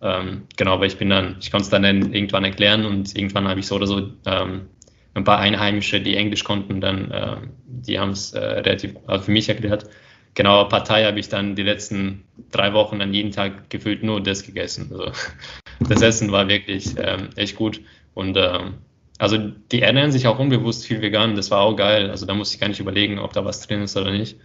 Ähm, 0.00 0.46
genau, 0.56 0.74
aber 0.74 0.86
ich 0.86 0.96
bin 0.96 1.10
dann, 1.10 1.36
ich 1.40 1.50
konnte 1.50 1.64
es 1.64 1.70
dann 1.70 1.84
irgendwann 1.84 2.44
erklären 2.44 2.84
und 2.84 3.16
irgendwann 3.16 3.48
habe 3.48 3.58
ich 3.58 3.66
so 3.66 3.76
oder 3.76 3.86
so 3.86 4.10
ähm, 4.26 4.68
ein 5.14 5.24
paar 5.24 5.38
Einheimische, 5.38 6.00
die 6.00 6.16
Englisch 6.16 6.44
konnten, 6.44 6.80
dann, 6.80 7.10
äh, 7.10 7.36
die 7.66 7.98
haben 7.98 8.10
es 8.10 8.32
äh, 8.32 8.38
relativ 8.38 8.96
also 9.06 9.24
für 9.24 9.30
mich 9.30 9.48
erklärt. 9.48 9.88
Genau, 10.34 10.64
Partei 10.64 11.04
habe 11.04 11.20
ich 11.20 11.28
dann 11.28 11.54
die 11.54 11.62
letzten 11.62 12.24
drei 12.50 12.72
Wochen 12.72 13.00
an 13.00 13.14
jeden 13.14 13.30
Tag 13.30 13.70
gefühlt 13.70 14.02
nur 14.02 14.20
das 14.20 14.44
gegessen. 14.44 14.90
Also, 14.90 15.12
das 15.88 16.02
Essen 16.02 16.32
war 16.32 16.48
wirklich 16.48 16.94
ähm, 16.98 17.30
echt 17.36 17.56
gut. 17.56 17.80
Und 18.14 18.36
ähm, 18.36 18.74
also 19.18 19.38
die 19.38 19.82
ernähren 19.82 20.10
sich 20.10 20.26
auch 20.26 20.38
unbewusst 20.40 20.86
viel 20.86 21.00
vegan, 21.00 21.36
das 21.36 21.50
war 21.50 21.60
auch 21.60 21.76
geil. 21.76 22.10
Also 22.10 22.26
da 22.26 22.34
musste 22.34 22.56
ich 22.56 22.60
gar 22.60 22.68
nicht 22.68 22.80
überlegen, 22.80 23.18
ob 23.18 23.32
da 23.32 23.44
was 23.44 23.66
drin 23.66 23.82
ist 23.82 23.96
oder 23.96 24.10
nicht. 24.10 24.38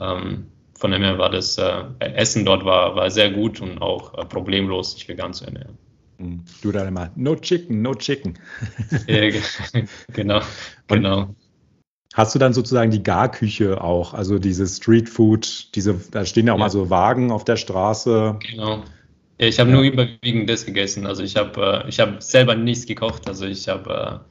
Ähm, 0.00 0.46
von 0.78 0.90
dem 0.90 1.02
her 1.02 1.18
war 1.18 1.30
das 1.30 1.58
äh, 1.58 1.84
Essen 1.98 2.44
dort 2.44 2.64
war, 2.64 2.94
war 2.96 3.10
sehr 3.10 3.30
gut 3.30 3.60
und 3.60 3.82
auch 3.82 4.14
äh, 4.14 4.24
problemlos, 4.24 4.92
sich 4.92 5.08
vegan 5.08 5.32
zu 5.32 5.44
ernähren. 5.44 5.78
Du 6.62 6.72
dann 6.72 6.88
immer, 6.88 7.10
no 7.16 7.36
chicken, 7.36 7.82
no 7.82 7.94
chicken. 7.94 8.38
ja, 9.06 9.30
genau, 10.12 10.40
genau. 10.88 11.34
Hast 12.14 12.34
du 12.34 12.38
dann 12.38 12.52
sozusagen 12.52 12.90
die 12.90 13.02
Garküche 13.02 13.82
auch, 13.82 14.12
also 14.12 14.38
diese 14.38 14.66
Streetfood, 14.66 15.74
diese, 15.74 15.94
da 16.10 16.26
stehen 16.26 16.46
ja 16.46 16.52
auch 16.52 16.58
ja. 16.58 16.64
mal 16.64 16.70
so 16.70 16.90
Wagen 16.90 17.30
auf 17.30 17.44
der 17.44 17.56
Straße. 17.56 18.38
Genau. 18.50 18.82
Ja, 19.40 19.46
ich 19.46 19.58
habe 19.58 19.70
nur 19.70 19.82
überwiegend 19.82 20.48
das 20.48 20.66
gegessen. 20.66 21.06
Also 21.06 21.22
ich 21.22 21.36
habe 21.36 21.84
äh, 21.84 21.88
ich 21.88 21.98
hab 22.00 22.22
selber 22.22 22.54
nichts 22.54 22.86
gekocht. 22.86 23.26
Also 23.28 23.46
ich 23.46 23.66
habe 23.68 24.22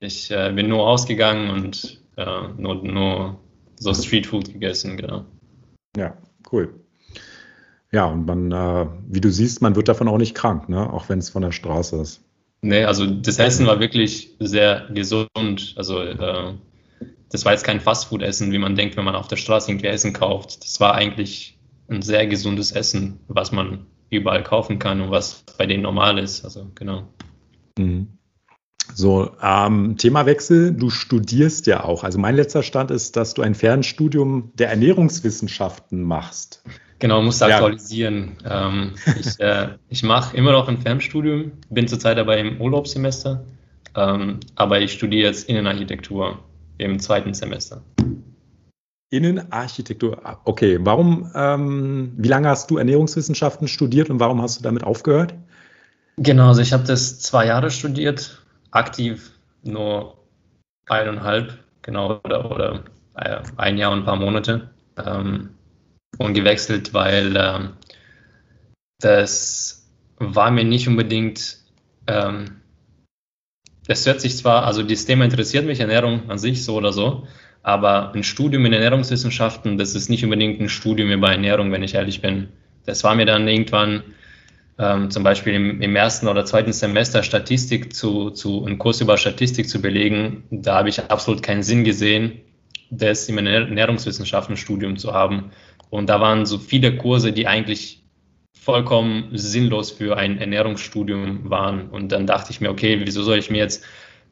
äh, 0.00 0.06
ich 0.06 0.30
äh, 0.30 0.52
bin 0.54 0.68
nur 0.68 0.86
ausgegangen 0.86 1.50
und 1.50 2.00
äh, 2.16 2.48
nur, 2.56 2.82
nur 2.82 3.40
so 3.78 3.94
Streetfood 3.94 4.52
gegessen, 4.52 4.96
genau. 4.96 5.24
Ja, 5.96 6.16
cool. 6.50 6.74
Ja, 7.90 8.06
und 8.06 8.26
man, 8.26 8.52
äh, 8.52 8.86
wie 9.08 9.20
du 9.20 9.30
siehst, 9.30 9.62
man 9.62 9.76
wird 9.76 9.88
davon 9.88 10.08
auch 10.08 10.18
nicht 10.18 10.34
krank, 10.34 10.68
ne? 10.68 10.92
auch 10.92 11.08
wenn 11.08 11.18
es 11.18 11.30
von 11.30 11.42
der 11.42 11.52
Straße 11.52 11.96
ist. 11.96 12.22
Nee, 12.60 12.84
also 12.84 13.06
das 13.06 13.38
Essen 13.38 13.66
war 13.66 13.80
wirklich 13.80 14.36
sehr 14.40 14.88
gesund. 14.92 15.74
Also 15.76 16.02
äh, 16.02 16.54
das 17.30 17.44
war 17.44 17.52
jetzt 17.52 17.64
kein 17.64 17.80
Fastfood-Essen, 17.80 18.52
wie 18.52 18.58
man 18.58 18.74
denkt, 18.74 18.96
wenn 18.96 19.04
man 19.04 19.14
auf 19.14 19.28
der 19.28 19.36
Straße 19.36 19.70
irgendwie 19.70 19.86
Essen 19.86 20.12
kauft. 20.12 20.64
Das 20.64 20.80
war 20.80 20.94
eigentlich 20.94 21.58
ein 21.88 22.02
sehr 22.02 22.26
gesundes 22.26 22.72
Essen, 22.72 23.20
was 23.28 23.52
man 23.52 23.86
überall 24.10 24.42
kaufen 24.42 24.78
kann 24.78 25.00
und 25.00 25.10
was 25.10 25.44
bei 25.56 25.66
denen 25.66 25.82
normal 25.82 26.18
ist. 26.18 26.44
Also 26.44 26.70
genau. 26.74 27.08
Mhm. 27.78 28.18
So, 28.94 29.30
ähm, 29.42 29.96
Themawechsel, 29.98 30.72
du 30.72 30.90
studierst 30.90 31.66
ja 31.66 31.84
auch. 31.84 32.04
Also 32.04 32.18
mein 32.18 32.34
letzter 32.34 32.62
Stand 32.62 32.90
ist, 32.90 33.16
dass 33.16 33.34
du 33.34 33.42
ein 33.42 33.54
Fernstudium 33.54 34.52
der 34.54 34.70
Ernährungswissenschaften 34.70 36.02
machst. 36.02 36.62
Genau, 36.98 37.22
muss 37.22 37.40
aktualisieren. 37.42 38.36
Ja. 38.44 38.68
Ähm, 38.68 38.94
ich 39.20 39.38
äh, 39.38 39.68
ich 39.88 40.02
mache 40.02 40.36
immer 40.36 40.52
noch 40.52 40.68
ein 40.68 40.80
Fernstudium, 40.80 41.52
bin 41.70 41.86
zurzeit 41.86 42.18
dabei 42.18 42.40
im 42.40 42.60
Urlaubssemester, 42.60 43.44
ähm, 43.94 44.40
aber 44.56 44.80
ich 44.80 44.92
studiere 44.92 45.28
jetzt 45.28 45.48
Innenarchitektur 45.48 46.38
im 46.78 46.98
zweiten 46.98 47.34
Semester. 47.34 47.82
Innenarchitektur, 49.10 50.20
okay. 50.44 50.78
Warum, 50.80 51.30
ähm, 51.34 52.12
wie 52.16 52.28
lange 52.28 52.48
hast 52.48 52.70
du 52.70 52.76
Ernährungswissenschaften 52.76 53.66
studiert 53.66 54.10
und 54.10 54.20
warum 54.20 54.42
hast 54.42 54.58
du 54.58 54.62
damit 54.62 54.84
aufgehört? 54.84 55.34
Genau, 56.18 56.48
also 56.48 56.60
ich 56.60 56.72
habe 56.72 56.84
das 56.84 57.20
zwei 57.20 57.46
Jahre 57.46 57.70
studiert, 57.70 58.42
aktiv 58.70 59.30
nur 59.62 60.18
eineinhalb, 60.86 61.58
genau, 61.82 62.20
oder, 62.24 62.50
oder 62.50 62.84
äh, 63.14 63.40
ein 63.56 63.78
Jahr 63.78 63.92
und 63.92 64.00
ein 64.00 64.04
paar 64.04 64.16
Monate. 64.16 64.70
Ähm, 65.02 65.50
und 66.18 66.34
gewechselt, 66.34 66.92
weil 66.92 67.36
ähm, 67.36 67.70
das 69.00 69.88
war 70.18 70.50
mir 70.50 70.64
nicht 70.64 70.88
unbedingt, 70.88 71.58
ähm, 72.06 72.60
das 73.86 74.04
hört 74.06 74.20
sich 74.20 74.36
zwar, 74.36 74.66
also 74.66 74.82
das 74.82 75.06
Thema 75.06 75.24
interessiert 75.24 75.64
mich, 75.64 75.80
Ernährung 75.80 76.28
an 76.28 76.38
sich 76.38 76.64
so 76.64 76.74
oder 76.74 76.92
so, 76.92 77.26
aber 77.62 78.12
ein 78.14 78.22
Studium 78.22 78.66
in 78.66 78.72
Ernährungswissenschaften, 78.72 79.78
das 79.78 79.94
ist 79.94 80.08
nicht 80.08 80.24
unbedingt 80.24 80.60
ein 80.60 80.68
Studium 80.68 81.10
über 81.10 81.30
Ernährung, 81.30 81.72
wenn 81.72 81.82
ich 81.82 81.94
ehrlich 81.94 82.20
bin. 82.20 82.48
Das 82.84 83.04
war 83.04 83.14
mir 83.14 83.26
dann 83.26 83.46
irgendwann 83.46 84.02
ähm, 84.78 85.10
zum 85.10 85.22
Beispiel 85.24 85.54
im, 85.54 85.82
im, 85.82 85.96
ersten 85.96 86.28
oder 86.28 86.44
zweiten 86.44 86.72
Semester 86.72 87.22
Statistik 87.22 87.94
zu, 87.94 88.30
zu, 88.30 88.64
einen 88.64 88.78
Kurs 88.78 89.00
über 89.00 89.16
Statistik 89.16 89.68
zu 89.68 89.82
belegen. 89.82 90.44
Da 90.50 90.76
habe 90.76 90.88
ich 90.88 91.02
absolut 91.10 91.42
keinen 91.42 91.62
Sinn 91.62 91.84
gesehen, 91.84 92.40
das 92.90 93.28
im 93.28 93.38
Ernährungswissenschaften-Studium 93.38 94.96
zu 94.96 95.12
haben. 95.12 95.50
Und 95.90 96.08
da 96.08 96.20
waren 96.20 96.46
so 96.46 96.58
viele 96.58 96.96
Kurse, 96.96 97.32
die 97.32 97.46
eigentlich 97.46 98.02
vollkommen 98.52 99.30
sinnlos 99.32 99.90
für 99.90 100.16
ein 100.16 100.38
Ernährungsstudium 100.38 101.48
waren. 101.48 101.88
Und 101.88 102.12
dann 102.12 102.26
dachte 102.26 102.50
ich 102.50 102.60
mir, 102.60 102.70
okay, 102.70 103.00
wieso 103.04 103.22
soll 103.22 103.38
ich 103.38 103.50
mir 103.50 103.58
jetzt 103.58 103.84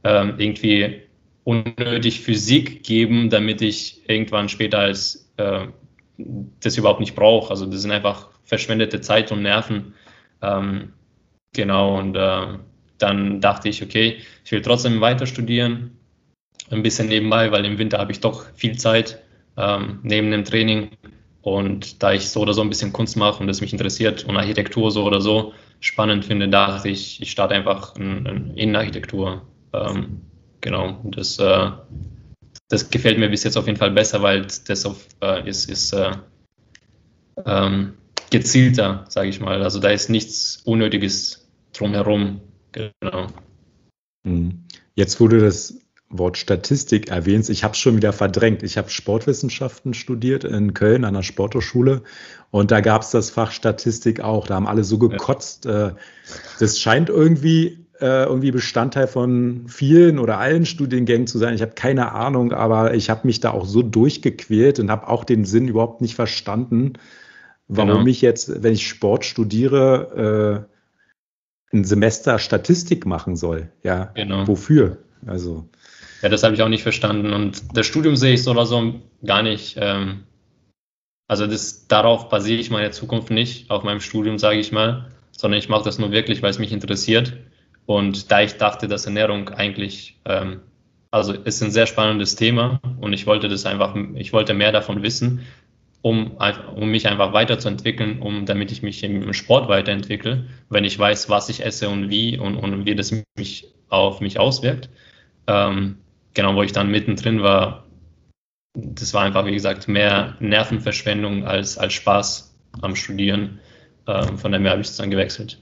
ähm, 0.04 0.34
irgendwie 0.38 1.02
unnötig 1.44 2.20
Physik 2.20 2.82
geben, 2.82 3.30
damit 3.30 3.62
ich 3.62 4.02
irgendwann 4.08 4.48
später 4.48 4.80
als 4.80 5.32
äh, 5.36 5.66
das 6.60 6.76
überhaupt 6.76 7.00
nicht 7.00 7.14
brauche. 7.14 7.50
Also 7.50 7.66
das 7.66 7.82
sind 7.82 7.92
einfach 7.92 8.28
verschwendete 8.44 9.00
Zeit 9.00 9.32
und 9.32 9.42
Nerven. 9.42 9.94
Ähm, 10.42 10.92
genau, 11.52 11.98
und 11.98 12.16
äh, 12.16 12.58
dann 12.98 13.40
dachte 13.40 13.68
ich, 13.68 13.82
okay, 13.82 14.18
ich 14.44 14.52
will 14.52 14.62
trotzdem 14.62 15.00
weiter 15.00 15.26
studieren, 15.26 15.98
ein 16.70 16.82
bisschen 16.82 17.08
nebenbei, 17.08 17.52
weil 17.52 17.64
im 17.64 17.78
Winter 17.78 17.98
habe 17.98 18.12
ich 18.12 18.20
doch 18.20 18.46
viel 18.54 18.76
Zeit 18.76 19.22
ähm, 19.56 20.00
neben 20.02 20.30
dem 20.30 20.44
Training 20.44 20.90
und 21.46 22.02
da 22.02 22.12
ich 22.12 22.28
so 22.28 22.40
oder 22.40 22.54
so 22.54 22.60
ein 22.60 22.68
bisschen 22.68 22.92
Kunst 22.92 23.16
mache 23.16 23.40
und 23.40 23.48
es 23.48 23.60
mich 23.60 23.72
interessiert 23.72 24.24
und 24.24 24.36
Architektur 24.36 24.90
so 24.90 25.04
oder 25.04 25.20
so 25.20 25.52
spannend 25.78 26.24
finde, 26.24 26.48
dachte 26.48 26.88
ich, 26.88 27.22
ich 27.22 27.30
starte 27.30 27.54
einfach 27.54 27.94
in, 27.94 28.26
in 28.26 28.56
Innenarchitektur. 28.56 29.42
Ähm, 29.72 30.22
genau, 30.60 31.00
das, 31.04 31.38
äh, 31.38 31.70
das 32.68 32.90
gefällt 32.90 33.20
mir 33.20 33.28
bis 33.28 33.44
jetzt 33.44 33.56
auf 33.56 33.66
jeden 33.66 33.78
Fall 33.78 33.92
besser, 33.92 34.22
weil 34.22 34.48
das 34.66 34.84
auf, 34.86 35.06
äh, 35.22 35.48
ist, 35.48 35.70
ist 35.70 35.92
äh, 35.92 36.16
ähm, 37.44 37.92
gezielter, 38.30 39.04
sage 39.08 39.28
ich 39.28 39.38
mal. 39.38 39.62
Also 39.62 39.78
da 39.78 39.90
ist 39.90 40.10
nichts 40.10 40.62
Unnötiges 40.64 41.48
drumherum. 41.72 42.40
Genau. 42.72 43.28
Mhm. 44.24 44.64
Jetzt 44.96 45.20
wurde 45.20 45.38
das 45.38 45.78
Wort 46.08 46.38
Statistik 46.38 47.08
erwähnst, 47.08 47.50
ich 47.50 47.64
habe 47.64 47.72
es 47.72 47.78
schon 47.78 47.96
wieder 47.96 48.12
verdrängt. 48.12 48.62
Ich 48.62 48.78
habe 48.78 48.88
Sportwissenschaften 48.90 49.92
studiert 49.92 50.44
in 50.44 50.72
Köln 50.72 51.04
an 51.04 51.14
der 51.14 51.22
Sporthochschule 51.22 52.02
und 52.50 52.70
da 52.70 52.80
gab 52.80 53.02
es 53.02 53.10
das 53.10 53.30
Fach 53.30 53.50
Statistik 53.50 54.20
auch. 54.20 54.46
Da 54.46 54.54
haben 54.54 54.68
alle 54.68 54.84
so 54.84 54.98
gekotzt. 54.98 55.64
Ja. 55.64 55.88
Äh, 55.88 55.92
das 56.60 56.78
scheint 56.78 57.08
irgendwie, 57.08 57.86
äh, 58.00 58.24
irgendwie 58.24 58.52
Bestandteil 58.52 59.08
von 59.08 59.64
vielen 59.66 60.20
oder 60.20 60.38
allen 60.38 60.64
Studiengängen 60.64 61.26
zu 61.26 61.38
sein. 61.38 61.54
Ich 61.54 61.62
habe 61.62 61.72
keine 61.72 62.12
Ahnung, 62.12 62.52
aber 62.52 62.94
ich 62.94 63.10
habe 63.10 63.26
mich 63.26 63.40
da 63.40 63.50
auch 63.50 63.66
so 63.66 63.82
durchgequält 63.82 64.78
und 64.78 64.90
habe 64.90 65.08
auch 65.08 65.24
den 65.24 65.44
Sinn 65.44 65.66
überhaupt 65.66 66.02
nicht 66.02 66.14
verstanden, 66.14 66.94
warum 67.66 67.90
genau. 67.90 68.06
ich 68.06 68.20
jetzt, 68.20 68.62
wenn 68.62 68.74
ich 68.74 68.86
Sport 68.86 69.24
studiere, 69.24 70.66
äh, 71.72 71.76
ein 71.76 71.82
Semester 71.84 72.38
Statistik 72.38 73.06
machen 73.06 73.34
soll. 73.34 73.70
Ja, 73.82 74.12
genau. 74.14 74.46
wofür? 74.46 74.98
Also 75.26 75.68
ja, 76.26 76.30
das 76.30 76.42
habe 76.42 76.56
ich 76.56 76.62
auch 76.62 76.68
nicht 76.68 76.82
verstanden. 76.82 77.32
Und 77.32 77.76
das 77.76 77.86
Studium 77.86 78.16
sehe 78.16 78.34
ich 78.34 78.42
so 78.42 78.50
oder 78.50 78.66
so 78.66 79.00
gar 79.24 79.44
nicht. 79.44 79.76
Ähm, 79.80 80.24
also 81.28 81.46
das, 81.46 81.86
darauf 81.86 82.28
basiere 82.28 82.60
ich 82.60 82.68
meine 82.68 82.90
Zukunft 82.90 83.30
nicht, 83.30 83.70
auf 83.70 83.84
meinem 83.84 84.00
Studium, 84.00 84.36
sage 84.36 84.58
ich 84.58 84.72
mal, 84.72 85.12
sondern 85.30 85.60
ich 85.60 85.68
mache 85.68 85.84
das 85.84 86.00
nur 86.00 86.10
wirklich, 86.10 86.42
weil 86.42 86.50
es 86.50 86.58
mich 86.58 86.72
interessiert. 86.72 87.34
Und 87.86 88.32
da 88.32 88.42
ich 88.42 88.56
dachte, 88.56 88.88
dass 88.88 89.06
Ernährung 89.06 89.50
eigentlich, 89.50 90.18
ähm, 90.24 90.62
also 91.12 91.32
ist 91.32 91.62
ein 91.62 91.70
sehr 91.70 91.86
spannendes 91.86 92.34
Thema 92.34 92.80
und 93.00 93.12
ich 93.12 93.28
wollte 93.28 93.48
das 93.48 93.64
einfach, 93.64 93.94
ich 94.16 94.32
wollte 94.32 94.52
mehr 94.52 94.72
davon 94.72 95.04
wissen, 95.04 95.46
um, 96.02 96.36
um 96.74 96.90
mich 96.90 97.06
einfach 97.06 97.32
weiterzuentwickeln, 97.34 98.20
um 98.20 98.46
damit 98.46 98.72
ich 98.72 98.82
mich 98.82 99.04
im 99.04 99.32
Sport 99.32 99.68
weiterentwickle, 99.68 100.46
wenn 100.70 100.82
ich 100.82 100.98
weiß, 100.98 101.28
was 101.28 101.48
ich 101.50 101.64
esse 101.64 101.88
und 101.88 102.10
wie 102.10 102.36
und, 102.36 102.56
und 102.56 102.84
wie 102.84 102.96
das 102.96 103.14
mich 103.36 103.68
auf 103.90 104.20
mich 104.20 104.40
auswirkt. 104.40 104.88
Ähm, 105.46 105.98
genau, 106.36 106.54
wo 106.54 106.62
ich 106.62 106.72
dann 106.72 106.90
mittendrin 106.90 107.42
war, 107.42 107.86
das 108.74 109.14
war 109.14 109.24
einfach, 109.24 109.44
wie 109.46 109.54
gesagt, 109.54 109.88
mehr 109.88 110.36
Nervenverschwendung 110.38 111.44
als, 111.44 111.78
als 111.78 111.94
Spaß 111.94 112.54
am 112.82 112.94
Studieren. 112.94 113.58
Ähm, 114.06 114.38
von 114.38 114.52
daher 114.52 114.70
habe 114.70 114.82
ich 114.82 114.88
es 114.88 114.96
dann 114.96 115.10
gewechselt. 115.10 115.60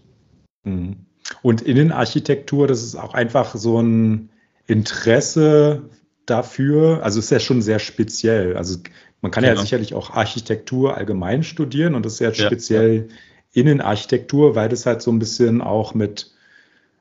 Mhm. 0.64 1.07
Und 1.41 1.62
Innenarchitektur, 1.62 2.66
das 2.66 2.83
ist 2.83 2.97
auch 2.97 3.14
einfach 3.14 3.55
so 3.55 3.81
ein 3.81 4.31
Interesse 4.66 5.89
dafür. 6.27 7.03
Also 7.03 7.20
ist 7.20 7.31
ja 7.31 7.41
schon 7.41 7.62
sehr 7.62 7.79
speziell. 7.79 8.57
Also 8.57 8.79
man 9.22 9.31
kann 9.31 9.45
genau. 9.45 9.55
ja 9.57 9.61
sicherlich 9.62 9.95
auch 9.95 10.11
Architektur 10.11 10.97
allgemein 10.97 11.45
studieren 11.45 11.95
und 11.95 12.05
das 12.05 12.14
ist 12.14 12.20
ja, 12.20 12.31
ja 12.31 12.35
speziell 12.35 13.09
ja. 13.09 13.14
Innenarchitektur, 13.53 14.57
weil 14.57 14.68
das 14.68 14.85
halt 14.85 15.01
so 15.01 15.12
ein 15.12 15.20
bisschen 15.20 15.62
auch 15.62 15.95
mit 15.95 16.35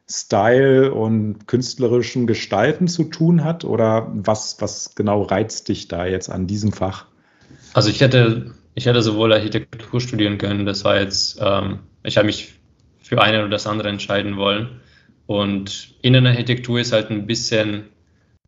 Style 0.09 0.93
und 0.93 1.47
künstlerischen 1.47 2.27
Gestalten 2.27 2.87
zu 2.87 3.05
tun 3.05 3.43
hat? 3.43 3.63
Oder 3.63 4.11
was, 4.13 4.57
was 4.59 4.95
genau 4.95 5.23
reizt 5.23 5.69
dich 5.69 5.87
da 5.87 6.05
jetzt 6.05 6.29
an 6.29 6.47
diesem 6.47 6.71
Fach? 6.73 7.05
Also 7.73 7.89
ich 7.89 8.01
hätte, 8.01 8.53
ich 8.75 8.85
hätte 8.85 9.01
sowohl 9.01 9.33
Architektur 9.33 10.01
studieren 10.01 10.37
können, 10.37 10.65
das 10.65 10.83
war 10.83 10.99
jetzt, 10.99 11.39
ähm, 11.41 11.79
ich 12.03 12.17
habe 12.17 12.27
mich 12.27 12.53
für 13.01 13.21
eine 13.21 13.39
oder 13.39 13.49
das 13.49 13.67
andere 13.67 13.89
entscheiden 13.89 14.37
wollen. 14.37 14.81
Und 15.25 15.95
Innenarchitektur 16.01 16.79
ist 16.79 16.91
halt 16.91 17.09
ein 17.09 17.25
bisschen 17.25 17.85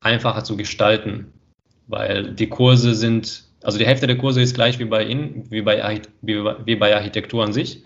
einfacher 0.01 0.43
zu 0.43 0.57
gestalten, 0.57 1.31
weil 1.87 2.33
die 2.33 2.47
Kurse 2.47 2.95
sind, 2.95 3.45
also 3.63 3.77
die 3.77 3.85
Hälfte 3.85 4.07
der 4.07 4.17
Kurse 4.17 4.41
ist 4.41 4.55
gleich 4.55 4.77
wie 4.79 4.85
bei, 4.85 5.05
Innen, 5.05 5.45
wie 5.49 5.61
bei, 5.61 6.01
wie 6.21 6.75
bei 6.75 6.95
Architektur 6.95 7.43
an 7.43 7.53
sich. 7.53 7.83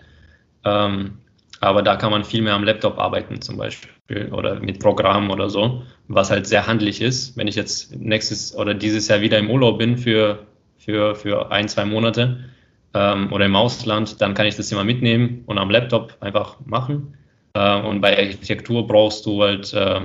Ähm, 0.64 1.18
aber 1.60 1.82
da 1.82 1.96
kann 1.96 2.10
man 2.10 2.24
viel 2.24 2.42
mehr 2.42 2.54
am 2.54 2.64
Laptop 2.64 2.98
arbeiten 2.98 3.40
zum 3.42 3.58
Beispiel 3.58 4.32
oder 4.32 4.58
mit 4.60 4.80
Programmen 4.80 5.30
oder 5.30 5.50
so, 5.50 5.82
was 6.08 6.30
halt 6.30 6.46
sehr 6.46 6.66
handlich 6.66 7.02
ist. 7.02 7.36
Wenn 7.36 7.48
ich 7.48 7.54
jetzt 7.54 7.94
nächstes 7.94 8.56
oder 8.56 8.74
dieses 8.74 9.08
Jahr 9.08 9.20
wieder 9.20 9.38
im 9.38 9.50
Urlaub 9.50 9.78
bin 9.78 9.98
für, 9.98 10.46
für, 10.78 11.14
für 11.14 11.52
ein, 11.52 11.68
zwei 11.68 11.84
Monate 11.84 12.44
ähm, 12.94 13.30
oder 13.30 13.44
im 13.44 13.54
Ausland, 13.54 14.20
dann 14.22 14.32
kann 14.32 14.46
ich 14.46 14.56
das 14.56 14.72
immer 14.72 14.84
mitnehmen 14.84 15.42
und 15.46 15.58
am 15.58 15.70
Laptop 15.70 16.16
einfach 16.20 16.56
machen. 16.64 17.14
Äh, 17.52 17.80
und 17.82 18.00
bei 18.00 18.16
Architektur 18.16 18.86
brauchst 18.86 19.26
du 19.26 19.42
halt, 19.42 19.72
äh, 19.74 20.00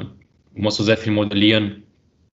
musst 0.53 0.78
du 0.78 0.84
sehr 0.84 0.97
viel 0.97 1.14
modellieren 1.14 1.84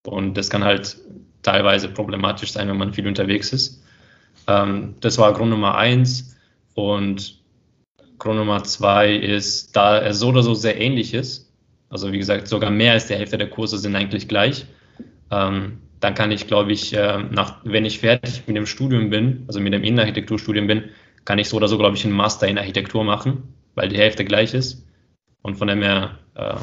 und 0.05 0.37
das 0.37 0.51
kann 0.51 0.65
halt 0.65 0.97
teilweise 1.43 1.89
problematisch 1.89 2.53
sein, 2.53 2.69
wenn 2.69 2.77
man 2.77 2.93
viel 2.93 3.07
unterwegs 3.07 3.53
ist. 3.53 3.85
Ähm, 4.49 4.97
das 5.01 5.17
war 5.19 5.33
Grund 5.33 5.51
Nummer 5.51 5.77
eins 5.77 6.37
und 6.75 7.42
Grund 8.23 8.39
Nummer 8.39 8.63
zwei 8.63 9.13
ist, 9.13 9.75
da 9.75 9.99
er 9.99 10.15
so 10.15 10.29
oder 10.29 10.45
so 10.45 10.55
sehr 10.55 10.81
ähnlich 10.81 11.13
ist, 11.13 11.53
also 11.91 12.13
wie 12.13 12.19
gesagt, 12.19 12.47
sogar 12.47 12.71
mehr 12.71 12.93
als 12.93 13.09
die 13.09 13.15
Hälfte 13.15 13.37
der 13.37 13.51
Kurse 13.51 13.79
sind 13.79 13.97
eigentlich 13.97 14.29
gleich, 14.29 14.67
ähm, 15.33 15.79
dann 15.99 16.15
kann 16.15 16.31
ich, 16.31 16.47
glaube 16.47 16.71
ich, 16.71 16.95
äh, 16.95 17.19
nach, 17.19 17.59
wenn 17.65 17.85
ich 17.85 17.99
fertig 17.99 18.45
mit 18.47 18.57
dem 18.57 18.67
Studium 18.67 19.11
bin, 19.11 19.43
also 19.49 19.59
mit 19.59 19.73
dem 19.73 19.83
Innenarchitekturstudium 19.83 20.69
bin, 20.69 20.85
kann 21.25 21.41
ich 21.41 21.49
so 21.49 21.57
oder 21.57 21.67
so, 21.67 21.79
glaube 21.79 21.97
ich, 21.97 22.05
einen 22.05 22.15
Master 22.15 22.47
in 22.47 22.59
Architektur 22.59 23.03
machen, 23.03 23.55
weil 23.75 23.89
die 23.89 23.99
Hälfte 23.99 24.25
gleich 24.25 24.55
ist. 24.55 24.87
Und 25.43 25.57
von 25.57 25.67
dem 25.67 25.83
her 25.83 26.21
äh, 26.37 26.61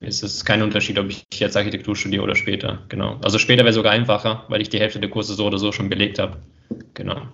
ist 0.00 0.24
es 0.24 0.44
kein 0.44 0.60
Unterschied, 0.62 0.98
ob 0.98 1.08
ich 1.08 1.24
jetzt 1.34 1.56
Architektur 1.56 1.94
studiere 1.94 2.24
oder 2.24 2.34
später. 2.34 2.82
Genau. 2.88 3.20
Also 3.22 3.38
später 3.38 3.62
wäre 3.62 3.74
sogar 3.74 3.92
einfacher, 3.92 4.44
weil 4.48 4.60
ich 4.60 4.70
die 4.70 4.80
Hälfte 4.80 4.98
der 4.98 5.10
Kurse 5.10 5.34
so 5.34 5.46
oder 5.46 5.58
so 5.58 5.70
schon 5.70 5.88
belegt 5.88 6.18
habe. 6.18 6.38
Genau. 6.94 7.28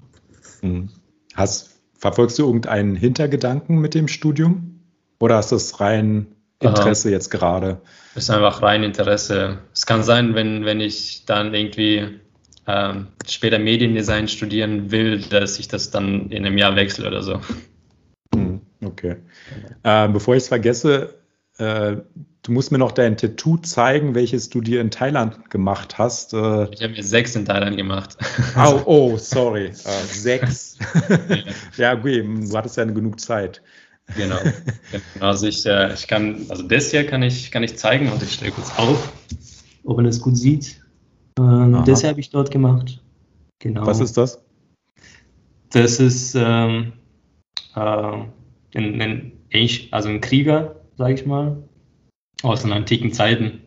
Hm. 0.60 0.90
Hast 1.34 1.75
Verfolgst 1.98 2.38
du 2.38 2.44
irgendeinen 2.44 2.96
Hintergedanken 2.96 3.78
mit 3.78 3.94
dem 3.94 4.08
Studium? 4.08 4.80
Oder 5.18 5.38
ist 5.38 5.52
das 5.52 5.80
rein 5.80 6.26
Interesse 6.60 7.10
jetzt 7.10 7.30
gerade? 7.30 7.80
Es 8.14 8.24
ist 8.24 8.30
einfach 8.30 8.62
rein 8.62 8.82
Interesse. 8.82 9.58
Es 9.72 9.86
kann 9.86 10.02
sein, 10.02 10.34
wenn, 10.34 10.64
wenn 10.64 10.80
ich 10.80 11.24
dann 11.26 11.54
irgendwie 11.54 12.18
ähm, 12.66 13.08
später 13.26 13.58
Mediendesign 13.58 14.28
studieren 14.28 14.90
will, 14.90 15.20
dass 15.20 15.58
ich 15.58 15.68
das 15.68 15.90
dann 15.90 16.30
in 16.30 16.44
einem 16.44 16.58
Jahr 16.58 16.76
wechsle 16.76 17.06
oder 17.06 17.22
so. 17.22 17.40
Hm, 18.34 18.60
okay. 18.84 19.16
Äh, 19.82 20.08
bevor 20.08 20.34
ich 20.34 20.42
es 20.42 20.48
vergesse, 20.48 21.14
äh, 21.58 21.96
du 22.46 22.52
musst 22.52 22.70
mir 22.70 22.78
noch 22.78 22.92
dein 22.92 23.16
Tattoo 23.16 23.56
zeigen, 23.56 24.14
welches 24.14 24.48
du 24.50 24.60
dir 24.60 24.80
in 24.80 24.92
Thailand 24.92 25.50
gemacht 25.50 25.98
hast. 25.98 26.32
Äh, 26.32 26.70
ich 26.70 26.82
habe 26.82 26.92
mir 26.92 27.02
sechs 27.02 27.34
in 27.34 27.44
Thailand 27.44 27.76
gemacht. 27.76 28.16
Oh, 28.56 28.80
oh 28.84 29.16
sorry. 29.16 29.70
Uh, 29.70 29.72
sechs. 30.06 30.78
ja, 31.76 31.94
okay, 31.94 32.22
du 32.22 32.56
hattest 32.56 32.76
ja 32.76 32.84
genug 32.84 33.18
Zeit. 33.18 33.62
Genau. 34.16 34.38
genau. 34.92 35.26
Also 35.26 35.48
ich, 35.48 35.66
äh, 35.66 35.92
ich 35.92 36.06
kann, 36.06 36.46
also 36.48 36.62
das 36.62 36.92
hier 36.92 37.04
kann 37.04 37.24
ich, 37.24 37.50
kann 37.50 37.64
ich 37.64 37.76
zeigen 37.76 38.12
und 38.12 38.22
ich 38.22 38.34
stelle 38.34 38.52
kurz 38.52 38.78
auf, 38.78 39.12
ob 39.84 39.96
man 39.96 40.06
es 40.06 40.20
gut 40.20 40.36
sieht. 40.36 40.80
Ähm, 41.40 41.82
das 41.84 42.04
habe 42.04 42.20
ich 42.20 42.30
dort 42.30 42.52
gemacht. 42.52 43.02
Genau. 43.58 43.84
Was 43.84 43.98
ist 43.98 44.16
das? 44.16 44.40
Das 45.70 45.98
ist 45.98 46.36
ähm, 46.36 46.92
äh, 47.74 47.80
ein, 47.80 48.32
ein, 49.00 49.32
also 49.90 50.08
ein 50.08 50.20
Krieger, 50.20 50.76
sage 50.96 51.14
ich 51.14 51.26
mal, 51.26 51.65
aus 52.42 52.62
den 52.62 52.72
antiken 52.72 53.12
Zeiten. 53.12 53.62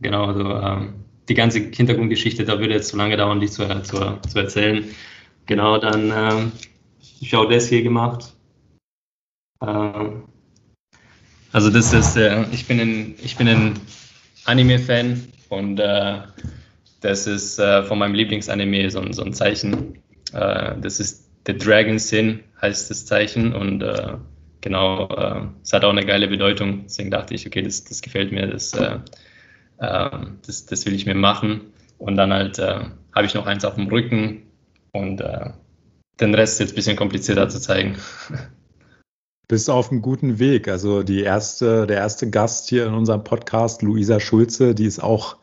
Genau, 0.00 0.26
also 0.26 0.42
ähm, 0.42 0.94
die 1.28 1.34
ganze 1.34 1.60
Hintergrundgeschichte, 1.60 2.44
da 2.44 2.58
würde 2.58 2.74
jetzt 2.74 2.88
zu 2.88 2.96
lange 2.96 3.16
dauern, 3.16 3.40
die 3.40 3.48
zu, 3.48 3.66
zu, 3.82 4.18
zu 4.28 4.38
erzählen. 4.38 4.84
Genau, 5.46 5.78
dann 5.78 6.12
ähm, 6.14 6.52
ich 7.20 7.32
habe 7.34 7.52
das 7.52 7.68
hier 7.68 7.82
gemacht. 7.82 8.34
Ähm, 9.62 10.24
also 11.52 11.70
das 11.70 11.92
ist, 11.92 12.16
äh, 12.16 12.44
ich 12.52 12.66
bin 12.66 12.80
ein, 12.80 13.14
ich 13.22 13.36
bin 13.36 13.48
ein 13.48 13.78
Anime-Fan 14.44 15.26
und 15.48 15.78
äh, 15.78 16.20
das 17.00 17.26
ist 17.26 17.58
äh, 17.58 17.84
von 17.84 17.98
meinem 17.98 18.14
Lieblingsanime 18.14 18.90
so, 18.90 19.12
so 19.12 19.22
ein 19.22 19.32
Zeichen. 19.32 20.02
Äh, 20.32 20.78
das 20.80 21.00
ist 21.00 21.30
The 21.46 21.56
Dragon 21.56 21.98
Sin 21.98 22.40
heißt 22.60 22.90
das 22.90 23.06
Zeichen 23.06 23.54
und 23.54 23.82
äh, 23.82 24.16
genau, 24.66 25.06
äh, 25.10 25.46
es 25.62 25.72
hat 25.72 25.84
auch 25.84 25.90
eine 25.90 26.04
geile 26.04 26.26
Bedeutung. 26.26 26.82
Deswegen 26.86 27.12
dachte 27.12 27.34
ich, 27.34 27.46
okay, 27.46 27.62
das, 27.62 27.84
das 27.84 28.02
gefällt 28.02 28.32
mir, 28.32 28.48
das, 28.48 28.72
äh, 28.72 28.98
äh, 29.78 30.10
das, 30.44 30.66
das 30.66 30.84
will 30.86 30.94
ich 30.94 31.06
mir 31.06 31.14
machen. 31.14 31.72
Und 31.98 32.16
dann 32.16 32.32
halt 32.32 32.58
äh, 32.58 32.80
habe 33.14 33.26
ich 33.26 33.34
noch 33.34 33.46
eins 33.46 33.64
auf 33.64 33.76
dem 33.76 33.86
Rücken 33.86 34.42
und 34.92 35.20
äh, 35.20 35.50
den 36.20 36.34
Rest 36.34 36.54
ist 36.54 36.58
jetzt 36.58 36.72
ein 36.72 36.74
bisschen 36.74 36.96
komplizierter 36.96 37.48
zu 37.48 37.60
zeigen. 37.60 37.96
Bist 39.48 39.70
auf 39.70 39.92
einem 39.92 40.02
guten 40.02 40.40
Weg. 40.40 40.66
Also 40.66 41.04
die 41.04 41.22
erste, 41.22 41.86
der 41.86 41.98
erste 41.98 42.28
Gast 42.28 42.68
hier 42.68 42.86
in 42.86 42.94
unserem 42.94 43.22
Podcast, 43.22 43.82
Luisa 43.82 44.18
Schulze, 44.18 44.74
die 44.74 44.86
ist 44.86 45.00
auch 45.00 45.36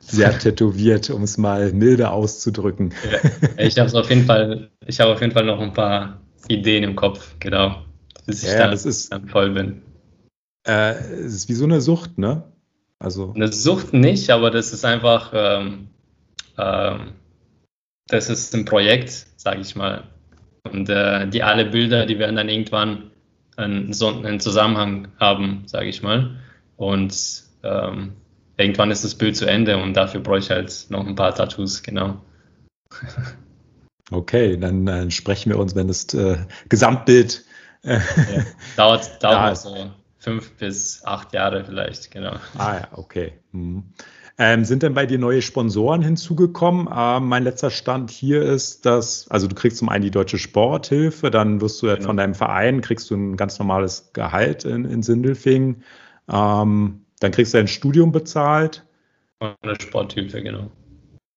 sehr 0.00 0.38
tätowiert, 0.38 1.08
um 1.08 1.22
es 1.22 1.38
mal 1.38 1.72
milde 1.72 2.10
auszudrücken. 2.10 2.92
Ja, 3.10 3.64
ich 3.64 3.78
habe 3.78 3.98
auf 3.98 4.10
jeden 4.10 4.26
Fall, 4.26 4.68
ich 4.84 5.00
habe 5.00 5.14
auf 5.14 5.22
jeden 5.22 5.32
Fall 5.32 5.46
noch 5.46 5.60
ein 5.60 5.72
paar 5.72 6.20
Ideen 6.48 6.84
im 6.84 6.94
Kopf, 6.94 7.36
genau 7.38 7.76
bis 8.30 8.42
ich 8.42 8.50
ja, 8.50 8.58
dann, 8.58 8.70
das 8.70 8.86
ist, 8.86 9.12
dann 9.12 9.28
voll 9.28 9.50
bin. 9.50 9.82
Äh, 10.66 10.92
es 10.92 11.34
ist 11.34 11.48
wie 11.48 11.54
so 11.54 11.64
eine 11.64 11.80
Sucht, 11.80 12.18
ne? 12.18 12.44
Also. 12.98 13.32
Eine 13.34 13.52
Sucht 13.52 13.92
nicht, 13.92 14.30
aber 14.30 14.50
das 14.50 14.72
ist 14.72 14.84
einfach, 14.84 15.32
ähm, 15.34 15.88
ähm, 16.58 17.12
das 18.08 18.28
ist 18.28 18.54
ein 18.54 18.64
Projekt, 18.64 19.26
sage 19.36 19.60
ich 19.60 19.74
mal. 19.74 20.04
Und 20.70 20.88
äh, 20.90 21.26
die 21.28 21.42
alle 21.42 21.64
Bilder, 21.64 22.06
die 22.06 22.18
werden 22.18 22.36
dann 22.36 22.48
irgendwann 22.48 23.10
einen, 23.56 23.92
so 23.92 24.08
einen 24.08 24.40
Zusammenhang 24.40 25.08
haben, 25.18 25.62
sage 25.66 25.88
ich 25.88 26.02
mal. 26.02 26.36
Und 26.76 27.44
ähm, 27.62 28.12
irgendwann 28.56 28.90
ist 28.90 29.04
das 29.04 29.14
Bild 29.14 29.36
zu 29.36 29.46
Ende 29.46 29.78
und 29.82 29.94
dafür 29.94 30.20
brauche 30.20 30.38
ich 30.38 30.50
halt 30.50 30.86
noch 30.90 31.06
ein 31.06 31.14
paar 31.14 31.34
Tattoos, 31.34 31.82
genau. 31.82 32.20
Okay, 34.12 34.56
dann, 34.56 34.86
dann 34.86 35.06
äh, 35.06 35.10
sprechen 35.12 35.50
wir 35.50 35.58
uns, 35.60 35.76
wenn 35.76 35.86
das 35.86 36.12
äh, 36.14 36.38
Gesamtbild 36.68 37.44
ja, 37.82 38.00
dauert 38.76 39.22
dauert 39.22 39.48
ja. 39.48 39.54
so 39.54 39.90
fünf 40.18 40.52
bis 40.56 41.04
acht 41.04 41.32
Jahre 41.32 41.64
vielleicht, 41.64 42.10
genau. 42.10 42.36
Ah 42.56 42.76
ja, 42.80 42.88
okay. 42.92 43.32
Mhm. 43.52 43.84
Ähm, 44.42 44.64
sind 44.64 44.82
denn 44.82 44.94
bei 44.94 45.04
dir 45.04 45.18
neue 45.18 45.42
Sponsoren 45.42 46.00
hinzugekommen? 46.00 46.88
Ähm, 46.94 47.26
mein 47.26 47.44
letzter 47.44 47.70
Stand 47.70 48.10
hier 48.10 48.42
ist, 48.42 48.86
dass, 48.86 49.28
also 49.28 49.46
du 49.46 49.54
kriegst 49.54 49.76
zum 49.76 49.90
einen 49.90 50.02
die 50.02 50.10
Deutsche 50.10 50.38
Sporthilfe, 50.38 51.30
dann 51.30 51.60
wirst 51.60 51.82
du 51.82 51.88
genau. 51.88 52.06
von 52.06 52.16
deinem 52.16 52.34
Verein, 52.34 52.80
kriegst 52.80 53.10
du 53.10 53.16
ein 53.16 53.36
ganz 53.36 53.58
normales 53.58 54.12
Gehalt 54.14 54.64
in, 54.64 54.86
in 54.86 55.02
Sindelfingen, 55.02 55.82
ähm, 56.30 57.04
dann 57.20 57.32
kriegst 57.32 57.52
du 57.52 57.58
ein 57.58 57.68
Studium 57.68 58.12
bezahlt. 58.12 58.86
Und 59.40 59.56
eine 59.62 59.78
Sporthilfe, 59.78 60.42
genau. 60.42 60.70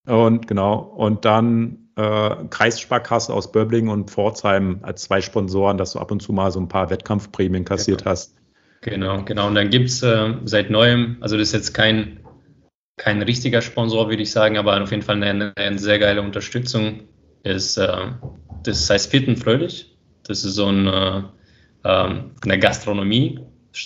Und 0.06 0.48
genau, 0.48 0.80
und 0.80 1.26
dann 1.26 1.83
äh, 1.96 2.36
Kreissparkasse 2.50 3.34
aus 3.34 3.52
Böblingen 3.52 3.90
und 3.90 4.10
Pforzheim 4.10 4.80
als 4.82 5.04
zwei 5.04 5.22
Sponsoren, 5.22 5.78
dass 5.78 5.94
du 5.94 6.00
ab 6.00 6.12
und 6.12 6.22
zu 6.22 6.34
mal 6.34 6.52
so 6.52 6.60
ein 6.60 6.68
paar 6.68 6.90
Wettkampfprämien 6.90 7.66
kassiert 7.66 8.00
genau. 8.00 8.12
hast. 8.12 8.36
Genau, 8.82 9.24
genau. 9.24 9.48
Und 9.48 9.56
dann 9.56 9.70
gibt 9.70 9.90
es 9.90 10.04
äh, 10.04 10.34
seit 10.46 10.70
neuem, 10.70 11.18
also 11.22 11.38
das 11.38 11.50
ist 11.50 11.54
jetzt 11.54 11.74
kein, 11.74 12.20
kein 12.98 13.22
richtiger 13.22 13.62
Sponsor, 13.62 14.10
würde 14.10 14.24
ich 14.24 14.32
sagen, 14.32 14.58
aber 14.58 14.82
auf 14.82 14.92
jeden 14.92 15.04
Fall 15.04 15.22
eine, 15.24 15.54
eine 15.56 15.80
sehr 15.80 16.00
geile 16.00 16.22
Unterstützung, 16.22 17.02
ist, 17.44 17.78
äh, 17.78 18.12
das 18.64 18.90
heißt 18.90 19.10
Fit 19.10 19.28
und 19.28 19.38
Fröhlich. 19.38 19.96
Das 20.24 20.44
ist 20.44 20.56
so 20.56 20.68
ein, 20.68 20.88
äh, 20.88 21.22
ähm, 21.86 22.32
eine 22.44 22.60
Gastronomie 22.60 23.40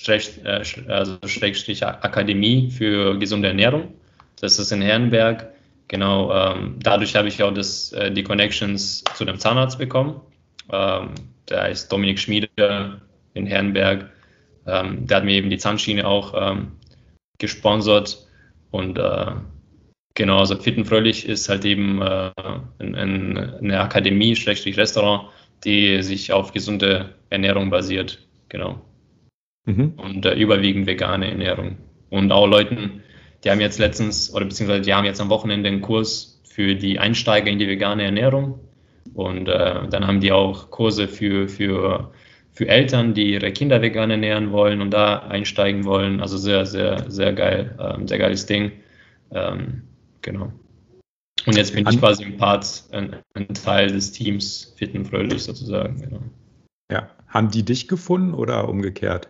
äh, 0.07 0.63
also 0.87 1.17
Schrägstrich 1.25 1.85
Akademie 1.85 2.69
für 2.71 3.17
gesunde 3.17 3.47
Ernährung. 3.47 3.93
Das 4.39 4.59
ist 4.59 4.71
in 4.71 4.81
Herrenberg. 4.81 5.53
Genau, 5.88 6.33
ähm, 6.33 6.75
dadurch 6.79 7.15
habe 7.15 7.29
ich 7.29 7.41
auch 7.41 7.53
das, 7.53 7.93
äh, 7.93 8.11
die 8.11 8.23
Connections 8.23 9.03
zu 9.15 9.23
dem 9.23 9.39
Zahnarzt 9.39 9.77
bekommen. 9.77 10.19
Ähm, 10.71 11.11
der 11.49 11.63
heißt 11.63 11.91
Dominik 11.91 12.19
Schmiede 12.19 13.01
in 13.33 13.45
Herrenberg. 13.45 14.09
Ähm, 14.65 15.07
der 15.07 15.17
hat 15.17 15.23
mir 15.23 15.35
eben 15.35 15.49
die 15.49 15.57
Zahnschiene 15.57 16.05
auch 16.05 16.33
ähm, 16.35 16.73
gesponsert. 17.38 18.27
Und 18.71 18.97
äh, 18.97 19.31
genau, 20.13 20.39
also 20.39 20.57
Fit 20.57 20.85
Fröhlich 20.85 21.27
ist 21.27 21.47
halt 21.47 21.63
eben 21.63 22.01
äh, 22.01 22.31
in, 22.79 22.93
in 22.93 23.38
eine 23.38 23.79
Akademie, 23.79 24.35
Schrägstrich 24.35 24.77
Restaurant, 24.77 25.29
die 25.63 26.03
sich 26.03 26.33
auf 26.33 26.51
gesunde 26.51 27.15
Ernährung 27.29 27.69
basiert. 27.69 28.19
Genau. 28.49 28.81
Mhm. 29.65 29.93
Und 29.97 30.25
äh, 30.25 30.35
überwiegend 30.35 30.85
vegane 30.85 31.29
Ernährung. 31.29 31.77
Und 32.09 32.31
auch 32.31 32.47
Leuten, 32.47 33.03
die 33.47 33.51
haben 33.51 33.61
jetzt 33.61 33.79
letztens, 33.79 34.33
oder 34.33 34.43
beziehungsweise 34.43 34.81
die 34.81 34.93
haben 34.93 35.05
jetzt 35.05 35.21
am 35.21 35.29
Wochenende 35.29 35.69
einen 35.69 35.79
Kurs 35.79 36.41
für 36.43 36.75
die 36.75 36.99
Einsteiger 36.99 37.49
in 37.49 37.59
die 37.59 37.67
vegane 37.69 38.03
Ernährung. 38.03 38.59
Und 39.13 39.47
äh, 39.47 39.87
dann 39.87 40.05
haben 40.05 40.19
die 40.19 40.33
auch 40.33 40.69
Kurse 40.69 41.07
für, 41.07 41.47
für, 41.47 42.11
für 42.51 42.67
Eltern, 42.67 43.13
die 43.13 43.31
ihre 43.31 43.53
Kinder 43.53 43.81
vegan 43.81 44.11
ernähren 44.11 44.51
wollen 44.51 44.81
und 44.81 44.91
da 44.91 45.19
einsteigen 45.19 45.85
wollen. 45.85 46.19
Also 46.19 46.37
sehr, 46.37 46.65
sehr, 46.65 47.09
sehr 47.09 47.31
geil, 47.31 47.73
ähm, 47.79 48.05
sehr 48.05 48.17
geiles 48.17 48.45
Ding. 48.47 48.73
Ähm, 49.31 49.83
genau. 50.21 50.51
Und 51.45 51.55
jetzt 51.55 51.73
bin 51.73 51.87
ich 51.87 51.99
quasi 51.99 52.25
ein 52.25 52.35
Part, 52.35 52.83
ein, 52.91 53.15
ein 53.33 53.47
Teil 53.53 53.87
des 53.87 54.11
Teams 54.11 54.73
Fit 54.75 54.93
und 54.93 55.05
Fröhlich 55.05 55.43
sozusagen. 55.43 56.01
Genau. 56.01 56.19
Ja, 56.91 57.11
haben 57.29 57.49
die 57.49 57.63
dich 57.63 57.87
gefunden 57.87 58.33
oder 58.33 58.67
umgekehrt? 58.67 59.29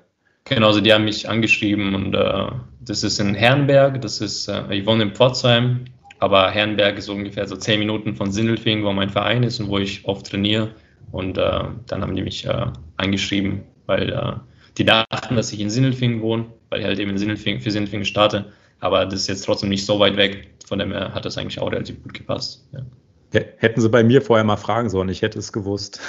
Genau, 0.50 0.68
also 0.68 0.82
die 0.82 0.94
haben 0.94 1.04
mich 1.04 1.28
angeschrieben 1.28 1.94
und 1.94 2.14
äh, 2.14 2.48
das 2.82 3.04
ist 3.04 3.20
in 3.20 3.36
Herrenberg, 3.36 4.02
das 4.02 4.22
ist, 4.22 4.48
äh, 4.48 4.64
ich 4.74 4.86
wohne 4.86 5.04
in 5.04 5.12
Pforzheim, 5.12 5.86
aber 6.20 6.50
Herrenberg 6.52 6.98
ist 6.98 7.10
ungefähr 7.10 7.48
so 7.48 7.58
zehn 7.58 7.80
Minuten 7.80 8.16
von 8.16 8.32
Sindelfingen, 8.32 8.86
wo 8.86 8.94
mein 8.94 9.10
Verein 9.10 9.44
ist 9.44 9.60
und 9.60 9.68
wo 9.70 9.78
ich 9.78 10.06
oft 10.06 10.26
trainiere. 10.26 10.70
Und 11.12 11.38
äh, 11.38 11.64
dann 11.88 12.02
haben 12.02 12.16
die 12.16 12.22
mich 12.22 12.46
äh, 12.46 12.68
angeschrieben, 12.98 13.64
weil 13.86 14.10
äh, 14.10 14.34
die 14.78 14.86
dachten, 14.86 15.36
dass 15.36 15.52
ich 15.52 15.60
in 15.60 15.70
Sindelfingen 15.70 16.22
wohne, 16.22 16.46
weil 16.70 16.80
ich 16.80 16.86
halt 16.86 17.00
eben 17.00 17.12
in 17.12 17.18
Sindelfingen, 17.18 17.62
für 17.62 17.72
Sindelfingen 17.72 18.06
starte. 18.06 18.52
Aber 18.80 19.06
das 19.06 19.22
ist 19.22 19.28
jetzt 19.28 19.46
trotzdem 19.46 19.70
nicht 19.70 19.86
so 19.86 20.00
weit 20.00 20.18
weg. 20.18 20.50
Von 20.66 20.80
dem 20.80 20.92
her 20.92 21.14
hat 21.14 21.26
das 21.26 21.38
eigentlich 21.38 21.60
auch 21.60 21.72
relativ 21.72 22.02
gut 22.04 22.14
gepasst. 22.14 22.68
Ja. 22.74 23.42
Hätten 23.58 23.82
sie 23.82 23.90
bei 23.90 24.04
mir 24.04 24.22
vorher 24.22 24.44
mal 24.44 24.58
fragen 24.58 24.90
sollen, 24.90 25.10
ich 25.10 25.22
hätte 25.22 25.40
es 25.40 25.52
gewusst. 25.52 26.00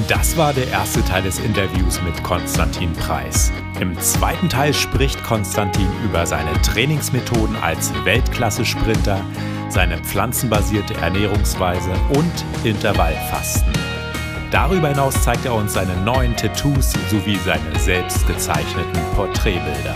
Das 0.09 0.37
war 0.37 0.53
der 0.53 0.69
erste 0.69 1.05
Teil 1.05 1.25
des 1.25 1.41
Interviews 1.41 2.01
mit 2.03 2.23
Konstantin 2.23 2.93
Preis. 2.93 3.51
Im 3.81 3.99
zweiten 3.99 4.49
Teil 4.49 4.73
spricht 4.73 5.23
Konstantin 5.25 5.89
über 6.05 6.27
seine 6.27 6.53
Trainingsmethoden 6.63 7.57
als 7.57 7.93
Weltklasse-Sprinter, 8.05 9.21
seine 9.69 9.99
pflanzenbasierte 9.99 10.95
Ernährungsweise 10.95 11.91
und 12.11 12.45
Intervallfasten. 12.65 13.73
Darüber 14.53 14.89
hinaus 14.89 15.21
zeigt 15.23 15.45
er 15.45 15.55
uns 15.55 15.73
seine 15.73 15.97
neuen 16.03 16.37
Tattoos 16.37 16.93
sowie 17.11 17.39
seine 17.45 17.79
selbst 17.79 18.27
gezeichneten 18.29 19.01
Porträtbilder. 19.17 19.95